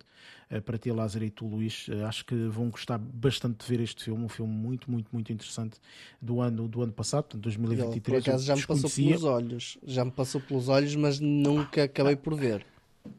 [0.50, 1.88] eh, para ti, Lázaro, e tu, Luís.
[2.08, 5.78] Acho que vão gostar bastante de ver este filme, um filme muito, muito, muito interessante
[6.22, 8.24] do ano, do ano passado, portanto, Ele, 2023.
[8.24, 9.78] por acaso já me passou pelos olhos.
[9.84, 12.66] Já me passou pelos olhos, mas nunca acabei por ver.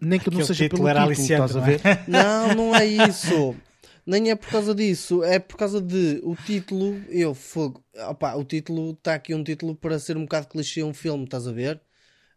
[0.00, 1.76] Nem que não seja título pelo era título, aliciante, estás a não é?
[1.76, 2.04] ver?
[2.08, 3.54] Não, não é isso.
[4.04, 5.24] Nem é por causa disso.
[5.24, 7.02] É por causa de o título.
[7.08, 7.82] Eu fogo.
[8.08, 11.46] Opa, o título está aqui um título para ser um bocado clichê um filme, estás
[11.48, 11.80] a ver?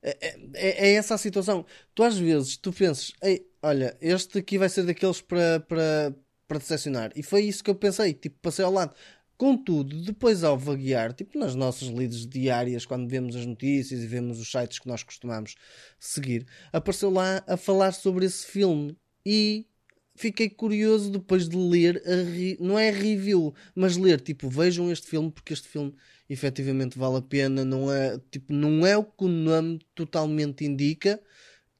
[0.02, 0.18] É,
[0.56, 1.66] é- é essa a situação.
[1.94, 6.16] Tu às vezes tu pensas, Ei, olha, este aqui vai ser daqueles para, para,
[6.48, 7.12] para decepcionar.
[7.16, 8.14] E foi isso que eu pensei.
[8.14, 8.96] Tipo, passei ao lado.
[9.40, 14.38] Contudo, depois ao vaguear, tipo nas nossas lides diárias, quando vemos as notícias e vemos
[14.38, 15.56] os sites que nós costumamos
[15.98, 18.98] seguir, apareceu lá a falar sobre esse filme.
[19.26, 19.66] E
[20.14, 25.32] fiquei curioso depois de ler, a não é review, mas ler, tipo, vejam este filme
[25.32, 25.96] porque este filme
[26.30, 31.18] efetivamente vale a pena, não é, tipo, não é o que o nome totalmente indica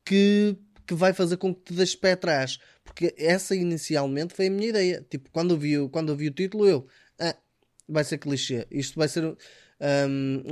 [0.06, 0.56] que,
[0.88, 4.70] que vai fazer com que te deixes pé atrás, porque essa inicialmente foi a minha
[4.70, 6.88] ideia, tipo, quando eu vi, quando eu vi o título eu,
[7.20, 7.36] ah,
[7.90, 8.68] vai ser clichê.
[8.70, 9.36] Isto vai ser um,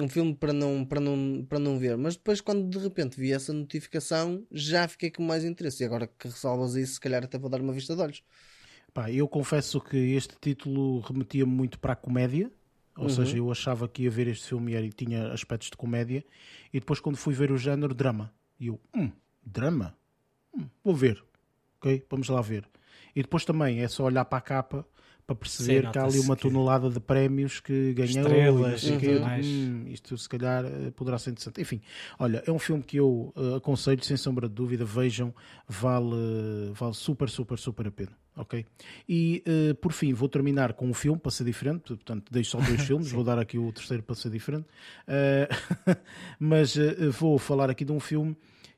[0.03, 1.97] um, filme para não, para, não, para não ver.
[1.97, 5.83] Mas depois, quando de repente vi essa notificação, já fiquei com mais interesse.
[5.83, 8.23] E agora que ressalvas isso, se calhar até vou dar uma vista de olhos.
[8.93, 12.51] Pá, eu confesso que este título remetia-me muito para a comédia.
[12.95, 13.09] Ou uhum.
[13.09, 16.25] seja, eu achava que ia ver este filme e tinha aspectos de comédia.
[16.73, 18.33] E depois, quando fui ver o género, drama.
[18.59, 19.11] E eu, hum,
[19.43, 19.95] drama?
[20.51, 21.23] Hum, vou ver.
[21.77, 22.03] Ok?
[22.09, 22.67] Vamos lá ver.
[23.15, 24.87] E depois também é só olhar para a capa
[25.27, 29.09] para perceber Sim, que há ali uma tonelada de prémios que ganhou Estrelas, e que,
[29.09, 31.59] hum, isto se calhar eh, poderá ser interessante.
[31.59, 31.81] Enfim,
[32.17, 35.35] olha, é um filme que eu uh, aconselho, sem sombra de dúvida, vejam,
[35.67, 38.11] vale, vale super, super, super a pena.
[38.37, 38.65] Ok?
[39.09, 42.61] E uh, por fim, vou terminar com um filme para ser diferente, portanto, deixo só
[42.61, 44.65] dois filmes, vou dar aqui o terceiro para ser diferente,
[45.09, 45.93] uh,
[46.39, 46.77] mas
[47.19, 48.37] vou falar aqui de um filme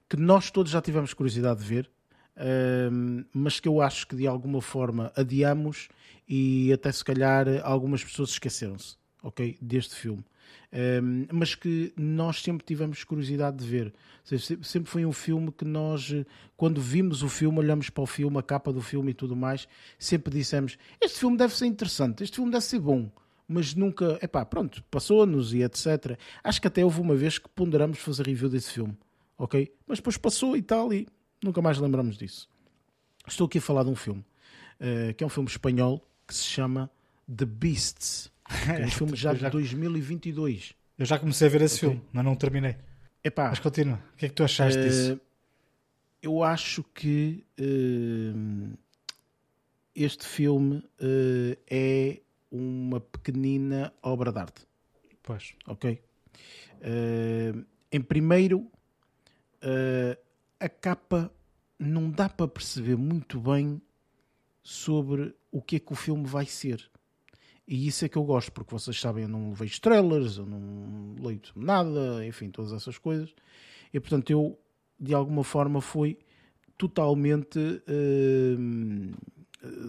[0.10, 1.92] que nós todos já tivemos curiosidade de ver,
[3.32, 5.90] mas que eu acho que de alguma forma adiamos
[6.30, 10.24] e até se calhar algumas pessoas esqueceram-se, ok, deste filme.
[10.72, 13.94] Um, mas que nós sempre tivemos curiosidade de ver.
[14.62, 16.14] Sempre foi um filme que nós,
[16.56, 19.68] quando vimos o filme, olhamos para o filme, a capa do filme e tudo mais,
[19.98, 23.12] sempre dissemos: Este filme deve ser interessante, este filme deve ser bom.
[23.48, 26.20] Mas nunca, epá, pronto, passou-nos e etc.
[26.44, 28.96] Acho que até houve uma vez que ponderamos fazer review desse filme,
[29.40, 29.74] ok?
[29.88, 31.08] Mas depois passou e tal, e
[31.44, 32.48] nunca mais lembramos disso.
[33.28, 34.24] Estou aqui a falar de um filme,
[34.80, 36.92] uh, que é um filme espanhol, que se chama
[37.28, 38.32] The Beasts.
[38.68, 40.76] É um filme já de 2022.
[40.98, 41.90] Eu já comecei a ver esse okay.
[41.90, 42.78] filme, mas não terminei.
[43.24, 44.00] Epá, mas continua.
[44.14, 45.22] O que é que tu achaste uh, disso?
[46.22, 48.78] Eu acho que uh,
[49.96, 54.62] este filme uh, é uma pequenina obra de arte.
[55.24, 55.54] Pois.
[55.68, 56.02] Ok?
[57.92, 58.66] em primeiro,
[60.58, 61.30] a capa
[61.78, 63.82] não dá para perceber muito bem
[64.64, 66.90] sobre o que é que o filme vai ser.
[67.68, 71.16] E isso é que eu gosto, porque vocês sabem, eu não vejo trailers, eu não
[71.24, 73.34] leio nada, enfim, todas essas coisas.
[73.94, 74.60] E portanto, eu
[75.00, 76.18] de alguma forma fui
[76.78, 77.84] totalmente uh,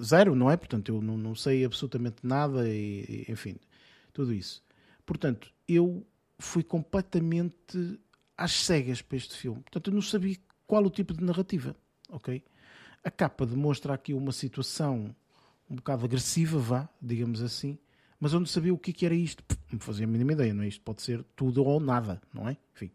[0.04, 0.56] zero, não é?
[0.56, 3.56] Portanto, eu não, não sei absolutamente nada, e, e, enfim,
[4.12, 4.62] tudo isso.
[5.06, 6.06] Portanto, eu
[6.38, 7.98] fui completamente
[8.36, 9.62] às cegas para este filme.
[9.62, 11.76] Portanto, eu não sabia qual o tipo de narrativa,
[12.08, 12.42] ok?
[13.02, 15.14] A capa demonstra aqui uma situação
[15.70, 17.78] um bocado agressiva, vá, digamos assim,
[18.18, 19.42] mas eu não sabia o que, era isto.
[19.72, 20.68] Não fazia a mínima ideia, não é?
[20.68, 22.56] Isto pode ser tudo ou nada, não é?
[22.74, 22.90] Enfim.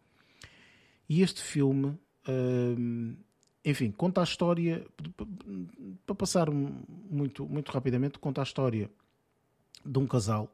[1.09, 1.97] E este filme,
[2.27, 3.15] hum,
[3.63, 4.85] enfim, conta a história,
[6.05, 8.91] para passar muito, muito rapidamente, conta a história
[9.83, 10.53] de um casal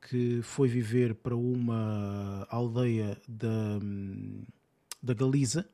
[0.00, 3.78] que foi viver para uma aldeia da,
[5.02, 5.68] da Galiza,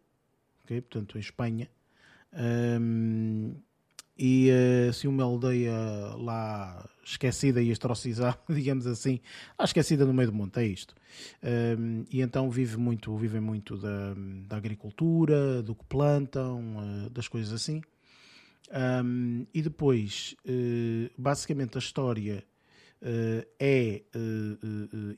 [0.65, 0.81] okay?
[0.81, 1.71] portanto, em Espanha,
[2.33, 3.55] um,
[4.17, 4.51] e
[4.89, 5.73] assim uma aldeia
[6.17, 9.21] lá esquecida e astrocizada, digamos assim,
[9.59, 10.95] ah, esquecida no meio do monte, é isto.
[11.79, 14.15] Um, e então vive muito, vivem muito da,
[14.47, 17.83] da agricultura, do que plantam, uh, das coisas assim.
[19.05, 22.45] Um, e depois, uh, basicamente, a história
[23.03, 24.03] uh, é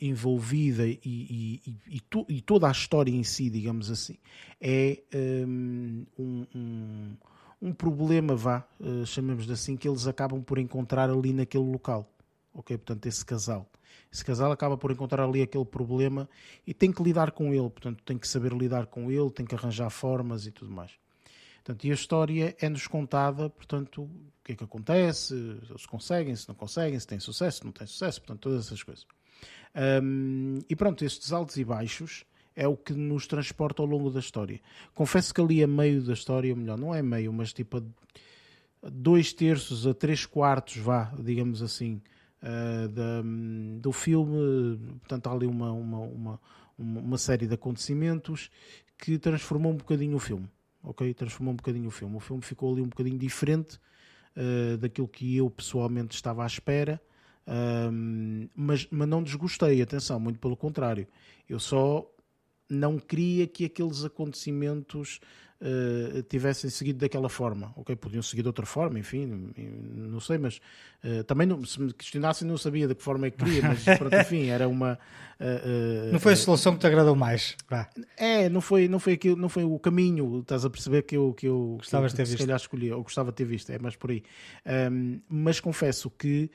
[0.01, 4.16] envolvida e, e, e, to, e, toda a história em si, digamos assim,
[4.60, 7.16] é um, um
[7.61, 12.11] um problema, vá, uh, chamemos assim, que eles acabam por encontrar ali naquele local.
[12.53, 12.77] Ok?
[12.78, 13.69] Portanto, esse casal.
[14.12, 16.28] Esse casal acaba por encontrar ali aquele problema
[16.66, 17.69] e tem que lidar com ele.
[17.69, 20.93] Portanto, tem que saber lidar com ele, tem que arranjar formas e tudo mais.
[21.57, 24.11] Portanto, e a história é-nos contada, portanto, o
[24.45, 25.35] que é que acontece,
[25.77, 28.83] se conseguem, se não conseguem, se têm sucesso, se não têm sucesso, portanto, todas essas
[28.85, 29.05] coisas.
[30.03, 32.24] Um, e pronto, estes altos e baixos
[32.57, 34.59] é o que nos transporta ao longo da história.
[34.95, 37.83] Confesso que ali a meio da história, melhor, não é meio, mas tipo a
[38.91, 42.01] dois terços a três quartos, vá, digamos assim,
[42.43, 43.23] uh, da,
[43.78, 46.41] do filme, portanto há ali uma, uma, uma,
[46.78, 48.51] uma série de acontecimentos
[48.97, 50.49] que transformou um bocadinho o filme,
[50.83, 51.12] ok?
[51.12, 52.16] Transformou um bocadinho o filme.
[52.16, 53.78] O filme ficou ali um bocadinho diferente
[54.35, 56.99] uh, daquilo que eu pessoalmente estava à espera.
[57.49, 61.07] Um, mas, mas não desgostei, atenção, muito pelo contrário.
[61.49, 62.11] Eu só
[62.69, 65.21] não queria que aqueles acontecimentos
[65.61, 67.73] uh, tivessem seguido daquela forma.
[67.77, 70.61] Ok, podiam seguir de outra forma, enfim, não sei, mas
[71.05, 73.83] uh, também não, se me questionassem não sabia de que forma é que queria, mas
[73.99, 74.99] pronto, enfim, era uma...
[75.39, 77.57] Uh, não foi a solução que te agradou mais?
[78.16, 81.35] É, não foi, não foi aquilo, não foi o caminho, estás a perceber que eu,
[81.35, 82.39] que eu Gostavas que, ter visto.
[82.39, 84.23] se calhar escolhi, ou gostava de ter visto, é mais por aí.
[84.91, 86.51] Um, mas confesso que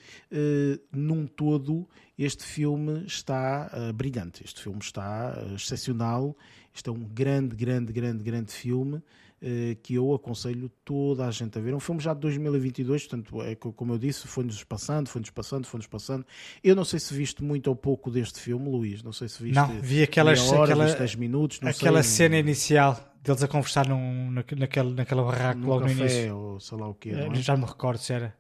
[0.92, 1.88] num todo
[2.18, 6.36] este filme está brilhante, este filme está excepcional,
[6.74, 9.02] este é um grande, grande, grande, grande filme
[9.44, 11.74] eh, que eu aconselho toda a gente a ver.
[11.74, 15.66] É um filme já de 2022, portanto, é, como eu disse, foi-nos passando, foi-nos passando,
[15.66, 16.24] foi-nos passando.
[16.64, 19.02] Eu não sei se viste muito ou pouco deste filme, Luís.
[19.02, 19.56] Não sei se viste.
[19.56, 21.60] Não, vi aquelas, hora, aquela, 10 minutos.
[21.64, 26.38] aquela sei, cena inicial deles a conversar num, naquele, naquela barraca logo café, no início.
[26.38, 27.10] Ou sei lá o quê.
[27.10, 27.36] É, é?
[27.36, 28.36] Já me recordo se era.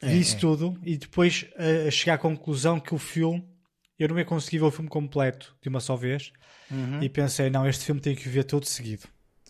[0.00, 0.38] É, vi isso é.
[0.38, 3.44] tudo e depois a, a chegar à conclusão que o filme
[3.98, 6.32] eu não ia conseguir ver o filme completo de uma só vez
[6.70, 7.02] uhum.
[7.02, 9.08] e pensei, não, este filme tem que ver todo seguido.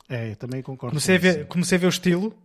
[0.09, 0.93] É, também concordo.
[0.93, 2.37] Comecei, a ver, comecei a ver o estilo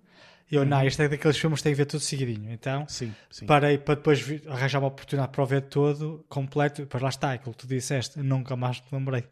[0.52, 0.68] e eu, uhum.
[0.68, 2.52] não, este é daqueles filmes que tem que ver tudo seguidinho.
[2.52, 3.46] Então sim, sim.
[3.46, 6.82] parei para depois arranjar uma oportunidade para o ver todo, completo.
[6.82, 9.24] Depois lá está, aquilo que tu disseste, nunca mais te lembrei.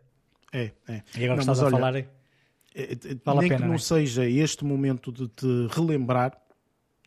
[0.53, 1.01] É, é.
[1.17, 2.07] E agora não, estás a olha, falar aí.
[2.75, 3.79] É, é, vale nem a pena, que não, não é?
[3.79, 6.39] seja este momento de te relembrar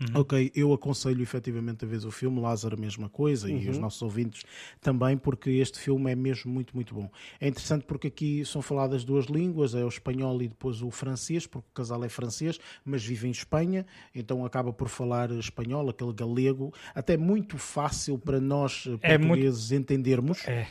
[0.03, 0.21] Uhum.
[0.21, 3.59] Ok, eu aconselho efetivamente a ver o filme, Lázaro a mesma coisa uhum.
[3.59, 3.83] e os uhum.
[3.83, 4.43] nossos ouvintes
[4.81, 7.09] também, porque este filme é mesmo muito, muito bom.
[7.41, 11.47] É interessante porque aqui são faladas duas línguas, é o espanhol e depois o francês,
[11.47, 16.13] porque o casal é francês, mas vive em Espanha, então acaba por falar espanhol, aquele
[16.13, 19.83] galego, até muito fácil para nós é portugueses muito...
[19.83, 20.49] entendermos.
[20.49, 20.67] É.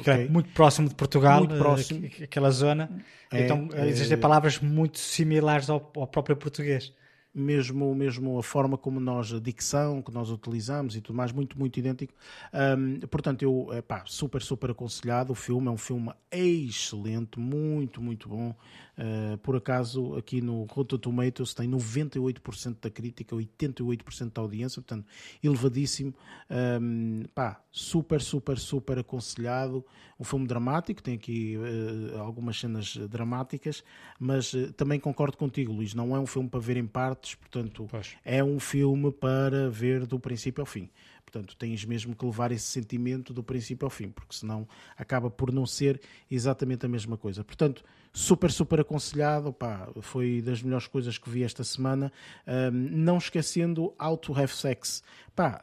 [0.00, 0.24] Okay.
[0.24, 2.04] É muito próximo de Portugal, muito próximo.
[2.20, 2.90] aquela zona.
[3.30, 4.20] É, então existem é...
[4.20, 6.92] palavras muito similares ao, ao próprio português
[7.34, 11.58] mesmo, mesmo a forma como nós, a dicção que nós utilizamos e tudo mais, muito,
[11.58, 12.14] muito idêntico.
[12.52, 15.32] Um, portanto, eu, pá, super, super aconselhado.
[15.32, 18.54] O filme é um filme excelente, muito, muito bom.
[18.98, 25.06] Uh, por acaso, aqui no Rotten Tomatoes tem 98% da crítica, 88% da audiência, portanto,
[25.40, 26.12] elevadíssimo.
[26.50, 29.84] Um, pá, super, super, super aconselhado.
[30.18, 33.84] Um filme dramático, tem aqui uh, algumas cenas dramáticas,
[34.18, 37.86] mas uh, também concordo contigo, Luís, não é um filme para ver em partes, portanto,
[37.88, 38.16] pois.
[38.24, 40.90] é um filme para ver do princípio ao fim.
[41.30, 45.52] Portanto, tens mesmo que levar esse sentimento do princípio ao fim, porque senão acaba por
[45.52, 46.00] não ser
[46.30, 47.44] exatamente a mesma coisa.
[47.44, 47.84] Portanto,
[48.14, 49.52] super, super aconselhado.
[49.52, 52.10] Pá, foi das melhores coisas que vi esta semana.
[52.46, 55.02] Um, não esquecendo How to Have Sex.
[55.36, 55.62] Pá,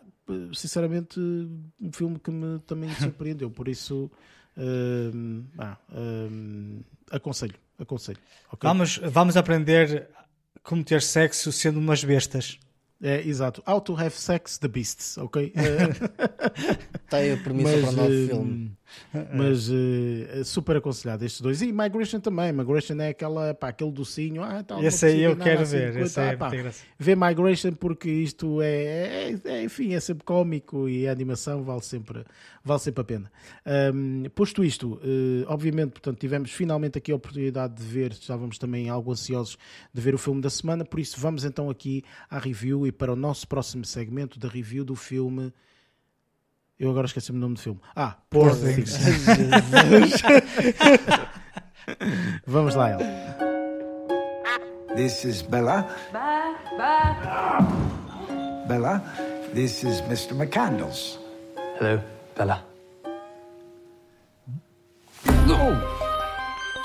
[0.54, 3.50] sinceramente, um filme que me também surpreendeu.
[3.50, 4.12] Por isso,
[4.56, 5.46] um,
[5.92, 6.80] um,
[7.10, 7.56] aconselho.
[7.80, 8.20] Aconselho.
[8.54, 8.70] Okay?
[8.70, 10.08] Vamos, vamos aprender
[10.62, 12.60] como ter sexo sendo umas bestas.
[13.06, 13.62] É, exato.
[13.68, 15.54] How to Have Sex the Beasts, ok?
[17.04, 18.72] Está aí a premissa mas, para o novo uh, filme.
[19.34, 21.62] Mas uh, super aconselhado estes dois.
[21.62, 22.52] E Migration também.
[22.52, 24.44] Migration é aquela, pá, aquele docinho.
[24.44, 25.98] Ah, tal, esse aí eu quero assim, ver.
[25.98, 26.52] Esse ah, é pá,
[26.98, 31.82] Vê Migration porque isto é, é, é, enfim, é sempre cómico e a animação vale
[31.82, 32.24] sempre,
[32.64, 33.32] vale sempre a pena.
[33.94, 38.90] Um, posto isto, uh, obviamente, portanto, tivemos finalmente aqui a oportunidade de ver, estávamos também
[38.90, 39.58] algo ansiosos
[39.94, 43.12] de ver o filme da semana, por isso vamos então aqui à review e para
[43.14, 45.54] o nosso próximo segmento da review do filme
[46.80, 47.80] eu agora esqueci-me o nome do filme.
[47.96, 48.98] Ah, Poor Things.
[52.48, 53.00] Vamos lá, El.
[54.96, 55.88] This is Bella.
[56.12, 57.60] Ba, ba.
[58.68, 59.02] Bella,
[59.54, 60.34] this is Mr.
[60.34, 61.18] McCandles.
[61.80, 62.02] Hello,
[62.36, 62.64] Bella.
[65.48, 65.76] Oh,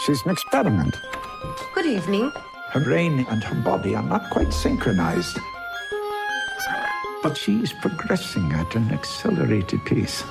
[0.04, 0.94] she's an experiment.
[1.74, 2.30] Good evening.
[2.72, 5.38] Her brain and her body are not quite synchronized.
[7.22, 10.22] But she is progressing at an accelerated pace.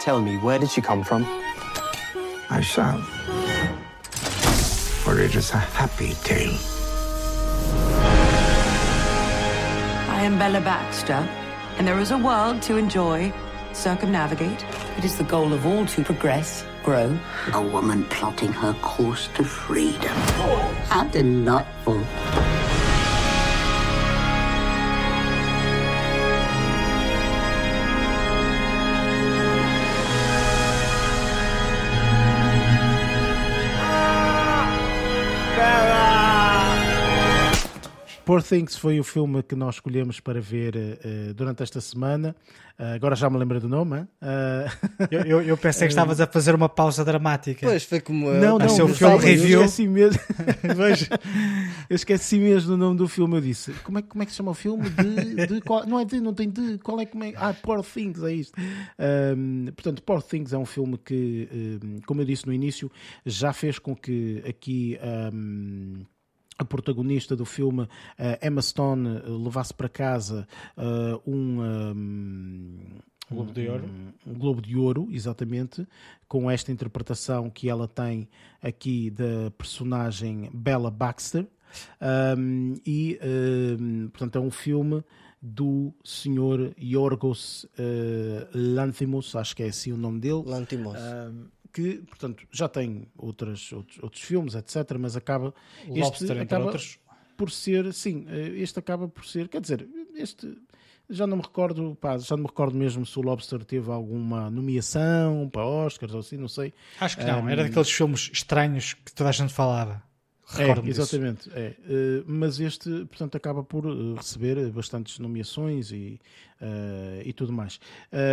[0.00, 1.24] Tell me, where did she come from?
[2.50, 3.00] I shall.
[5.04, 6.56] For it is a happy tale.
[10.08, 11.28] I am Bella Baxter,
[11.76, 13.32] and there is a world to enjoy,
[13.72, 14.64] circumnavigate.
[14.96, 17.18] It is the goal of all to progress grow.
[17.54, 20.16] A woman plotting her course to freedom.
[20.88, 22.00] How delightful.
[38.24, 42.36] Poor Things foi o filme que nós escolhemos para ver uh, durante esta semana.
[42.78, 44.00] Uh, agora já me lembro do nome.
[44.00, 47.66] Uh, eu, eu, eu, pensei que estavas a fazer uma pausa dramática.
[47.66, 48.40] Pois, foi como eu.
[48.40, 49.60] Não, não, seu filme review.
[49.60, 50.20] Eu esqueci mesmo.
[51.90, 53.36] eu esqueci mesmo do nome do filme.
[53.36, 54.88] Eu disse: como é, como é que se chama o filme?
[54.88, 56.78] De, de qual, não é de, não tem de.
[56.78, 57.18] Qual é que.
[57.18, 58.54] É, ah, Poor Things, é isto.
[59.36, 62.90] Um, portanto, Poor Things é um filme que, um, como eu disse no início,
[63.26, 64.98] já fez com que aqui.
[65.32, 66.04] Um,
[66.62, 67.88] a protagonista do filme,
[68.42, 70.46] Emma Stone, levasse para casa
[71.26, 73.84] um, um Globo de Ouro.
[73.84, 75.86] Um, um, Globo de Ouro, exatamente,
[76.28, 78.28] com esta interpretação que ela tem
[78.62, 81.46] aqui da personagem Bella Baxter.
[82.38, 83.18] Um, e,
[83.80, 85.02] um, portanto, é um filme
[85.40, 90.42] do senhor Yorgos uh, Lanthimos, acho que é assim o nome dele.
[90.44, 90.96] Lanthimos.
[90.96, 95.54] Um, que, portanto, já tem outras, outros, outros filmes, etc., mas acaba.
[95.88, 96.98] Lobster, este acaba outros.
[97.36, 100.56] por ser, sim, eh, este acaba por ser, quer dizer, este.
[101.10, 104.48] Já não me recordo, pá, já não me recordo mesmo se o Lobster teve alguma
[104.50, 106.72] nomeação para Oscars ou assim, não sei.
[107.00, 110.02] Acho que não, um, era daqueles filmes estranhos que toda a gente falava.
[110.58, 111.76] É, exatamente, é.
[111.80, 116.20] Uh, mas este, portanto, acaba por uh, receber bastantes nomeações e,
[116.60, 117.80] uh, e tudo mais.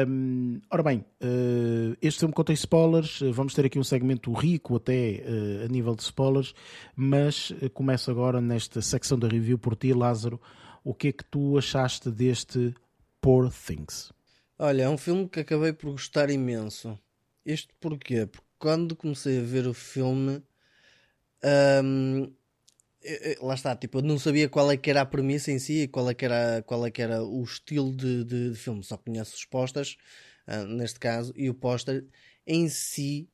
[0.08, 1.06] Um, ora bem,
[2.02, 5.24] este filme contém spoilers, vamos ter aqui um segmento rico até
[5.64, 6.54] a nível de spoilers,
[6.96, 10.40] mas começo agora nesta secção da review por ti, Lázaro.
[10.84, 12.74] O que é que tu achaste deste
[13.22, 14.12] Poor Things?
[14.58, 16.98] Olha, é um filme que acabei por gostar imenso.
[17.46, 18.26] Isto porquê?
[18.26, 20.42] Porque quando comecei a ver o filme
[21.44, 22.32] um,
[23.42, 26.10] lá está, tipo, eu não sabia qual é que era a premissa em si, qual
[26.10, 29.36] é que era, qual é que era o estilo de, de, de filme, só conheço
[29.36, 29.98] os posters,
[30.48, 32.06] uh, neste caso, e o póster
[32.46, 33.30] em si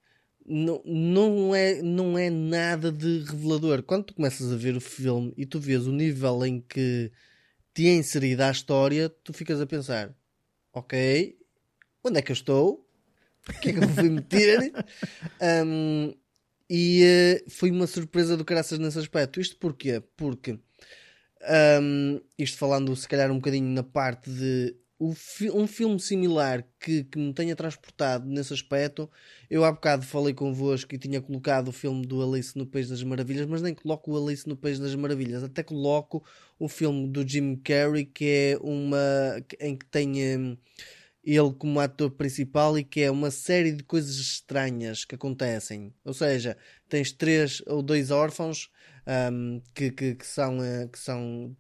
[0.46, 3.82] não, não, é, não é nada de revelador.
[3.82, 7.12] Quando tu começas a ver o filme e tu vês o nível em que
[7.74, 10.16] te é inserida a história, tu ficas a pensar:
[10.72, 11.38] ok,
[12.04, 12.88] onde é que eu estou?
[13.48, 14.72] O que é que eu fui meter?
[15.66, 16.14] um,
[16.70, 19.40] E uh, foi uma surpresa do caraças nesse aspecto.
[19.40, 20.02] Isto porquê?
[20.16, 20.60] Porque,
[21.82, 24.76] um, isto falando se calhar um bocadinho na parte de
[25.14, 29.10] fi um filme similar que, que me tenha transportado nesse aspecto,
[29.50, 33.04] eu há bocado falei convosco e tinha colocado o filme do Alice no País das
[33.04, 36.24] Maravilhas, mas nem coloco o Alice no País das Maravilhas, até coloco
[36.58, 38.98] o filme do Jim Carrey, que é uma
[39.60, 40.38] em que tem.
[40.38, 40.58] Um,
[41.26, 45.92] ele como ator principal e que é uma série de coisas estranhas que acontecem.
[46.04, 46.56] Ou seja,
[46.88, 48.70] tens três ou dois órfãos
[49.32, 51.56] um, que, que, que, são, eh, que são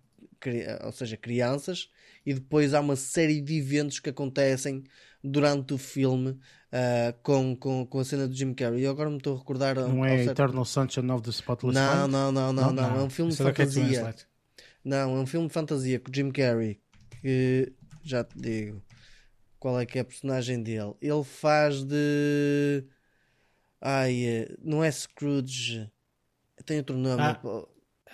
[0.83, 1.89] ou seja, crianças,
[2.25, 4.83] e depois há uma série de eventos que acontecem
[5.23, 8.83] durante o filme uh, com, com, com a cena do Jim Carrey.
[8.83, 9.75] Eu agora me estou a recordar.
[9.75, 10.41] Não é certo...
[10.41, 13.41] Eternal Sunshine of the Spotless não, não, não, não, não, não, É um filme de
[13.41, 14.15] é fantasia.
[14.83, 16.79] Não, é um filme de fantasia com o Jim Carrey.
[17.21, 17.73] Que
[18.03, 18.81] já te digo.
[19.65, 20.93] Qual é que é a personagem dele?
[21.01, 22.83] Ele faz de.
[23.81, 25.89] Ai, é, não é Scrooge.
[26.67, 27.19] Tem outro nome.
[27.19, 27.41] Ah,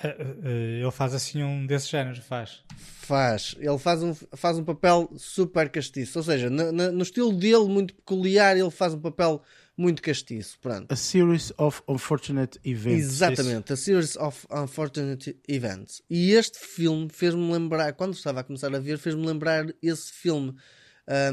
[0.01, 0.15] eh,
[0.45, 2.63] eh, ele faz assim um desses géneros, faz.
[2.77, 3.55] Faz.
[3.59, 6.19] Ele faz um, faz um papel super castiço.
[6.19, 9.43] Ou seja, no, no estilo dele, muito peculiar, ele faz um papel
[9.75, 10.57] muito castiço.
[10.57, 10.89] Pronto.
[10.89, 13.03] A series of unfortunate events.
[13.03, 16.01] Exatamente, a series of unfortunate events.
[16.09, 20.55] E este filme fez-me lembrar, quando estava a começar a ver, fez-me lembrar esse filme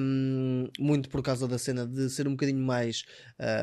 [0.01, 3.05] um, muito por causa da cena de ser um bocadinho mais,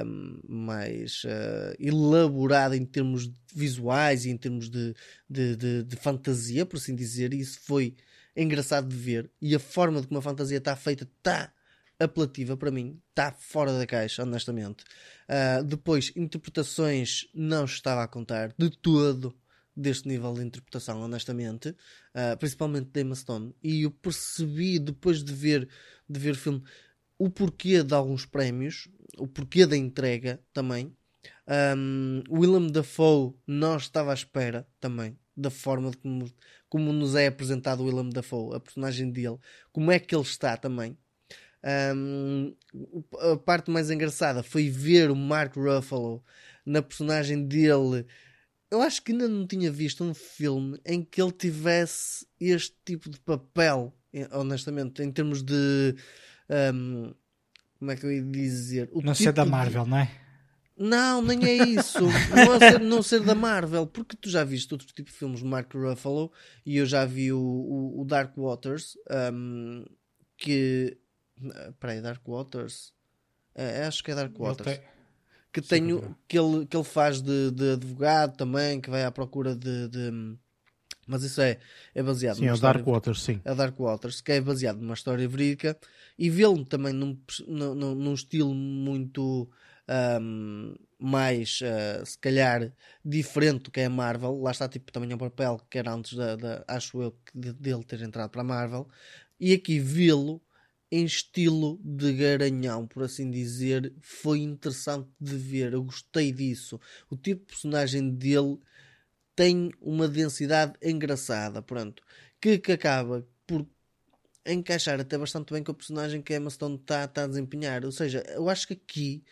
[0.05, 4.95] um, mais uh, elaborada em termos visuais e em termos de,
[5.29, 7.95] de, de, de, fantasia, por assim dizer, e isso foi
[8.35, 9.29] engraçado de ver.
[9.41, 11.51] E a forma de como a fantasia está feita está
[11.99, 14.83] apelativa para mim, está fora da caixa, honestamente.
[15.29, 19.33] Uh, depois, interpretações não estava a contar de todo
[19.75, 23.53] deste nível de interpretação, honestamente, uh, principalmente de Emma Stone.
[23.61, 25.67] E eu percebi depois de ver,
[26.07, 26.63] de ver filme
[27.17, 28.87] o porquê de alguns prémios,
[29.17, 30.95] o porquê da entrega também.
[31.77, 36.31] Um, Willem Dafoe não estava à espera também da forma de como,
[36.69, 39.37] como nos é apresentado o Willem Dafoe, a personagem dele,
[39.71, 40.97] como é que ele está também.
[41.95, 42.55] Um,
[43.19, 46.23] a parte mais engraçada foi ver o Mark Ruffalo
[46.65, 48.05] na personagem dele
[48.75, 53.09] eu acho que ainda não tinha visto um filme em que ele tivesse este tipo
[53.09, 53.95] de papel,
[54.31, 55.95] honestamente, em termos de.
[56.73, 57.13] Um,
[57.79, 58.89] como é que eu ia dizer?
[58.91, 59.89] O não tipo ser da Marvel, de...
[59.89, 60.11] não é?
[60.77, 62.01] Não, nem é isso.
[62.01, 65.39] não, é ser, não ser da Marvel, porque tu já viste outro tipo de filmes
[65.39, 66.31] de Mark Ruffalo
[66.65, 68.97] e eu já vi o, o, o Dark Waters,
[69.33, 69.85] um,
[70.37, 70.97] que.
[71.79, 72.93] Peraí, Dark Waters?
[73.53, 74.79] É, acho que é Dark Waters
[75.55, 79.55] que, tenho, que, ele, que ele faz de, de advogado também, que vai à procura
[79.55, 80.37] de, de,
[81.07, 81.59] Mas isso é,
[81.93, 83.41] é baseado Sim, numa é história- Dark Waters, sim.
[83.45, 85.77] a Dark Waters, que é baseado numa história verídica,
[86.17, 87.17] e vê-lo também num,
[87.47, 89.49] num, num- estilo muito
[89.87, 92.71] ahm, mais, ah, se calhar,
[93.03, 94.41] diferente do que é a Marvel.
[94.41, 97.53] Lá está, tipo, também é um papel que era antes da, da- acho eu, de-
[97.53, 98.87] dele ter entrado para a Marvel.
[99.39, 100.41] E aqui vê-lo
[100.91, 105.73] em estilo de garanhão, por assim dizer, foi interessante de ver.
[105.73, 106.79] Eu gostei disso.
[107.09, 108.57] O tipo de personagem dele
[109.35, 112.01] tem uma densidade engraçada, pronto,
[112.39, 113.67] que, que acaba por
[114.45, 117.83] encaixar até bastante bem com a personagem que a Emma Stone está tá a desempenhar.
[117.85, 119.23] Ou seja, eu acho que aqui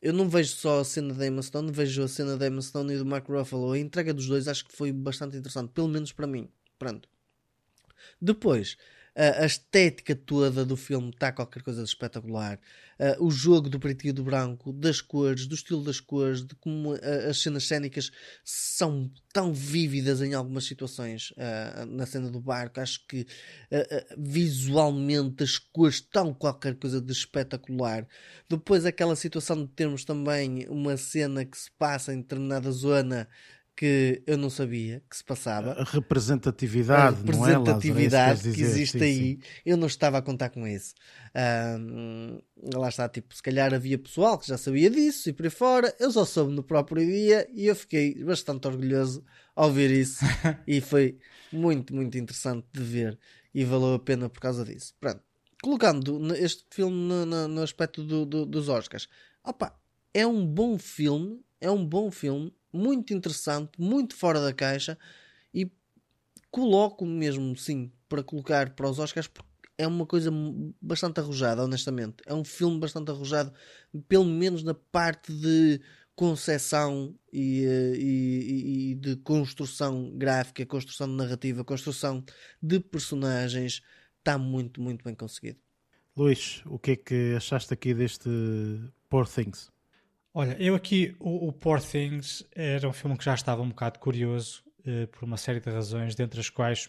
[0.00, 2.94] eu não vejo só a cena da Emma Stone, vejo a cena da Emma Stone
[2.94, 3.72] e do Mark Ruffalo.
[3.72, 6.48] A entrega dos dois acho que foi bastante interessante, pelo menos para mim.
[6.78, 7.08] Pronto.
[8.20, 8.78] Depois,
[9.20, 12.58] a, estética toda do filme está qualquer coisa de espetacular.
[12.98, 16.54] Ah, o jogo do preto e do branco, das cores, do estilo das cores, de
[16.54, 18.10] como ah, as cenas cénicas
[18.42, 21.34] são tão vívidas em algumas situações.
[21.36, 23.26] ah, na cena do barco, acho que
[24.16, 28.06] visualmente as cores estão qualquer coisa de espetacular.
[28.48, 33.28] Depois, aquela situação de termos também uma cena que se passa em determinada zona
[33.80, 37.52] que eu não sabia que se passava A representatividade, a não é?
[37.52, 39.38] É que representatividade existe sim, aí, sim.
[39.64, 40.92] eu não estava a contar com isso.
[41.34, 42.38] Ahm,
[42.74, 45.96] lá está, tipo, se calhar havia pessoal que já sabia disso e por aí fora,
[45.98, 49.24] eu só soube no próprio dia e eu fiquei bastante orgulhoso
[49.56, 50.18] ao ver isso
[50.68, 51.18] e foi
[51.50, 53.18] muito, muito interessante de ver
[53.54, 54.94] e valeu a pena por causa disso.
[55.00, 55.22] Pronto,
[55.62, 59.08] colocando este filme no, no- no aspecto do- do- dos Oscars,
[59.42, 59.74] opa,
[60.12, 64.98] é um bom filme, é um bom filme, muito interessante, muito fora da caixa
[65.54, 65.70] e
[66.50, 69.48] coloco mesmo, sim, para colocar para os Oscars, porque
[69.78, 70.30] é uma coisa
[70.80, 72.16] bastante arrojada, honestamente.
[72.26, 73.52] É um filme bastante arrojado,
[74.08, 75.80] pelo menos na parte de
[76.14, 77.38] concepção eh,
[77.96, 82.22] e- e- e de construção gráfica, construção de narrativa, construção
[82.62, 83.80] de personagens.
[84.18, 85.58] Está muito, muito bem conseguido.
[86.14, 88.28] Luís, o que é que achaste aqui deste
[89.08, 89.70] Poor Things?
[90.32, 93.98] Olha, eu aqui, o, o Poor Things era um filme que já estava um bocado
[93.98, 96.88] curioso eh, por uma série de razões, dentre as quais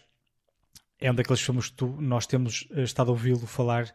[1.00, 3.92] é um daqueles filmes que tu- nós temos eh, estado a ouvi-lo falar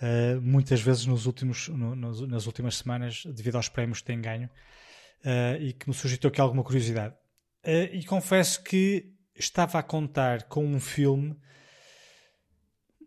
[0.00, 1.94] eh, muitas vezes nos últimos, no-
[2.26, 4.48] nas últimas semanas, devido aos prémios que tem ganho,
[5.60, 7.14] e que me suscitou aqui alguma curiosidade.
[7.92, 11.36] E confesso que estava a contar com um filme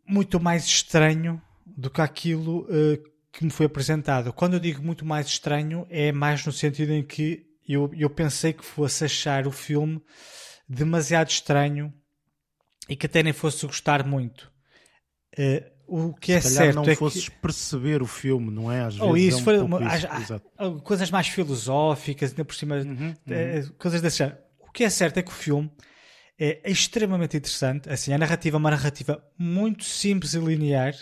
[0.06, 2.99] muito mais estranho do que aquilo eh,
[3.32, 4.34] que me foi apresentado.
[4.34, 8.52] Quando eu digo muito mais estranho, é mais no sentido em que eu, eu pensei
[8.53, 10.02] que fosse achar o filme
[10.68, 11.94] demasiado estranho
[12.90, 14.52] e que até nem fosse gostar muito.
[15.38, 18.72] Eh, o que é Se calhar certo não é fosses que perceber o filme, não
[18.72, 18.82] é?
[18.82, 20.45] Às ou vezes isso, é um foi uma- isso, há- há- exato.
[20.58, 24.38] há coisas mais filosóficas, ainda por cima, Uhum, eh, coisas desse género.
[24.60, 25.70] O que é certo é que o filme
[26.66, 27.90] é extremamente interessante.
[27.90, 30.94] Assim, a narrativa é uma narrativa muito simples e linear.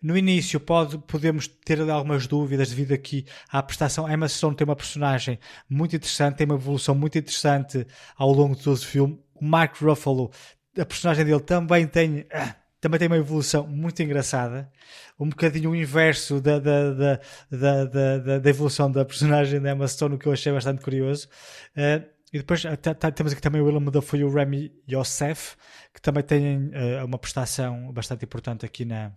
[0.00, 4.10] No início pode, podemos ter algumas dúvidas devido aqui à prestação.
[4.10, 5.38] Emma Stone tem uma personagem
[5.68, 7.86] muito interessante, tem uma evolução muito interessante
[8.16, 9.18] ao longo de todo o filme.
[9.34, 10.30] O Mark Ruffalo,
[10.78, 14.70] a personagem dele também tem, ah, também tem uma evolução muito engraçada.
[15.18, 19.88] Um bocadinho o inverso da, da, da, da, da, da- evolução da personagem da Emma
[19.88, 21.28] Stone, o que eu achei bastante curioso.
[21.74, 22.02] Eh,
[22.36, 25.56] e depois eh, temos aqui também o Willem Dafoe e o Remy Youssef,
[25.94, 29.10] que também têm eh, uma prestação bastante importante aqui na,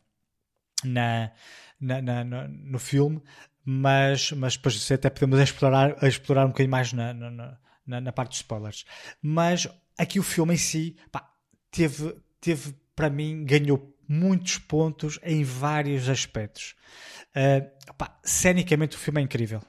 [0.86, 1.32] na,
[1.82, 3.22] na- na- na- no filme,
[3.66, 8.30] mas, mas depois até podemos explorar, explorar um bocadinho mais na, na, na- na, parte
[8.30, 8.86] dos spoilers.
[9.22, 9.68] Mas
[9.98, 11.30] aqui o filme em si pá,
[11.70, 16.74] teve, teve para mim, ganhou muitos pontos em vários aspectos.
[17.36, 19.62] Uh, pá, cenicamente o filme é incrível.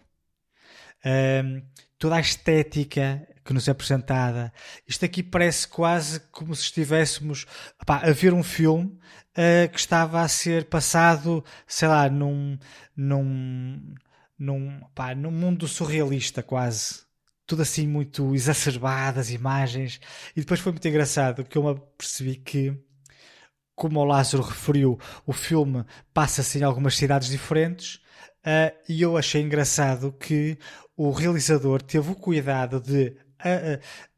[1.05, 1.63] Um,
[1.99, 4.53] toda a estética que nos é apresentada.
[4.87, 7.47] Isto aqui parece quase como se estivéssemos
[7.87, 8.99] pá, a ver um filme
[9.37, 12.59] uh, que estava a ser passado, sei lá, num,
[12.97, 13.95] num,
[14.39, 17.03] num, pá, num mundo surrealista quase.
[17.47, 20.01] Tudo assim muito exacerbado, as imagens.
[20.37, 22.77] E depois foi muito engraçado porque eu me percebi que
[23.81, 27.95] como o Lázaro referiu, o filme passa-se em algumas cidades diferentes
[28.45, 30.59] uh, e eu achei engraçado que
[30.95, 33.17] o realizador teve o cuidado de.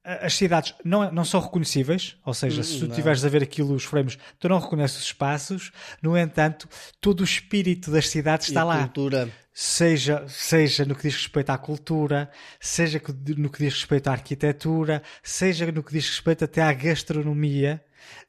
[0.05, 3.85] As cidades não, não são reconhecíveis, ou seja, se tu estiveres a ver aquilo, os
[3.85, 5.70] frames, tu não reconheces os espaços,
[6.03, 6.69] no entanto,
[7.01, 8.78] todo o espírito das cidades está lá.
[8.78, 9.31] cultura.
[9.55, 13.01] Seja, seja no que diz respeito à cultura, seja
[13.36, 17.81] no que diz respeito à arquitetura, seja no que diz respeito até à gastronomia.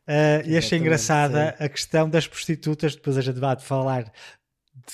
[0.05, 1.63] Uh, e achei engraçada sim.
[1.63, 2.95] a questão das prostitutas.
[2.95, 4.11] Depois a gente vai falar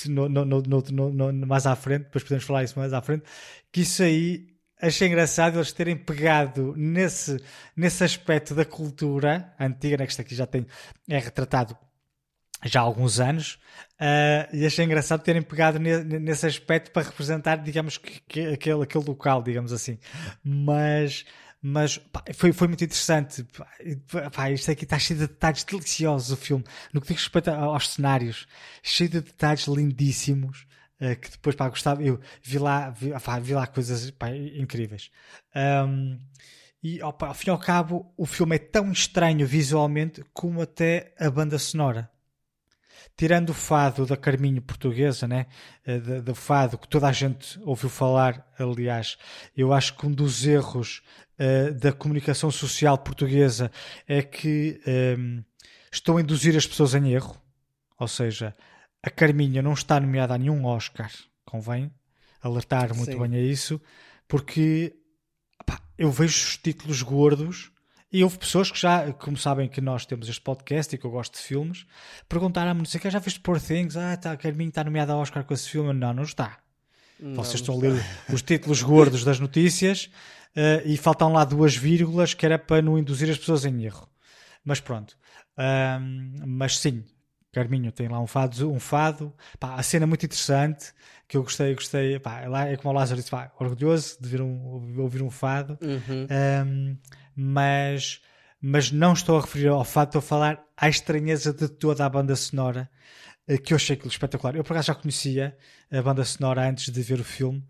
[0.05, 2.03] no, no, no, mais à frente.
[2.03, 3.23] Depois podemos falar isso mais à frente.
[3.71, 4.48] Que isso aí
[4.81, 7.37] achei engraçado eles terem pegado nesse,
[7.75, 10.65] nesse aspecto da cultura antiga, né, que isto aqui já tem,
[11.09, 11.77] é retratado
[12.63, 13.57] já há alguns anos,
[13.99, 18.83] uh, e achei engraçado terem pegado ne, nesse aspecto para representar, digamos, que, que, aquele,
[18.83, 19.97] aquele local, digamos assim.
[20.43, 21.25] Mas,
[21.61, 23.45] mas pá, foi, foi muito interessante.
[24.33, 26.65] Pá, isto aqui está cheio de detalhes deliciosos, o filme.
[26.91, 28.45] No que diz respeito aos cenários,
[28.83, 30.67] cheio de detalhes lindíssimos.
[30.99, 35.11] Uh, que depois, pá, gostava, eu vi lá, vi, pá, vi lá coisas pá, incríveis.
[35.55, 36.19] Um,
[36.81, 41.13] e ao, ao fim e ao cabo, o filme é tão estranho visualmente como até
[41.19, 42.09] a banda sonora
[43.19, 45.47] tirando o fado da Carminho portuguesa, né?
[45.85, 49.17] Eh, do fado que toda a gente ouviu falar, aliás,
[49.57, 51.01] eu acho que um dos erros
[51.37, 53.69] uh, da comunicação social portuguesa
[54.07, 55.43] é que um, ehm,
[55.91, 57.35] estão a induzir as pessoas em erro,
[57.99, 58.55] ou seja,
[59.03, 61.11] a Carminha não está nomeada a nenhum Oscar,
[61.45, 61.91] convém
[62.41, 63.19] alertar muito Sim.
[63.19, 63.81] bem a isso,
[64.27, 64.95] porque
[65.65, 67.71] pá, eu vejo os títulos gordos
[68.11, 71.11] e houve pessoas que já, como sabem que nós temos este podcast e que eu
[71.11, 71.85] gosto de filmes,
[72.27, 73.95] perguntaram-me, não sei que já viste Poor Things?
[73.95, 75.93] Ah, tá, Carminho está nomeado a Oscar com esse filme.
[75.93, 76.57] Não, não está.
[77.19, 80.09] Não, Vocês não estão a ler os títulos gordos das notícias
[80.55, 84.09] uh, e faltam lá duas vírgulas que era para não induzir as pessoas em erro.
[84.63, 85.15] Mas pronto.
[85.57, 87.03] Um, mas sim,
[87.51, 90.93] Carminho tem lá um fado, um fado pá, a cena é muito interessante
[91.27, 94.41] que eu gostei, gostei, pá, lá é como o Lázaro disse, pá, orgulhoso de ver
[94.41, 95.77] um, ouvir um fado.
[95.81, 96.27] Uhum.
[96.65, 96.97] Um,
[97.35, 98.19] mas,
[98.59, 102.09] mas não estou a referir ao fato, estou a falar à estranheza de toda a
[102.09, 102.89] banda sonora,
[103.47, 104.55] eh, que eu achei aquilo espetacular.
[104.55, 105.55] Eu por acaso já conhecia
[105.91, 107.63] a banda sonora antes de ver o filme.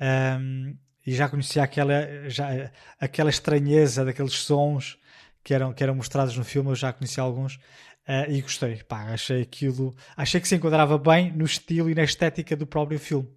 [0.00, 0.76] Um,
[1.06, 4.98] e já conhecia aquela, já, aquela estranheza daqueles sons
[5.44, 7.58] que eram, que eram mostrados no filme, eu já conhecia alguns
[8.08, 8.82] uh, e gostei.
[8.84, 12.98] Pá, achei aquilo, achei que se enquadrava bem no estilo e na estética do próprio
[12.98, 13.28] filme.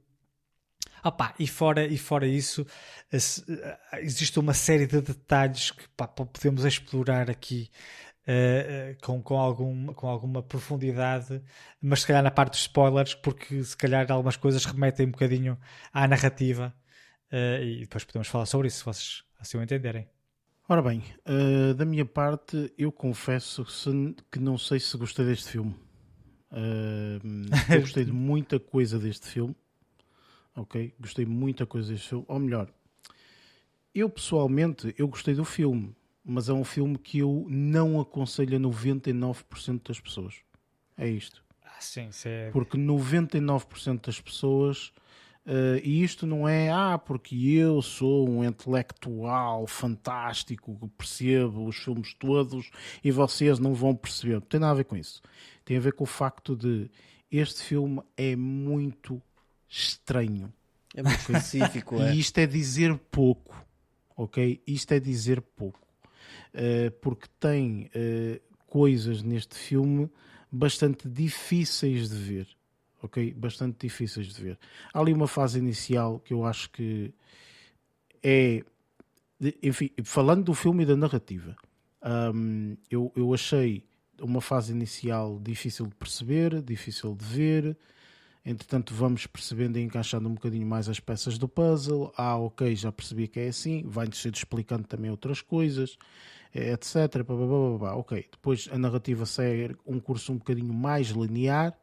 [1.04, 2.66] Opa, e, fora, e fora isso,
[3.14, 7.70] eh, existe uma série de detalhes que pá, podemos explorar aqui
[8.28, 11.44] uh, com, com, algum, com alguma profundidade,
[11.80, 15.60] mas se calhar na parte dos spoilers, porque se calhar algumas coisas remetem um bocadinho
[15.94, 16.74] à narrativa
[17.32, 20.15] uh, e depois podemos falar sobre isso, se vocês assim o entenderem.
[20.68, 23.66] Ora bem, uh, da minha parte, eu confesso
[24.32, 25.76] que não sei se gostei deste filme.
[27.70, 29.56] eu gostei de muita coisa deste filme
[30.56, 30.94] ok?
[31.00, 32.26] Gostei muita coisa deste filme.
[32.28, 32.70] Ou melhor,
[33.94, 38.60] eu pessoalmente, eu gostei do filme, mas é um filme que eu não aconselho a
[38.60, 40.36] 99% das pessoas.
[40.98, 41.44] É isto.
[41.64, 42.50] Ah, sim, é...
[42.52, 44.94] Porque 99% das pessoas...
[45.46, 51.76] Uh, e isto não é, ah, porque eu sou um intelectual fantástico que percebo os
[51.76, 52.72] filmes todos
[53.04, 54.36] e vocês não vão perceber.
[54.36, 55.22] Não tem nada a ver com isso.
[55.64, 56.90] Tem a ver com o facto de
[57.32, 59.22] este filme é muito
[59.70, 60.52] estranho.
[60.96, 62.16] É muito específico, é.
[62.16, 63.56] E isto é dizer pouco,
[64.16, 64.62] ok?
[64.66, 65.80] Isto é dizer pouco.
[66.54, 70.10] Uh, porque tem uh, coisas neste filme
[70.52, 72.48] bastante difíceis de ver,
[73.06, 73.34] ok?
[73.34, 74.60] Bastante difíceis de ver.
[74.94, 77.14] Há ali uma fase inicial que eu acho que
[78.24, 78.64] é.
[79.62, 81.56] Enfim, falando do filme e da narrativa,
[82.34, 83.84] um, eu, eu achei
[84.22, 87.78] uma fase inicial difícil de perceber, difícil de ver,
[88.46, 92.14] Entretanto, vamos percebendo e encaixando um bocadinho mais as peças do puzzle.
[92.16, 93.84] Ah, ok, já percebi que é assim.
[93.88, 95.98] Vai-nos ser explicando também outras coisas,
[96.54, 97.28] etc.
[97.96, 101.76] Ok, depois a narrativa segue um curso um bocadinho mais linear,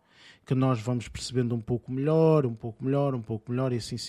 [0.45, 4.03] que nós vamos percebendo um pouco melhor, um pouco melhor, um pouco melhor e assim.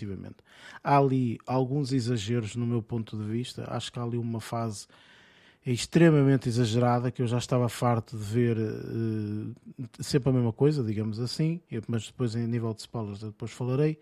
[0.84, 3.66] Há ali alguns exageros no meu ponto de vista.
[3.68, 4.88] Acho que há ali uma fase
[5.66, 9.56] extremamente exagerada, que eu já estava farto de ver uh,
[10.00, 13.98] sempre a mesma coisa, digamos assim, mas depois em nível de spoilers depois falarei,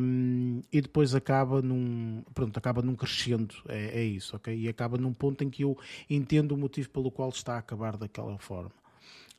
[0.00, 4.56] um, e depois acaba num, pronto, acaba num crescendo, é, é, isso, ok?
[4.56, 5.76] E acaba num ponto em que eu
[6.08, 8.70] entendo o motivo pelo qual está a acabar daquela forma.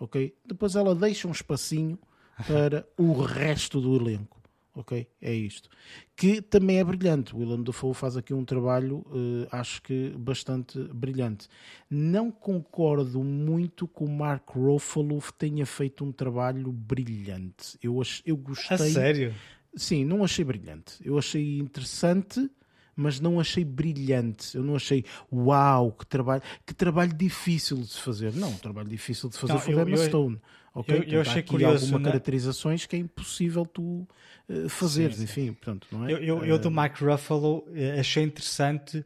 [0.00, 0.34] ok?
[0.44, 1.98] Depois ela deixa um espacinho
[2.48, 4.39] para o resto do elenco,
[4.80, 5.06] ok?
[5.20, 5.68] É isto.
[6.16, 7.34] Que também é brilhante.
[7.34, 11.48] O Willem Dafoe faz aqui um trabalho, uh, acho que bastante brilhante.
[11.88, 17.78] Não concordo muito que o Mark Ruffalo tenha feito um trabalho brilhante.
[17.82, 18.74] Eu, ach, eu gostei...
[18.74, 19.34] A sério?
[19.74, 20.94] Sim, não achei brilhante.
[21.04, 22.50] Eu achei interessante
[23.00, 24.54] mas não achei brilhante.
[24.54, 28.34] Eu não achei, uau, que trabalho, que trabalho difícil de se fazer.
[28.34, 30.38] Não, um trabalho difícil de fazer não, foi eu, Emma Stone.
[30.74, 31.84] Eu, eu achei curioso.
[31.84, 32.10] algumas né?
[32.10, 34.06] caracterizações que é impossível tu
[34.48, 36.12] uh, fazeres, enfim, portanto, não é?
[36.12, 39.04] Eu, eu, eu do eh, Mike Ruffalo eh, achei interessante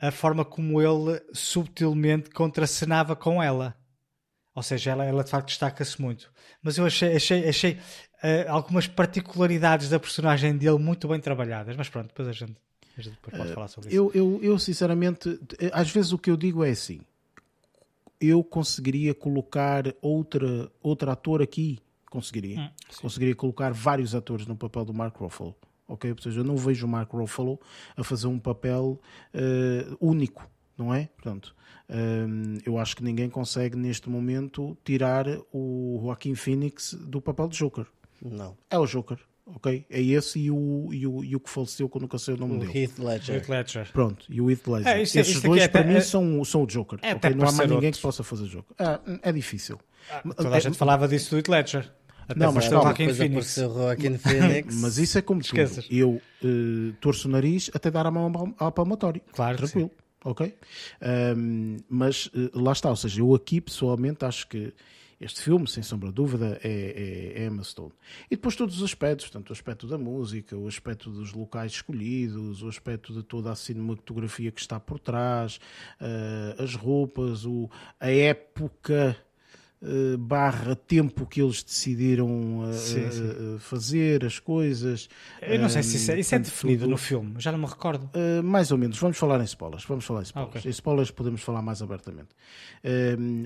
[0.00, 3.76] a forma como ele subtilmente contracenava com ela.
[4.54, 6.32] Ou seja, ela, ela de facto destaca-se muito.
[6.62, 11.76] Mas eu achei, achei, achei uh, algumas particularidades da personagem dele muito bem trabalhadas.
[11.76, 12.56] Mas pronto, depois a gente,
[12.96, 13.96] a gente depois pode uh, falar sobre isso.
[13.96, 15.38] Eu, eu, eu, sinceramente,
[15.72, 17.00] às vezes o que eu digo é assim:
[18.20, 21.78] eu conseguiria colocar outra, outro ator aqui.
[22.10, 22.60] Conseguiria.
[22.60, 22.70] Hum,
[23.00, 25.54] conseguiria colocar vários atores no papel do Mark Ruffalo.
[25.86, 26.10] Ok?
[26.10, 27.58] Ou seja, eu não vejo o Mark Ruffalo
[27.96, 29.00] a fazer um papel
[29.34, 31.08] uh, único, não é?
[31.16, 31.54] Portanto,
[31.88, 37.56] um, eu acho que ninguém consegue neste momento tirar o Joaquim Phoenix do papel de
[37.56, 37.86] Joker.
[38.22, 38.56] Não.
[38.70, 39.18] É o Joker,
[39.54, 39.86] ok?
[39.90, 42.56] É esse e o, e o, e o que faleceu quando nunca sei o nome
[42.56, 42.78] o dele.
[42.78, 43.36] Heath Ledger.
[43.36, 43.92] Heath Ledger.
[43.92, 44.88] Pronto, e o Heath Ledger.
[44.88, 46.98] É, isto, Esses isto dois é, para é, mim são, são o Joker.
[47.02, 47.30] É, okay?
[47.34, 47.92] Não há mais ninguém outro.
[47.92, 48.76] que possa fazer Joker.
[48.78, 49.78] É, é difícil.
[50.10, 51.92] Ah, toda a é, gente falava disso do Heath Ledger.
[52.28, 53.54] Até não, mas calma, Joaquin Phoenix.
[53.56, 54.74] Joaquin Phoenix.
[54.80, 55.60] mas isso é como tudo.
[55.90, 56.10] Eu
[56.44, 59.20] uh, torço o nariz até dar a mão ao palmatório.
[59.32, 59.56] Claro.
[59.56, 59.90] Tranquilo
[60.24, 60.54] ok?
[61.36, 64.72] Um, mas uh, lá está, ou seja, eu aqui pessoalmente acho que
[65.20, 67.92] este filme, sem sombra de dúvida, é, é, é Emma Stone.
[68.30, 72.62] E depois todos os aspectos, tanto o aspecto da música, o aspecto dos locais escolhidos,
[72.62, 75.60] o aspecto de toda a cinematografia que está por trás,
[76.00, 77.68] uh, as roupas, o,
[77.98, 79.16] a época
[80.18, 83.22] barra tempo que eles decidiram uh, sim, sim.
[83.22, 85.08] Uh, fazer as coisas.
[85.40, 87.66] Eu não sei se isso é, isso é definido tudo, no filme, já não me
[87.66, 88.10] recordo.
[88.44, 89.84] mais ou menos, vamos falar em spoilers.
[89.84, 90.56] Vamos falar em spoilers.
[90.56, 90.68] Okay.
[90.68, 92.28] Em spoilers podemos falar mais abertamente.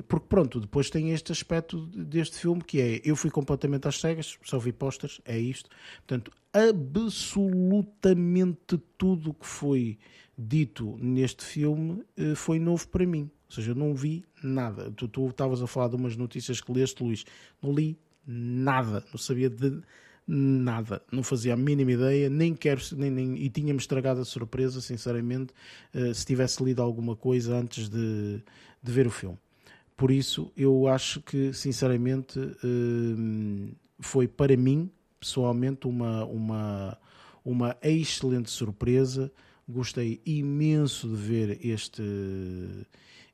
[0.09, 4.36] porque pronto, depois tem este aspecto deste filme que é eu fui completamente às cegas,
[4.43, 5.70] só vi posters, é isto.
[5.98, 9.97] Portanto, absolutamente tudo o que foi
[10.36, 12.02] dito neste filme
[12.35, 13.31] foi novo para mim.
[13.48, 14.90] Ou seja, eu não vi nada.
[14.90, 17.24] Tu estavas a falar de umas notícias que leste, Luís.
[17.62, 19.04] Não li nada.
[19.12, 19.80] Não sabia de
[20.26, 21.02] nada.
[21.12, 22.30] Não fazia a mínima ideia.
[22.30, 22.80] Nem quero.
[22.96, 25.52] Nem, nem, e tinha-me estragado a surpresa, sinceramente,
[25.94, 28.42] uh, se tivesse lido alguma coisa antes de,
[28.82, 29.38] de ver o filme.
[29.96, 34.90] Por isso, eu acho que, sinceramente, uh, foi para mim,
[35.20, 36.98] pessoalmente, uma, uma,
[37.44, 39.30] uma excelente surpresa.
[39.68, 42.02] Gostei imenso de ver este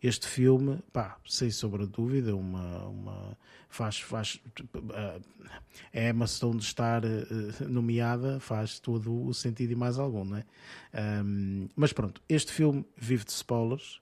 [0.03, 4.41] este filme, pá, sem sombra de dúvida, uma, uma, faz, faz
[5.93, 10.37] é Emma Stone de estar uh, nomeada faz todo o sentido e mais algum, não
[10.39, 10.45] é?
[11.25, 14.01] Um, mas pronto, este filme vive de spoilers.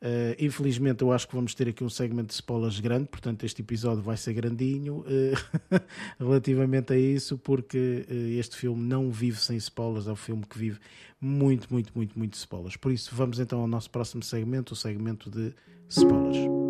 [0.00, 3.62] Uh, infelizmente, eu acho que vamos ter aqui um segmento de spoilers grande, portanto, este
[3.62, 5.80] episódio vai ser grandinho uh,
[6.18, 10.56] relativamente a isso, porque uh, este filme não vive sem spoilers, é um filme que
[10.56, 10.78] vive
[11.20, 12.76] muito, muito, muito, muito spoilers.
[12.76, 15.52] Por isso, vamos então ao nosso próximo segmento, o segmento de
[15.88, 16.67] spoilers.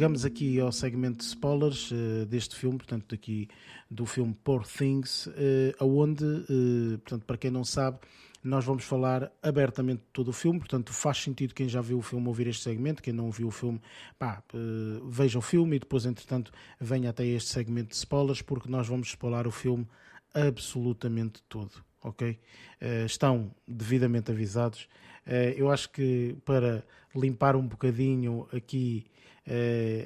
[0.00, 3.46] Chegamos aqui ao segmento de spoilers uh, deste filme, portanto, daqui
[3.90, 5.30] do filme Poor Things, uh,
[5.78, 7.98] aonde, uh, portanto, para quem não sabe,
[8.42, 12.02] nós vamos falar abertamente de todo o filme, portanto, faz sentido quem já viu o
[12.02, 13.78] filme ouvir este segmento, quem não viu o filme,
[14.18, 16.50] pá, uh, veja o filme e depois, entretanto,
[16.80, 19.86] venha até este segmento de spoilers, porque nós vamos spoiler o filme
[20.32, 21.72] absolutamente todo,
[22.02, 22.38] ok?
[22.80, 24.88] Uh, estão devidamente avisados.
[25.26, 29.04] Uh, eu acho que para limpar um bocadinho aqui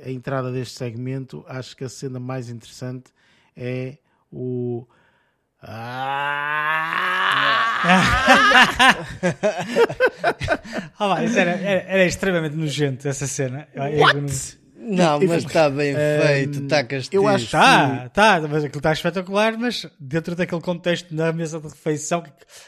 [0.05, 3.13] a entrada deste segmento, acho que a cena mais interessante
[3.57, 3.99] é
[4.33, 4.87] o.
[5.63, 7.05] Ah!
[11.01, 13.67] oh, isso era, era, era, extremamente nojento essa cena.
[13.75, 14.59] What?
[14.85, 17.23] Não, mas está bem feito, está castigo.
[17.23, 21.61] Eu acho que está, está, mas aquilo está espetacular, mas dentro daquele contexto na mesa
[21.61, 22.23] de refeição,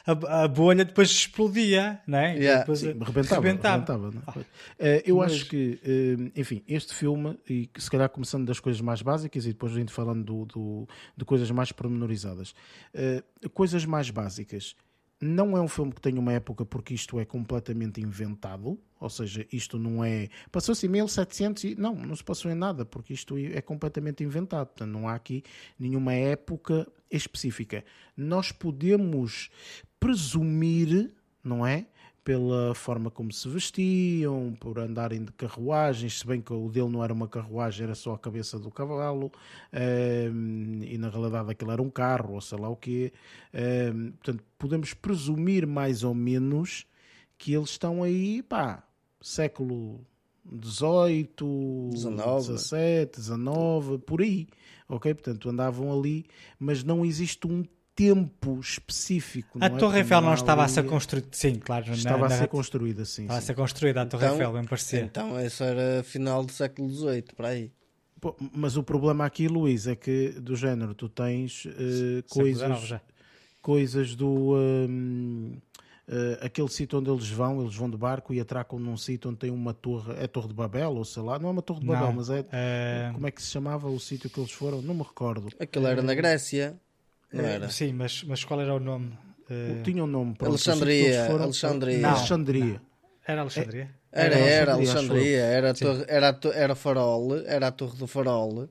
[0.06, 2.36] a, a bolha depois explodia, não é?
[2.36, 2.60] Yeah.
[2.60, 3.40] Depois, Sim, rebentava.
[3.40, 4.06] rebentava.
[4.08, 5.32] rebentava ah, uh, eu mas...
[5.32, 9.48] acho que, uh, enfim, este filme, e se calhar começando das coisas mais básicas e
[9.48, 12.54] depois gente falando do, do, de coisas mais pormenorizadas,
[12.94, 14.74] uh, coisas mais básicas
[15.20, 19.46] não é um filme que tem uma época porque isto é completamente inventado, ou seja,
[19.52, 20.28] isto não é.
[20.52, 21.74] Passou-se em 1700 e.
[21.74, 24.68] Não, não se passou em nada, porque isto é completamente inventado.
[24.68, 25.42] Portanto, não há aqui
[25.78, 27.84] nenhuma época específica.
[28.16, 29.50] Nós podemos
[29.98, 31.12] presumir,
[31.42, 31.86] não é?
[32.26, 37.04] Pela forma como se vestiam, por andarem de carruagens, se bem que o dele não
[37.04, 39.30] era uma carruagem, era só a cabeça do cavalo,
[39.72, 43.12] ehm, e na realidade aquilo era um carro, ou sei lá o quê.
[43.54, 46.84] Ehm, portanto, podemos presumir mais ou menos
[47.38, 48.82] que eles estão aí, pá,
[49.20, 50.04] século
[50.44, 52.48] 18, 19.
[52.48, 54.48] 17, 19, por aí.
[54.88, 55.14] Ok?
[55.14, 56.24] Portanto, andavam ali,
[56.58, 57.64] mas não existe um
[57.96, 59.58] tempo específico.
[59.60, 59.80] A não é?
[59.80, 61.26] Torre Eiffel não estava a ser construída.
[61.32, 61.86] Sim, claro.
[61.88, 63.22] na- Estava a na- ser construída, sim.
[63.22, 63.46] Estava a sim.
[63.48, 65.00] ser construída a Torre Então- Eiffel, bem parecia.
[65.00, 67.72] Então, isso era final do século XVIII, para aí.
[68.20, 72.94] Pô, Mas o problema aqui, Luís, é que do género tu tens eh, Século coisas,
[73.62, 75.56] coisas do hum,
[76.08, 79.38] eh, aquele sítio onde eles vão, eles vão de barco e atracam num sítio onde
[79.40, 81.80] tem uma torre, é a Torre de Babel, ou sei lá, não é uma Torre
[81.80, 84.52] de Babel, Não, mas é eh, como é que se chamava o sítio que eles
[84.52, 84.80] foram?
[84.82, 85.48] Não me recordo.
[85.58, 86.78] Aquilo era na Grécia,
[87.32, 87.68] não era?
[87.70, 89.12] Sim, mas, mas qual era o nome?
[89.50, 91.98] Eh, Tinha um nome sítio que Alexandria, foram- Alexandria.
[91.98, 92.10] Não.
[92.10, 92.82] Alexandria.
[93.26, 93.90] era Alexandria?
[94.12, 97.96] Era, Era era, Alexandria, era, a torre, era, a to- era farol, era a torre
[97.98, 98.68] do farol.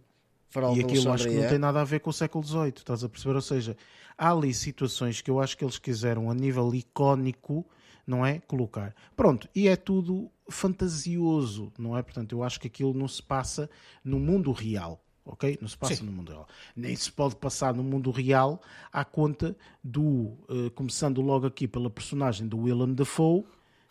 [0.49, 3.03] Farol E aquilo acho que não tem nada a ver com o século XVIII, estás
[3.03, 3.35] a perceber?
[3.35, 3.75] Ou seja,
[4.17, 7.65] há ali situações que eu acho que eles quiseram a nível icónico,
[8.07, 8.39] não é?
[8.47, 8.95] Colocar.
[9.15, 12.01] Pronto, e é tudo fantasioso, não é?
[12.01, 13.69] Portanto, eu acho que aquilo não se passa
[14.03, 14.99] no mundo real.
[15.25, 15.57] Ok?
[15.59, 16.05] Não se passa Sim.
[16.05, 16.47] no mundo real.
[16.75, 18.61] Nem se pode passar no mundo real
[18.93, 20.33] à conta do.
[20.49, 23.43] eh, começando logo aqui pela personagem do Willem Dafoe,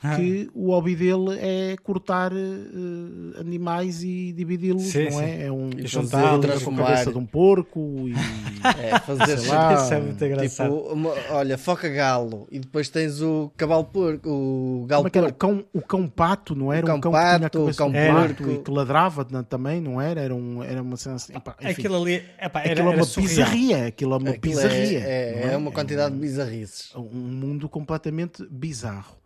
[0.07, 0.17] Ah.
[0.17, 5.21] que o hobby dele é cortar eh, animais e dividi-los, não sim.
[5.23, 5.47] é?
[5.47, 6.63] É um juntá-los.
[6.63, 8.13] com a cabeça de um porco e
[8.83, 9.75] É, fazer Sei lá.
[9.75, 10.75] Isso é muito engraçado.
[10.75, 15.19] Tipo, uma- olha, foca galo e depois tens o cavalo porco, o galo é que
[15.19, 15.29] era?
[15.29, 15.39] O porco.
[15.57, 16.85] cão, o cão pato, não era?
[16.87, 18.51] O um cão cão que tinha a pato, o um cão pato porco.
[18.53, 20.21] e que ladrava também, não era?
[20.21, 21.35] Era, um, era uma cena assim.
[21.37, 21.71] epá, enfim.
[21.73, 23.29] Aquilo ali epá, era, Aquilo é era uma surreal.
[23.29, 23.87] bizarria.
[23.87, 24.99] Aquilo é uma Aquilo é, bizarria.
[25.01, 26.91] é, não é uma quantidade de bizarrices.
[26.97, 29.17] um mundo completamente bizarro.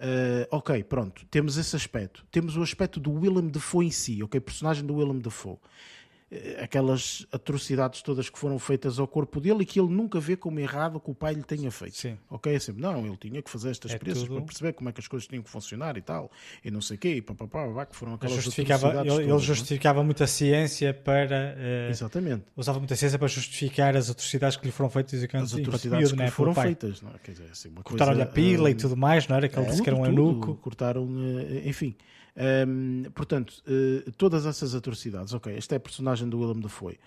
[0.00, 2.24] Uh, ok, pronto, temos esse aspecto.
[2.30, 4.40] Temos o aspecto do Willem Dafoe em si, ok?
[4.40, 5.58] Personagem do Willem Dafoe.
[6.32, 10.36] Uh, Aquelas atrocidades todas que foram feitas ao corpo dele e que ele nunca vê
[10.36, 11.96] como errado que o pai lhe tenha feito.
[11.96, 12.16] Sim.
[12.30, 12.54] Ok?
[12.54, 14.92] É sempre, não, ele tinha que fazer estas É experiências tudo- para perceber como é
[14.92, 16.30] que as coisas tinham que funcionar e tal.
[16.64, 19.28] E não sei o quê, e papapá, pá, que foram aquelas Justificava, ele, atrocidades ele
[19.28, 19.56] todas, não é?
[19.56, 21.54] justificava muito a ciência para.
[21.58, 22.44] eh, Exatamente.
[22.56, 26.12] usava muita ciência para justificar as atrocidades que lhe foram feitas e que As atrocidades
[26.12, 27.02] que né, lhe foram feitas.
[27.02, 27.14] Não é?
[27.24, 29.48] Quer dizer, assim, uma Cortaram-lhe a pila e hum, tudo mais, não era?
[29.48, 30.54] Que ele disse que era um Tudo, eunuco.
[30.56, 31.08] Cortaram,
[31.50, 31.96] eh, enfim.
[32.36, 35.34] Hum, portanto, eh, todas essas atrocidades.
[35.34, 36.98] Ok, esta é a personagem do Willem Dafoe.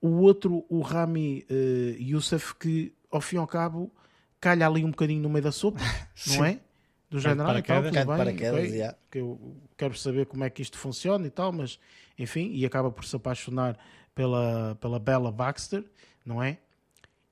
[0.00, 3.92] O outro, o Rami eh, Youssef, que ao fim e ao cabo
[4.40, 5.80] calha ali um bocadinho no meio da sopa,
[6.28, 6.60] não é?
[7.10, 8.94] Do género, ah, e tal, tudo de bem, paraquedas, ok, já.
[9.10, 11.78] que eu quero saber como é que isto funciona e tal, mas
[12.16, 13.76] enfim, e acaba por se apaixonar
[14.14, 15.84] pela, pela Bella Baxter,
[16.24, 16.58] não é?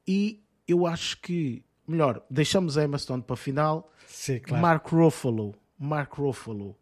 [0.07, 3.93] E eu acho que, melhor, deixamos a Emma Stone para a final.
[4.07, 4.63] Sim, claro.
[4.63, 6.77] Mark Ruffalo, Mark Ruffalo,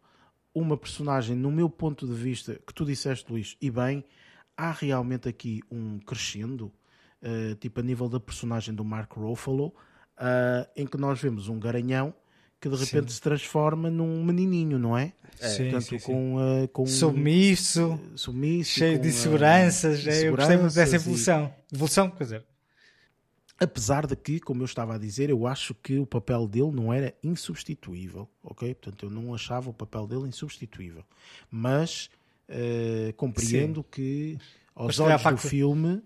[0.59, 4.03] uma personagem, no meu ponto de vista, que tu disseste, Luís, e bem,
[4.55, 6.71] há realmente aqui um crescendo,
[7.21, 9.73] eh, tipo a nível da personagem do Mark Ruffalo,
[10.19, 12.13] eh, em que nós vemos um garanhão
[12.59, 15.13] que de repente se transforma num menininho, não é?
[15.39, 16.05] Sim, Portanto, sim, sim.
[16.11, 19.99] com, eh, com Submisso, submisso, cheio com, de seguranças.
[19.99, 21.53] de é, eu gostei muito dessa seguranças e- evolução.
[21.71, 22.45] Evolução, quer dizer.
[23.59, 26.93] Apesar de que, como eu estava a dizer, eu acho que o papel dele não
[26.93, 28.75] era insubstituível, ok?
[28.75, 31.03] Portanto, eu não achava o papel dele insubstituível.
[31.49, 32.09] Mas
[32.47, 34.37] eh, compreendo que,
[34.75, 36.01] aos Mas olhos do filme,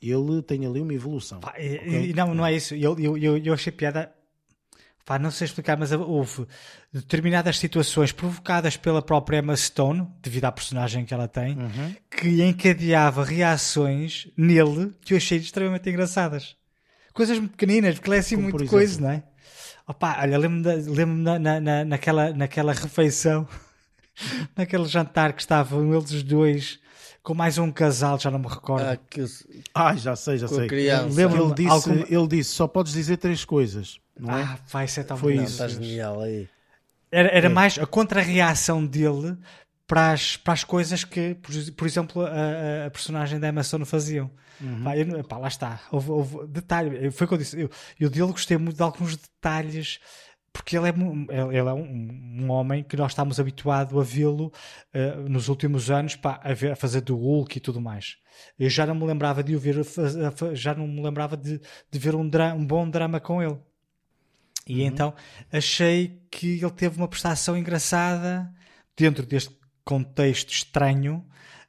[0.00, 1.40] ele tem ali uma evolução.
[1.40, 2.10] Pá, e- ok?
[2.10, 2.74] e não, não é isso.
[2.74, 4.10] Eu, eu, eu, eu achei piada.
[5.04, 6.46] Pá, não sei explicar, mas houve
[6.90, 11.94] determinadas situações provocadas pela própria Emma Stone, devido à personagem que ela tem, Uhum.
[12.10, 16.56] que encadeava reações nele que eu achei extremamente engraçadas.
[17.14, 18.70] Coisas muito pequeninas, porque ele é assim Como muito exemplo?
[18.70, 19.22] coisa, não é?
[19.86, 23.46] Opa, olha, lembro-me da- lembro-me na, na, na- naquela, naquela refeição,
[24.56, 26.78] naquele jantar que estavam eles os dois
[27.22, 28.84] com mais um casal, já não me recordo.
[28.84, 29.24] Ah, que,
[29.74, 30.68] Ah, já sei, já Com sei.
[31.10, 34.42] Lembro-me Ele disse, alguma- ele disse, só podes dizer três coisas, não é?
[34.42, 35.44] Ah, vai ser tão Foi isso.
[35.52, 36.48] está genial aí.
[37.10, 37.36] Era, É.
[37.38, 39.36] era mais a contra-reação dele
[39.86, 43.84] para as, para as coisas que, por, por exemplo, a, a- personagem da Emma Stone
[43.84, 44.30] faziam.
[44.60, 44.84] Uhum.
[44.84, 45.80] Pá, eu pá, lá está.
[45.90, 47.10] Houve, houve detalhe.
[47.10, 47.60] Foi o que eu disse.
[47.60, 49.98] Eu, eu dele gostei muito de alguns detalhes.
[50.52, 50.92] Porque ele é,
[51.48, 54.52] ele é um, um homem que nós estamos habituados a vê-lo
[54.92, 58.18] eh, nos últimos anos pá, a, ver- a fazer do Hulk e tudo mais.
[58.56, 59.74] Eu já não me lembrava de o ver,
[60.52, 63.58] já não me lembrava de, de ver um, um bom drama com ele.
[64.66, 65.12] E então
[65.52, 68.48] achei que ele teve uma prestação engraçada
[68.96, 69.54] dentro deste
[69.84, 71.24] contexto estranho.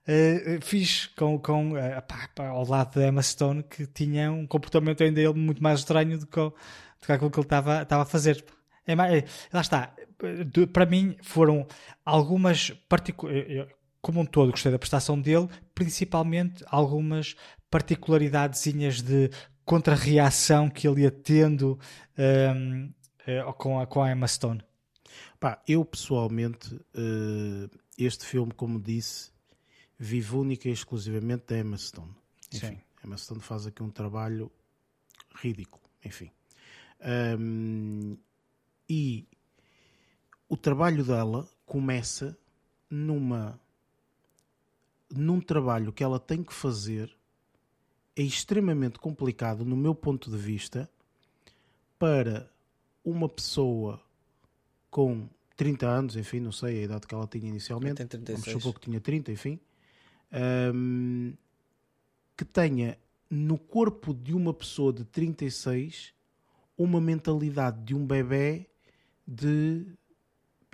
[0.07, 4.45] Uh, fiz com, com eh, pá, pá, ao lado da Emma Stone que tinha um
[4.45, 7.81] comportamento ainda ele muito mais estranho do que, o- do que aquilo que ele estava
[7.81, 8.45] estava a fazer.
[8.85, 8.93] É,
[9.51, 9.93] lá está.
[10.71, 11.65] Para mim foram
[12.05, 13.73] algumas particularidades.
[13.99, 17.35] Como um todo, gostei da prestação dele, principalmente algumas
[17.71, 19.31] particularidadezinhas de
[19.65, 21.79] contra-reação que ele ia tendo
[22.15, 22.91] ehm,
[23.25, 24.61] eh, com, a, com a Emma Stone.
[25.39, 27.67] Pá, eu pessoalmente, eh,
[27.97, 29.31] este filme, como disse,
[29.97, 32.13] vive única e exclusivamente da Emma Stone.
[32.53, 32.81] Enfim, Sim.
[33.03, 34.51] Emma Stone faz aqui um trabalho
[35.35, 35.84] ridículo.
[36.03, 36.31] Enfim.
[37.01, 38.17] Ahm,
[38.89, 39.27] e
[40.47, 42.38] o trabalho dela começa
[42.89, 43.59] numa
[45.09, 47.15] num trabalho que ela tem que fazer
[48.15, 50.89] é extremamente complicado no meu ponto de vista
[51.99, 52.49] para
[53.03, 54.01] uma pessoa
[54.89, 58.45] com 30 anos, enfim, não sei a idade que ela tinha inicialmente, Tem 36.
[58.45, 59.60] vamos supor que tinha 30, enfim,
[60.73, 61.34] hum,
[62.36, 62.98] que tenha
[63.30, 66.14] no corpo de uma pessoa de 36
[66.77, 68.65] uma mentalidade de um bebê
[69.27, 69.86] de,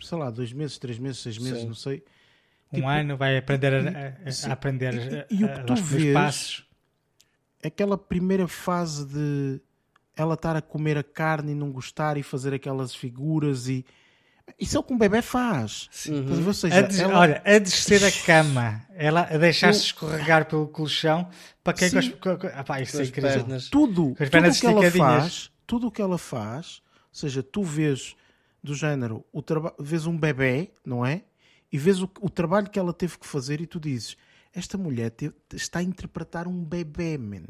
[0.01, 1.67] sei lá, dois meses, três meses, seis meses, Sim.
[1.67, 2.03] não sei.
[2.73, 5.63] Um Tipo, ano vai aprender a, a- a aprender E- e o a- que a-
[5.63, 6.67] tu vês- passos.
[7.63, 9.61] aquela primeira fase de
[10.15, 13.85] ela estar a comer a carne e não gostar e fazer aquelas figuras e
[14.59, 15.89] isso é o que um bebê faz.
[16.07, 16.47] A?
[16.47, 20.67] Ou seja, A des- ela- Olha, a descer da cama, ela a deixar-se escorregar pelo
[20.67, 21.29] colchão,
[21.63, 22.11] para quem Sim.
[22.11, 22.47] com as, com,
[22.81, 23.69] isso Com é as pernas.
[23.69, 27.15] tudo, Com as tudo pernas o que ela faz, tudo o que ela faz, ou
[27.19, 28.15] seja, tu vês
[28.63, 31.23] do género, o traba- vês um bebê, não é?
[31.71, 34.15] E vês o, o trabalho que ela teve que fazer e tu dizes,
[34.53, 37.43] esta mulher te- está a interpretar um bebê, man.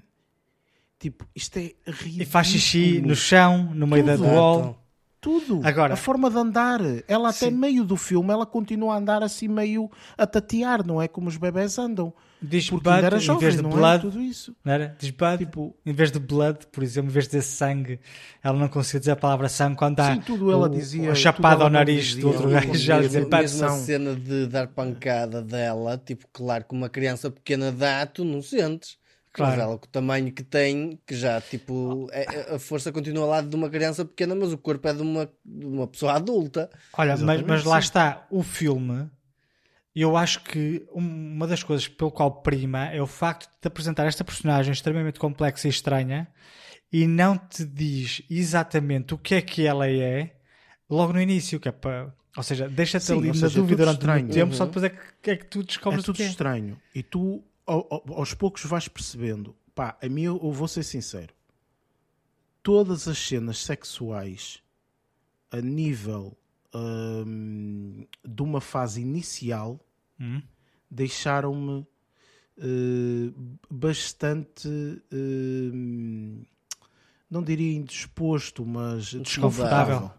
[0.99, 2.21] Tipo, isto é ridículo.
[2.21, 4.27] E faz xixi no chão, no meio da Tudo.
[4.29, 4.80] do wall.
[5.21, 5.61] Tudo.
[5.63, 6.79] Agora- a forma de andar.
[7.07, 7.51] Ela até Sim.
[7.51, 11.07] meio do filme, ela continua a andar assim meio a tatear, não é?
[11.07, 12.11] Como os bebés andam.
[12.41, 13.73] Diz Porque Bud ainda era em jovem, vez de não é?
[13.75, 14.01] blood.
[14.01, 14.55] Tudo isso.
[14.65, 14.95] Não era?
[14.97, 17.99] Diz Bud, Tipo- em vez de blood, por exemplo, em vez de dizer sangue,
[18.43, 21.13] ela não conseguia dizer a palavra sangue quando está Sim, tudo ela o- dizia, a
[21.15, 24.65] chapada ao nariz dizia, do outro gajo já mesmo- "Pá, mesmo a cena de dar
[24.69, 28.97] pancada dela, tipo, claro que uma criança pequena dá, tu não sentes.
[29.33, 29.51] Claro.
[29.51, 33.29] Mas ela, com o tamanho que tem, que já, tipo, é- a força continua ao
[33.29, 36.69] lado de uma criança pequena, mas o corpo é de uma, de uma pessoa adulta.
[36.97, 39.09] Olha, mas, Exatamente, mas lá está, o filme,
[39.95, 43.67] eu acho que um- uma das coisas pelo qual prima é o facto de te
[43.67, 46.27] apresentar esta personagem extremamente complexa e estranha
[46.91, 50.35] e não te diz exatamente o que é que ela é
[50.89, 52.13] logo no início, que é para...
[52.35, 54.33] Ou seja, deixa-te ali na é dúvida durante muito estranho.
[54.33, 54.89] tempo, só depois é
[55.21, 56.27] que, é que tu É descobres o tudo que é.
[56.27, 56.79] estranho.
[56.95, 59.55] E tu, ao- ao- aos poucos, vais percebendo.
[59.73, 61.33] Pá, a mim, eu, eu vou ser sincero.
[62.63, 64.61] Todas as cenas sexuais
[65.49, 66.37] a nível
[66.73, 69.79] hum, de uma fase inicial
[70.19, 70.41] Hum?
[70.89, 71.85] deixaram-me
[72.57, 73.31] eh,
[73.69, 74.67] bastante
[75.11, 76.43] hum,
[77.29, 80.11] não diria indisposto, mas desconfortável.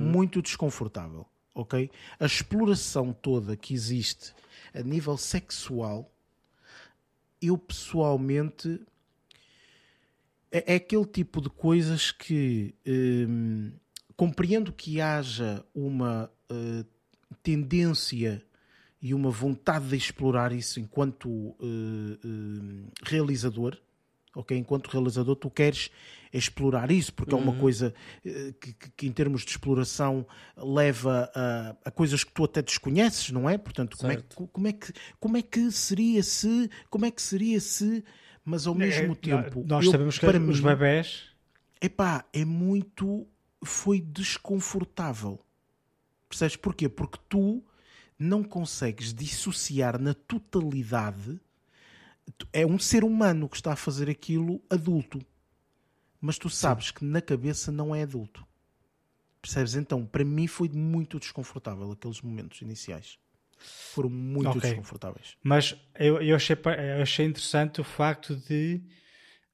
[0.00, 1.90] Muito desconfortável, ok?
[2.18, 4.34] A exploração toda que existe
[4.74, 6.10] a nível sexual,
[7.40, 8.80] eu pessoalmente
[10.50, 13.72] é, é aquele tipo de coisas que hum,
[14.16, 16.84] compreendo que haja uma eh,
[17.40, 18.42] tendência
[19.00, 23.78] e uma vontade de explorar isso enquanto eh, eh, realizador.
[24.38, 25.90] Ok, enquanto realizador, tu queres
[26.32, 27.92] explorar isso, porque é uma coisa
[28.24, 30.24] eh, que, que- em termos de exploração,
[30.56, 33.58] leva a, a coisas que tu até desconheces, não é?
[33.58, 36.70] Portanto, como é, que, como, é que, como é que seria se.
[36.88, 38.04] Como é que seria se.
[38.44, 39.64] Mas ao mesmo É, tempo.
[39.66, 41.24] Nós eu, sabemos que para os mim, bebés...
[41.80, 43.26] Epá, é muito.
[43.64, 45.44] Foi desconfortável.
[46.28, 46.88] Percebes porquê?
[46.88, 47.64] Porque tu
[48.16, 51.40] não consegues dissociar na totalidade.
[52.52, 55.20] É um ser humano que está a fazer aquilo adulto.
[56.20, 58.46] Mas tu sabes que na cabeça não é adulto.
[59.40, 59.74] Percebes?
[59.74, 63.18] Então, para mim foi muito desconfortável aqueles momentos iniciais.
[63.58, 64.60] Foram muito Ok.
[64.60, 65.36] desconfortáveis.
[65.42, 66.56] Mas eu, eu, achei,
[66.96, 68.80] eu achei interessante o facto de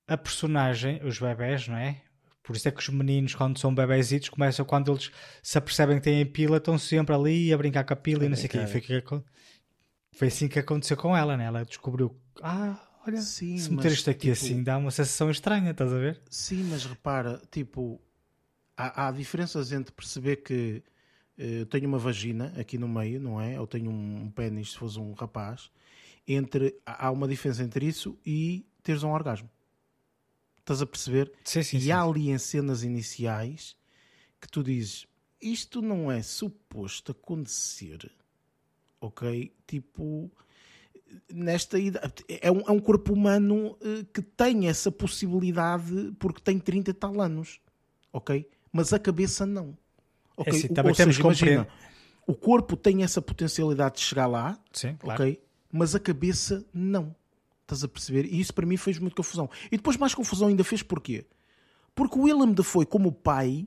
[0.06, 2.02] a personagem, os bebés, não é?
[2.42, 5.10] Por isso é que os meninos, quando são bebezitos, começam quando eles
[5.42, 8.36] se apercebem que têm pila, estão sempre ali a brincar com a pila e não
[8.36, 8.58] sei o quê.
[8.58, 9.24] brincar.
[10.16, 11.44] Foi, assim que aconteceu com ela, né?
[11.44, 15.70] Ela descobriu, ah, olha, Sim, se meter isto aqui tipo, assim dá uma sensação estranha,
[15.70, 16.20] estás a ver?
[16.30, 18.00] Sim, mas repara, tipo,
[18.76, 20.82] há, há diferenças entre perceber que
[21.38, 23.60] eh, eu tenho uma vagina aqui no meio, não é?
[23.60, 25.70] Ou tenho um, um pênis se fosse um rapaz.
[26.26, 29.50] Entre, há há uma diferença entre isso e teres um orgasmo.
[30.58, 31.30] Estás a perceber?
[31.44, 31.90] Sim, sim, e sim.
[31.90, 33.76] há ali em cenas iniciais
[34.40, 35.06] que tu dizes
[35.44, 38.10] isto não é suposto acontecer,
[39.06, 39.52] ok?
[39.66, 40.30] Tipo,
[41.32, 46.58] nesta idade, é um, é um corpo humano eh, que tem essa possibilidade porque tem
[46.58, 47.60] 30 e tal anos,
[48.12, 48.48] ok?
[48.72, 49.76] Mas a cabeça não.
[50.36, 50.52] Ok?
[50.52, 51.68] É assim, O- também ou temos seja, imagina,
[52.26, 55.22] o corpo tem essa potencialidade de chegar lá, Sim, claro.
[55.22, 55.40] ok?
[55.70, 57.14] Mas a cabeça não.
[57.62, 58.26] Estás a perceber?
[58.26, 59.48] E isso para mim fez muita confusão.
[59.72, 61.24] E depois mais confusão ainda fez porquê?
[61.94, 63.66] Porque o Willem Dafoe, como pai,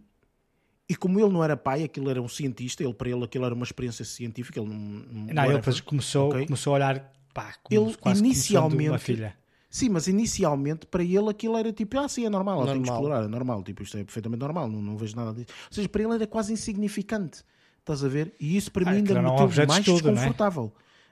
[0.90, 3.54] E como ele não era pai, aquilo era um cientista, ele para ele aquilo era
[3.54, 6.46] uma experiência científica, ele não, não, Não, ele depois começou, Ok?
[6.46, 9.36] começou a olhar pá, como, Ele quase inicialmente- uma filha.
[9.70, 12.88] Sim, mas inicialmente para ele aquilo era tipo, ah, sim, é normal, eu tenho que
[12.90, 12.96] Normal.
[13.04, 15.48] explorar, é normal, tipo, isto é perfeitamente normal, não, não vejo nada disso.
[15.70, 17.44] Ou seja, para ele era quase insignificante,
[17.80, 18.34] estás a ver?
[18.40, 20.26] E isso para Ah, mim ainda me era um teve mais estudo, não é?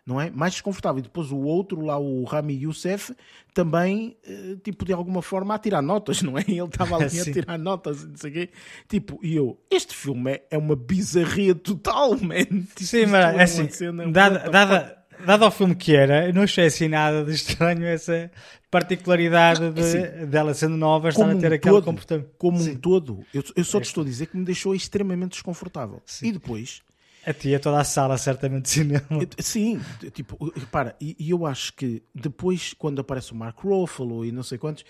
[0.06, 0.30] Não é?
[0.30, 1.00] Mais desconfortável.
[1.00, 3.16] E depois o outro, lá o Rami Youssef,
[3.56, 6.42] também, eh, tipo, de alguma forma a tirar notas, não é?
[6.48, 8.50] Ele estava ali a tirar notas e não sei o quê.
[8.88, 12.44] Tipo, e eu, este filme é, é uma bizarria total, man.
[12.46, 16.68] Tipo, Sim, mas é assim, cena- dada, dada, dado ao filme que era, não achei
[16.68, 18.30] assim nada de estranho essa
[18.70, 22.30] particularidade de, dela sendo nova estar a ter um aquele comportamento.
[22.38, 22.76] como um Sim.
[22.76, 26.02] todo, eu, eu só te estou a dizer que me deixou extremamente desconfortável.
[26.06, 26.28] Sim.
[26.28, 26.82] E depois,
[27.26, 29.06] A tia toda a sala, certamente, de cinema.
[29.40, 29.82] sim,
[30.14, 34.58] tipo, repara, e, eu acho que depois, quando aparece o Mark Ruffalo e não sei
[34.58, 34.86] quantos,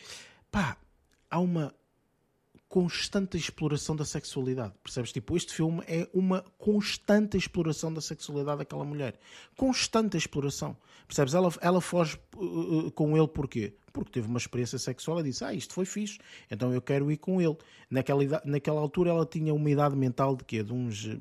[0.51, 0.77] pá,
[1.29, 1.73] há uma
[2.67, 4.73] constante exploração da sexualidade.
[4.83, 5.13] Percebes?
[5.13, 9.17] Tipo, este filme é uma constante exploração da sexualidade daquela mulher.
[9.55, 10.75] Constante exploração.
[11.07, 11.33] Percebes?
[11.33, 13.75] Ela, ela foge uh, uh, com ele porquê?
[13.93, 16.19] Porque teve uma experiência sexual e disse: Ah, isto foi fixe,
[16.51, 17.55] então eu quero ir com ele.
[17.89, 20.61] Naquela, ida- naquela altura ela tinha uma idade mental de quê?
[20.61, 21.17] De uns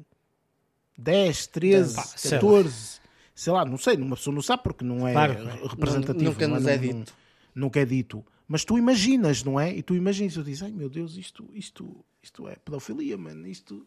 [0.98, 2.36] 10, 13, Pá, sei lá.
[2.40, 3.00] 14.
[3.34, 5.66] Sei lá, não sei, uma pessoa não sabe porque não é Claro.
[5.68, 6.24] representativo.
[6.30, 7.12] Nunca não nos é dito.
[7.54, 8.24] nunca é dito.
[8.46, 9.74] Mas tu imaginas, não é?
[9.74, 13.46] E tu imaginas, tu dizes, ai meu Deus, isto, isto, isto é pedofilia, mano.
[13.46, 13.86] Isto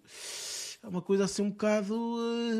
[0.87, 1.93] é uma coisa assim um bocado.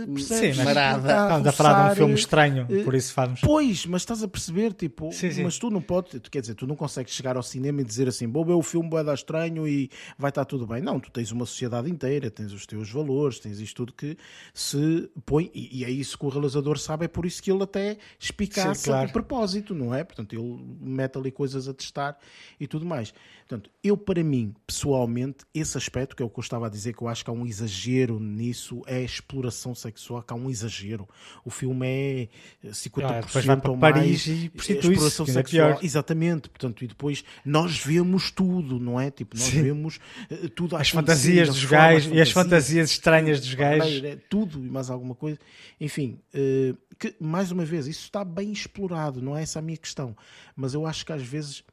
[0.03, 0.57] eh, percebes?
[0.57, 3.39] Sim, mas- Estamos a falar de um filme eh, estranho, eh, por isso fazemos.
[3.41, 5.43] Pois, mas estás a perceber, tipo, Sim, sim.
[5.43, 8.07] mas tu não podes, tu quer dizer, tu não consegues chegar ao cinema e dizer
[8.07, 10.81] assim, ver o filme, vai dar estranho e vai estar tudo bem.
[10.81, 14.17] Não, tu tens uma sociedade inteira, tens os teus valores, tens isto tudo que
[14.53, 17.63] se põe, e, e é isso que o realizador sabe, é por isso que ele
[17.63, 19.07] até espicaça Sim, claro.
[19.07, 20.03] de propósito, não é?
[20.03, 22.17] Portanto, ele mete ali coisas a testar
[22.59, 23.13] e tudo mais.
[23.47, 26.93] Portanto, eu para mim, pessoalmente, esse aspecto que é o que eu estava a dizer,
[26.93, 30.49] que eu acho que há um exagero nisso, é a exploração sexual, que há um
[30.49, 31.07] exagero.
[31.45, 32.29] O filme é
[32.67, 35.69] eh, 50% Ah, depois vai para ou Paris mais e prostitui-se, exploração é sexual.
[35.75, 35.79] pior.
[35.81, 36.49] Exatamente.
[36.49, 39.09] Portanto, e depois nós vemos tudo, não é?
[39.09, 39.63] Tipo, nós Sim.
[39.63, 39.97] vemos
[40.29, 44.03] eh, tudo As fantasias dos gajos e as fantasias estranhas dos gajos.
[44.03, 45.39] é tudo e mais alguma coisa.
[45.79, 49.77] Enfim, eh, que, mais uma vez, isso está bem explorado, não é essa a minha
[49.77, 50.17] questão.
[50.53, 51.63] Mas eu acho que às vezes,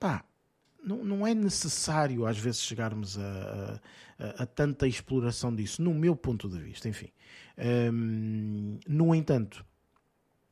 [0.00, 0.24] pá,
[0.82, 3.80] não, não é necessário às vezes chegarmos a,
[4.18, 7.08] a- a tanta exploração disso, no meu ponto de vista, enfim.
[7.92, 9.64] Hum, no entanto,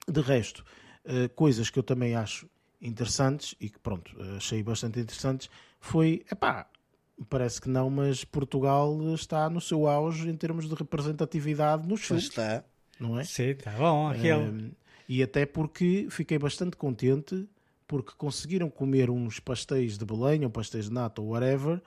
[0.09, 0.65] de resto,
[1.05, 2.49] eh, coisas que eu também acho
[2.81, 5.49] interessantes e que pronto, eh, achei bastante interessantes
[5.81, 6.69] foi, epá,
[7.29, 12.25] parece que não, mas Portugal está no seu auge em termos de representatividade nos filmes,
[12.29, 12.65] está.
[13.01, 13.25] não é?
[13.25, 14.35] Sim, tá bom, aquele.
[14.35, 14.71] Um,
[15.09, 17.49] e até porque fiquei bastante contente
[17.87, 21.81] porque conseguiram comer uns pastéis de Belém ou pastéis de nata ou whatever,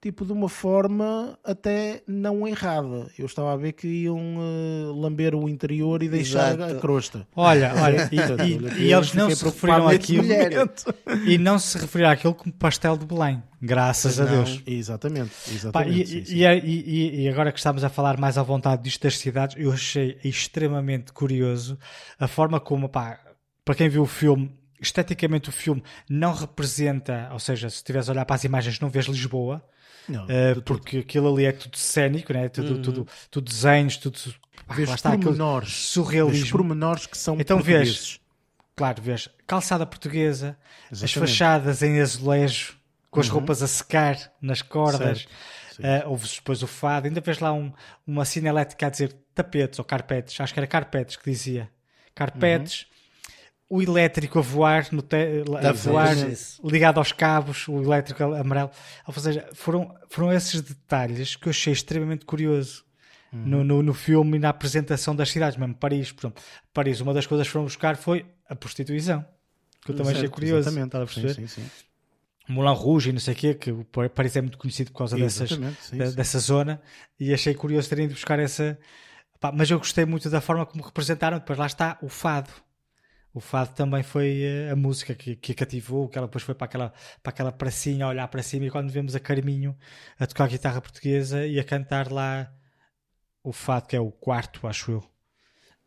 [0.00, 3.10] tipo de uma forma até não errada.
[3.18, 6.76] Eu estava a ver que iam eh, lamber o interior e deixar Exato.
[6.76, 7.26] a crosta.
[7.34, 8.52] Olha, olha, e,
[8.82, 10.24] e- e eles não se referiram àquilo
[11.26, 14.62] e não se referiram àquilo como pastel de Belém, graças a Não, Deus.
[14.66, 15.50] Exatamente, Pá,
[15.86, 16.02] exatamente.
[16.02, 16.34] e, sim, e- sim.
[16.36, 16.84] e-
[17.20, 20.18] e- e agora que estamos a falar mais à vontade disto das cidades, eu achei
[20.22, 21.78] extremamente curioso
[22.20, 23.18] a forma como, pá,
[23.64, 24.52] para quem viu o filme,
[24.84, 28.88] esteticamente o filme não representa, ou seja, se estiveres a olhar para as imagens não
[28.88, 29.64] vês Lisboa,
[30.08, 30.64] Não, eh, de tudo.
[30.64, 32.48] porque aquilo ali é tudo cénico, né?
[32.48, 34.18] tudo, tudo, tudo desenhos, tudo,
[34.66, 36.50] pá, Vês lá está pormenores, vês surrealismo.
[36.52, 38.20] pormenores que são Então vês, portugueses.
[38.76, 40.56] claro, vês calçada portuguesa,
[40.90, 41.18] as Exatamente.
[41.18, 41.26] Uhum.
[41.26, 42.76] fachadas em azulejo,
[43.10, 46.06] com as roupas a secar nas cordas, Certo.
[46.06, 47.72] Uh, houve depois o fado, ainda vês lá um,
[48.06, 51.68] uma sinalética a dizer tapetes ou carpetes, acho que era carpetes que dizia.
[52.14, 52.86] Carpetes,
[53.76, 56.14] o elétrico a voar, no te- a voar
[56.64, 58.70] ligado aos cabos, o elétrico amarelo.
[59.06, 62.84] Ou seja, foram, foram esses detalhes que eu achei extremamente curioso.
[63.32, 66.42] No, no, no filme e na apresentação das cidades, mesmo Paris, por exemplo,
[66.72, 69.24] Paris, uma das coisas que foram buscar foi a prostituição,
[69.84, 70.68] que eu também achei Certo, curioso.
[70.68, 70.86] Exatamente.
[70.86, 71.34] estás a perceber?
[71.34, 71.70] Sim, sim, sim.
[72.48, 73.84] Moulin Rouge e não sei o quê, que o
[74.14, 75.58] Paris é muito conhecido por causa dessas, sim,
[75.98, 76.14] da- sim.
[76.14, 76.80] dessa zona,
[77.18, 78.78] e achei curioso terem ido buscar essa.
[79.40, 81.38] Pá, mas eu gostei muito da forma como representaram.
[81.40, 82.50] Depois lá está o fado.
[83.34, 86.54] O fado também foi eh, a música que, que a cativou, que ela depois foi
[86.54, 86.92] para aquela,
[87.22, 89.76] para aquela pracinha a olhar para cima e quando vemos a Carminho
[90.18, 92.52] a tocar guitarra portuguesa e a cantar lá
[93.42, 95.13] o fado, que é o quarto, acho eu.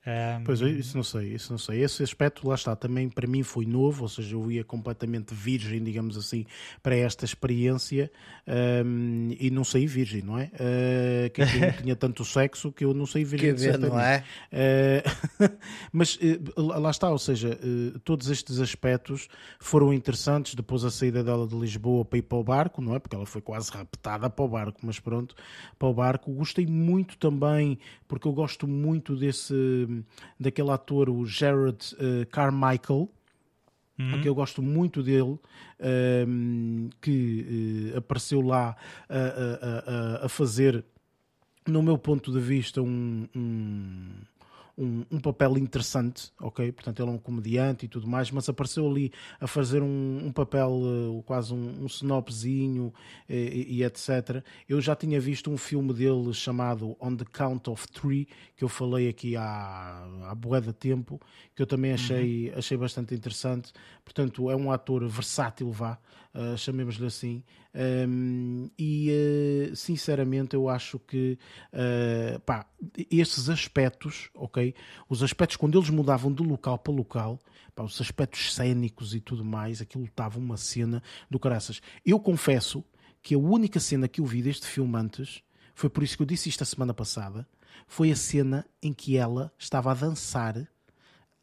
[0.07, 1.83] Um, Pois é, isso não sei, isso não sei.
[1.83, 5.83] Esse aspecto, lá está, também para mim foi novo, ou seja, eu ia completamente virgem,
[5.83, 6.45] digamos assim,
[6.81, 8.09] para esta experiência
[8.85, 10.45] hum, e não saí virgem, não é?
[10.45, 14.23] Uh, que aquilo tinha tanto sexo que eu não saí virgem Que ver, não é?
[14.49, 15.03] Eh,
[15.91, 19.27] mas eh, lá está, ou seja, eh, todos estes aspectos
[19.59, 22.99] foram interessantes depois a saída dela de Lisboa para ir para o barco, não é?
[22.99, 25.35] Porque ela foi quase raptada para o barco, mas pronto,
[25.77, 26.31] para o barco.
[26.31, 27.77] Gostei muito também,
[28.07, 29.96] porque eu gosto muito desse
[30.39, 33.09] daquele ator, o Jared eh, Carmichael.
[34.21, 35.39] que eu gosto muito dele,
[35.79, 38.75] ehm, que eh, apareceu lá
[39.09, 40.85] a, a- a- a fazer
[41.67, 44.09] no meu ponto de vista, um, um,
[44.77, 46.71] um, um papel interessante, ok?
[46.71, 50.31] Portanto, ele é um comediante e tudo mais, mas apareceu ali a fazer um, um
[50.31, 52.93] papel, eh, quase um, um sinopsezinho
[53.27, 54.43] eh, e, e etc.
[54.69, 58.69] Eu já tinha visto um filme dele chamado On the Count of Three, que eu
[58.69, 61.19] falei aqui há, há bué de tempo,
[61.55, 63.73] que eu também achei, achei bastante interessante.
[64.07, 65.99] Portanto, é um ator versátil, vá,
[66.33, 67.43] uh, chamemos-lhe assim.
[67.75, 71.37] Um, e uh, sinceramente eu acho que
[71.73, 72.65] uh, pá,
[73.11, 74.73] esses aspectos, ok?
[75.09, 77.37] Os aspectos quando eles mudavam de local para local,
[77.75, 81.81] pá, os aspectos cénicos e tudo mais, aquilo estava uma cena do caraças.
[82.05, 82.81] Eu confesso
[83.21, 85.43] que a única cena que eu vi deste filme antes
[85.75, 87.45] foi por isso que eu disse isto a semana passada.
[87.85, 90.65] Foi a cena em que ela estava a dançar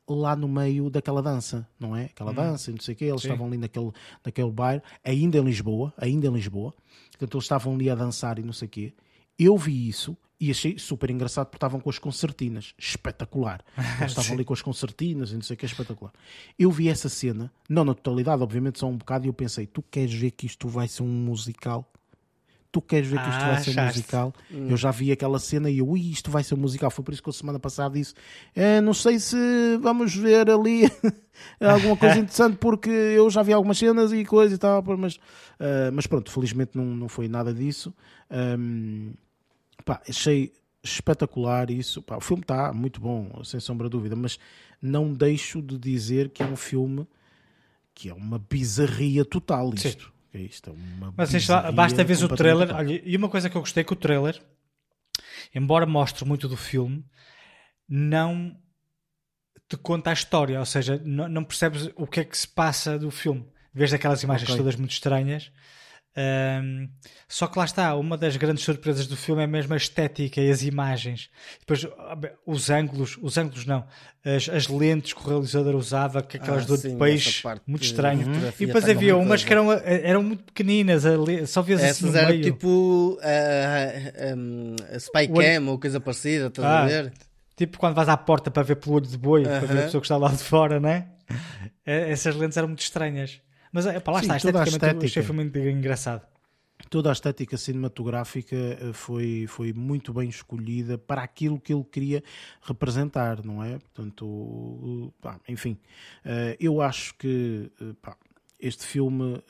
[0.08, 2.06] lá no meio daquela dança, não é?
[2.06, 3.90] Aquela dança, e não sei o quê, eles estavam ali naquele,
[4.24, 6.74] naquele bairro, ainda em Lisboa, ainda em Lisboa,
[7.12, 8.92] portanto eles estavam ali a dançar e não sei o quê.
[9.38, 13.64] Eu vi isso e achei super engraçado porque estavam com as concertinas, espetacular.
[13.98, 16.12] Eles estavam ali com as concertinas e não sei o que, espetacular.
[16.58, 19.82] Eu vi essa cena, não na totalidade, obviamente só um bocado, e eu pensei, tu
[19.82, 21.90] queres ver que isto vai ser um musical?
[22.74, 23.98] Tu queres ver que isto Ah, vai ser um achaste?
[23.98, 24.34] musical?
[24.50, 26.90] Eu já vi aquela cena e eu, ui, isto vai ser um musical.
[26.90, 28.14] Foi por isso que eu semana passada disse:
[28.52, 29.36] "Eh, não sei se
[29.80, 30.82] vamos ver ali
[31.60, 35.20] alguma coisa interessante, porque eu já vi algumas cenas e coisa e tal, mas,
[35.60, 37.94] eh, mas pronto, felizmente não, não foi nada disso.
[38.28, 39.12] Ahm,
[39.84, 40.52] pá, achei
[40.82, 42.02] espetacular isso.
[42.02, 44.36] Pá, o filme está muito bom, sem sombra de dúvida, mas
[44.82, 47.06] não deixo de dizer que é um filme
[47.94, 49.72] que é uma bizarria total.
[49.72, 50.12] Isto.
[50.34, 52.74] É isto, é uma Mas isto basta ver o trailer.
[52.74, 54.42] Olha, e uma coisa que eu gostei que o trailer,
[55.54, 57.04] embora mostre muito do filme,
[57.88, 58.56] não
[59.68, 62.98] te conta a história, ou seja, não, não percebes o que é que se passa
[62.98, 63.46] do filme.
[63.72, 64.58] Vês aquelas imagens Ok.
[64.58, 65.52] todas muito estranhas.
[66.16, 66.88] Ahm,
[67.28, 70.48] só que lá está, uma das grandes surpresas do filme é mesmo a estética e
[70.50, 71.28] as imagens.
[71.58, 71.84] Depois
[72.46, 73.84] os ângulos, os ângulos não,
[74.24, 77.80] as, as lentes que o realizador usava, que aquelas Ah, dores sim, de peixe, muito
[77.82, 78.24] de estranho.
[78.26, 79.72] fotografia E depois havia umas que coisa.
[79.82, 81.02] eram, eram muito pequeninas,
[81.48, 82.42] só vias assim Essas no eram meio.
[82.44, 87.12] tipo ah, um, a Spycam ou coisa parecida, estás Ah, a ver?
[87.56, 90.00] Tipo quando vais à porta para ver pelo olho de boi, para ver a pessoa
[90.00, 91.08] que está lá de fora, né?
[91.84, 93.40] Essas lentes eram muito estranhas.
[93.74, 95.22] Mas é, lá Sim, está, a esteticamente achei estética.
[95.24, 96.22] foi muito engraçado.
[96.90, 102.22] toda a estética cinematográfica eh, foi, foi muito bem escolhida para aquilo que ele queria
[102.62, 103.78] representar, não é?
[103.78, 105.76] Portanto, pá, enfim,
[106.24, 108.16] eh, eu acho que eh, pá,
[108.60, 109.42] este filme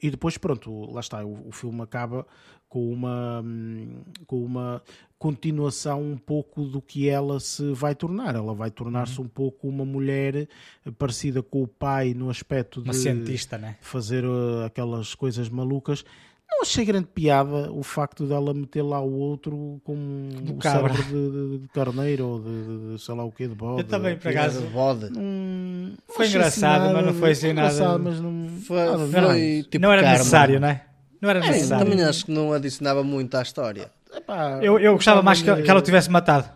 [0.00, 2.26] e depois pronto, lá está, o, o filme acaba
[2.68, 4.82] com uma hum, com uma
[5.22, 8.34] continuação um pouco do que ela se vai tornar.
[8.34, 9.24] Ela vai tornar-se Uhum.
[9.26, 13.76] um pouco uma mulher eh, parecida com o pai no aspecto Uma de cientista, né?
[13.80, 16.04] fazer uh, aquelas coisas malucas.
[16.50, 20.92] Não achei grande piada o facto dela meter lá o outro com Do o cabra.
[20.92, 23.80] cérebro de, de- de carneiro ou de, de- de sei lá o que de bode.
[23.82, 25.06] Eu também, por acaso, de bode.
[25.16, 28.98] Hum, Foi achei engraçado, mas não foi assim foi nada- engraçado, mas não, Foi, nada
[28.98, 29.66] foi demais.
[29.66, 30.82] tipo não era necessário, né?
[31.22, 31.84] Não era Sim, necessário.
[31.90, 33.90] também acho que não adicionava muito à história.
[34.22, 36.48] Epá, Eu, eu gostava mais que, que ela o tivesse matado.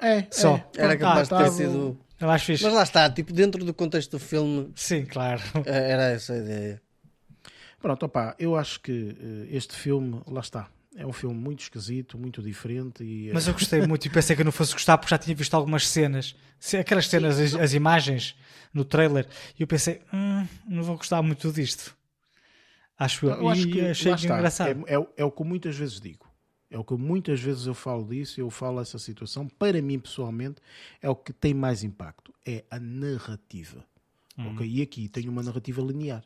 [0.00, 0.56] É, Só.
[0.56, 0.64] é.
[0.76, 1.98] Era capaz de ter sido.
[2.18, 2.64] É mais fixe.
[2.64, 5.40] Mas lá está, tipo, dentro do contexto do filme, Sim, claro.
[5.66, 6.82] eh, era essa a ideia.
[7.80, 12.18] Pronto, opá, eu acho que eh, este filme, lá está, é um filme muito esquisito,
[12.18, 13.30] muito diferente e...
[13.30, 15.34] eh, Mas eu gostei muito e pensei que eu não fosse gostar porque já tinha
[15.34, 16.34] visto algumas cenas.
[16.78, 18.36] Aquelas cenas, as, as imagens
[18.74, 19.26] no trailer.
[19.58, 21.96] E eu pensei, hum, não vou gostar muito disto.
[22.98, 23.30] Acho eu.
[23.32, 24.84] Eu acho e que achei engraçado.
[24.86, 26.29] É, é, o- é o que eu muitas vezes digo.
[26.70, 29.48] É o que muitas vezes eu falo disso, eu falo essa situação.
[29.48, 30.62] Para mim, pessoalmente,
[31.02, 32.32] é o que tem mais impacto.
[32.46, 33.84] É a narrativa.
[34.38, 34.52] Uhum.
[34.54, 34.66] ok?
[34.68, 36.24] E aqui tem uma narrativa linear.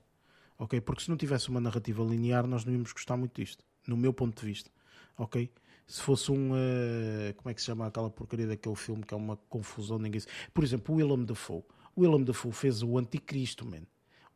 [0.58, 0.80] ok?
[0.82, 3.64] Porque se não tivesse uma narrativa linear, nós não íamos gostar muito disto.
[3.86, 4.70] No meu ponto de vista.
[5.16, 5.50] ok?
[5.86, 6.52] Se fosse um.
[6.56, 10.20] eh, como é que se chama aquela porcaria daquele filme que é uma confusão, ninguém
[10.52, 11.62] Por exemplo, o Willem Dafoe.
[11.96, 13.82] O Willem Dafoe fez o Anticristo, man.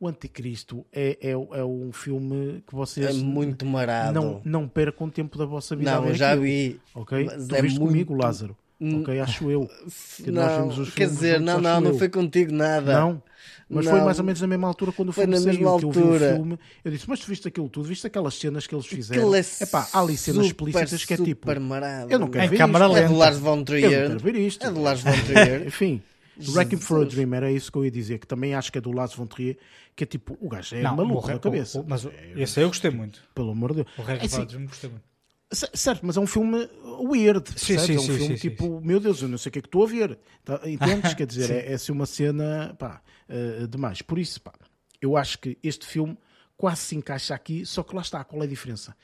[0.01, 4.12] O Anticristo é, é, é um filme que vocês É muito marado.
[4.20, 6.81] não, não percam tempo da vossa vida Não, já aquilo, vi.
[6.94, 7.25] Ok?
[7.25, 8.57] Mas tu é viste muito- comigo, Lázaro.
[8.81, 9.18] ok?
[9.20, 9.68] Acho eu.
[10.23, 13.01] Que nós não, vimos os quer filmes dizer, não, não, não foi contigo nada.
[13.01, 13.23] Não?
[13.70, 14.05] Mas foi Não.
[14.07, 15.91] mais ou menos na mesma altura quando o Foi filme na saiu, mesma que eu
[15.93, 16.35] vi o altura.
[16.36, 16.59] filme.
[16.85, 17.86] Eu disse, mas tu viste aquilo tudo?
[17.89, 19.20] Viste aquelas cenas que eles fizeram?
[19.20, 21.28] Aquilo é Epá, há ali cenas super, explícitas que é tipo...
[21.28, 22.10] super marado.
[22.10, 22.97] Eu não quero Em ver câmara isto.
[22.97, 23.15] É do.
[23.17, 23.91] Lars von Eu não Trier.
[24.09, 24.65] quero ver isto.
[24.67, 25.67] É do Lars von Trier.
[25.68, 26.01] Enfim,
[26.47, 28.81] Wrecking for a Dream era isso que eu ia dizer, que também acho que é
[28.81, 29.57] do Lars von Trier,
[29.97, 31.78] que é tipo, o gajo é Não, maluco na cabeça.
[31.78, 33.23] o- o- mas É, esse aí eu gostei muito.
[33.34, 33.89] Pelo amor de Deus.
[33.99, 35.08] O Harry É assim, Potter gostei muito.
[35.50, 36.68] Certo, mas é um filme
[37.00, 39.58] weird, Sim, sim, é um sim, filme tipo, meu Deus, eu não sei o que
[39.60, 40.18] é que estou a ver.
[40.44, 41.15] Tá, entendes?
[41.17, 44.02] Quer dizer, é, é assim uma cena, pá, eh, demais.
[44.02, 44.52] Por isso, pá,
[45.00, 46.18] eu acho que este filme
[46.55, 48.94] quase se encaixa aqui, só que lá está, qual é a diferença?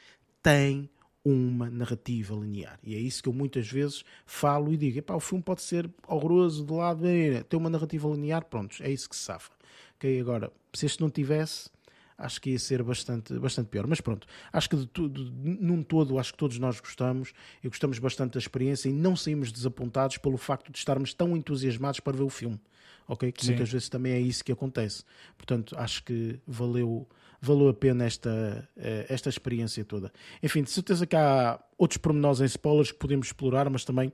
[0.43, 0.91] Tem
[1.25, 2.79] uma narrativa linear.
[2.83, 6.65] E é isso que eu muitas vezes falo e digo, o filme pode ser horroroso
[6.65, 9.51] de lado, é, tem uma narrativa linear, pronto, é isso que se safa.
[9.97, 11.71] Ok, agora, se este não tivesse,
[12.19, 13.87] acho que ia ser bastante, bastante pior.
[13.87, 17.99] Mas pronto, acho que de tudo, num todo, acho que todos nós gostamos e gostamos
[17.99, 22.23] bastante da experiência e não saímos desapontados pelo facto de estarmos tão entusiasmados para ver
[22.23, 22.61] o filme.
[23.07, 23.31] Ok?
[23.33, 23.51] Que Sim.
[23.53, 25.05] muitas vezes também é isso que acontece.
[25.37, 27.07] Portanto, acho que valeu,
[27.45, 30.13] valeu a pena esta, eh, esta experiência toda.
[30.43, 34.13] Enfim, de certeza que há outros pormenores em spoilers que podemos explorar, mas também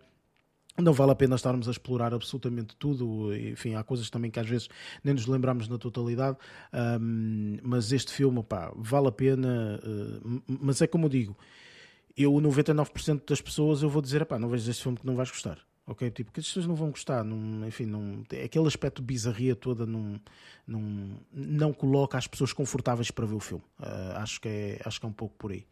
[0.78, 3.34] não vale a pena estarmos a explorar absolutamente tudo.
[3.34, 4.68] Enfim, há coisas também que às vezes
[5.04, 6.38] nem nos lembramos na totalidade.
[6.72, 9.80] Ahm, mas este filme, pá, vale a pena.
[10.24, 11.36] m- mas é como eu digo,
[12.16, 15.30] eu 99% das pessoas eu vou dizer, pá, não vejo este filme que não vais
[15.30, 15.58] gostar.
[15.90, 16.08] Ok?
[16.12, 17.26] Tipo, que as pessoas não vão gostar.
[17.66, 17.90] Enfim,
[18.44, 20.20] aquele aspecto de bizarria toda não,
[20.64, 23.64] não, não coloca as pessoas confortáveis para ver o filme.
[23.76, 25.66] Ah, acho, que é, acho que é um pouco por aí.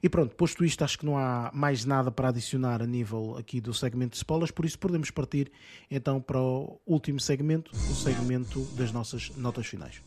[0.00, 3.60] E pronto, posto isto, acho que não há mais nada para adicionar a nível aqui
[3.60, 5.50] do segmento de spoilers, por isso podemos partir
[5.90, 10.00] então para o último segmento, o segmento das nossas notas finais.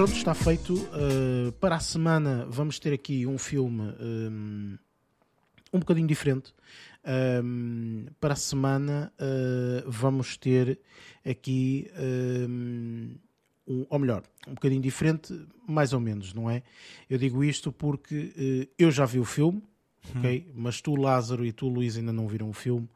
[0.00, 0.72] Pronto, está feito.
[0.72, 4.78] Uh, para a semana vamos ter aqui um filme um,
[5.74, 6.54] um bocadinho diferente.
[7.44, 10.80] Um, para a semana uh, vamos ter
[11.22, 11.90] aqui
[12.48, 13.14] um,
[13.68, 15.38] um, ou melhor, um bocadinho diferente,
[15.68, 16.62] mais ou menos, não é?
[17.08, 18.32] Eu digo isto porque
[18.70, 19.62] uh, eu já vi o filme,
[20.16, 20.50] ok?
[20.54, 22.88] Mas tu, Lázaro, e tu, Luís, ainda não viram o filme.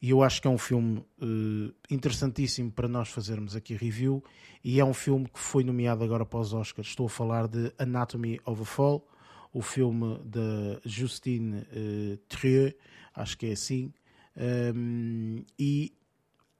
[0.00, 4.22] E eu acho que é um filme uh, interessantíssimo para nós fazermos aqui review.
[4.62, 6.88] E é um filme que foi nomeado agora para os Oscars.
[6.88, 9.06] Estou a falar de Anatomy of a Fall,
[9.52, 12.74] o filme de Justine uh,
[13.14, 13.92] acho que é assim.
[14.36, 15.94] Um, e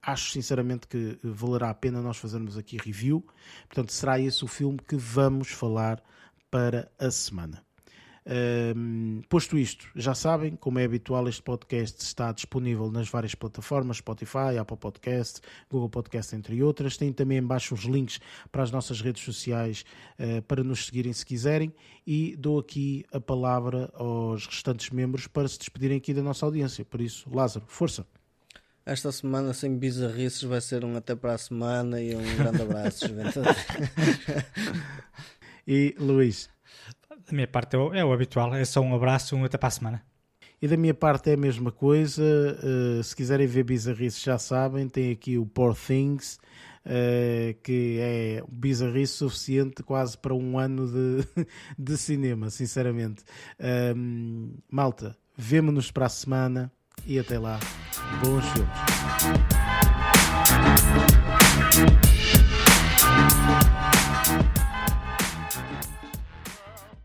[0.01, 3.25] acho sinceramente que valerá a pena nós fazermos aqui review.
[3.67, 6.01] Portanto, será esse o filme que vamos falar
[6.49, 7.66] para a semana.
[8.29, 13.97] Um, posto isto, já sabem, como é habitual, este podcast está disponível nas várias plataformas,
[13.97, 15.39] Spotify, Apple Podcast,
[15.69, 16.97] Google Podcast, entre outras.
[16.97, 18.19] Tem também embaixo os links
[18.51, 19.85] para as nossas redes sociais
[20.19, 21.73] uh, para nos seguirem se quiserem.
[22.05, 26.83] E dou aqui a palavra aos restantes membros para se despedirem aqui da nossa audiência.
[26.83, 28.05] Por isso, Lázaro, força!
[28.85, 33.05] Esta semana sem bizarrices vai ser um até para a semana e um grande abraço,
[35.67, 36.56] e Luís?
[37.27, 39.67] Da minha parte é o, é o habitual, é só um abraço, um até para
[39.67, 40.01] a semana.
[40.61, 42.23] E da minha parte é a mesma coisa.
[42.23, 46.39] Uh, se quiserem ver bizarrices, já sabem, tem aqui o Poor Things,
[46.85, 51.27] uh, que é bizarrice suficiente quase para um ano de,
[51.77, 53.23] de cinema, sinceramente.
[54.71, 56.71] Malta, vemo-nos para a semana
[57.05, 57.59] e até lá.
[58.23, 58.71] Bons filmes.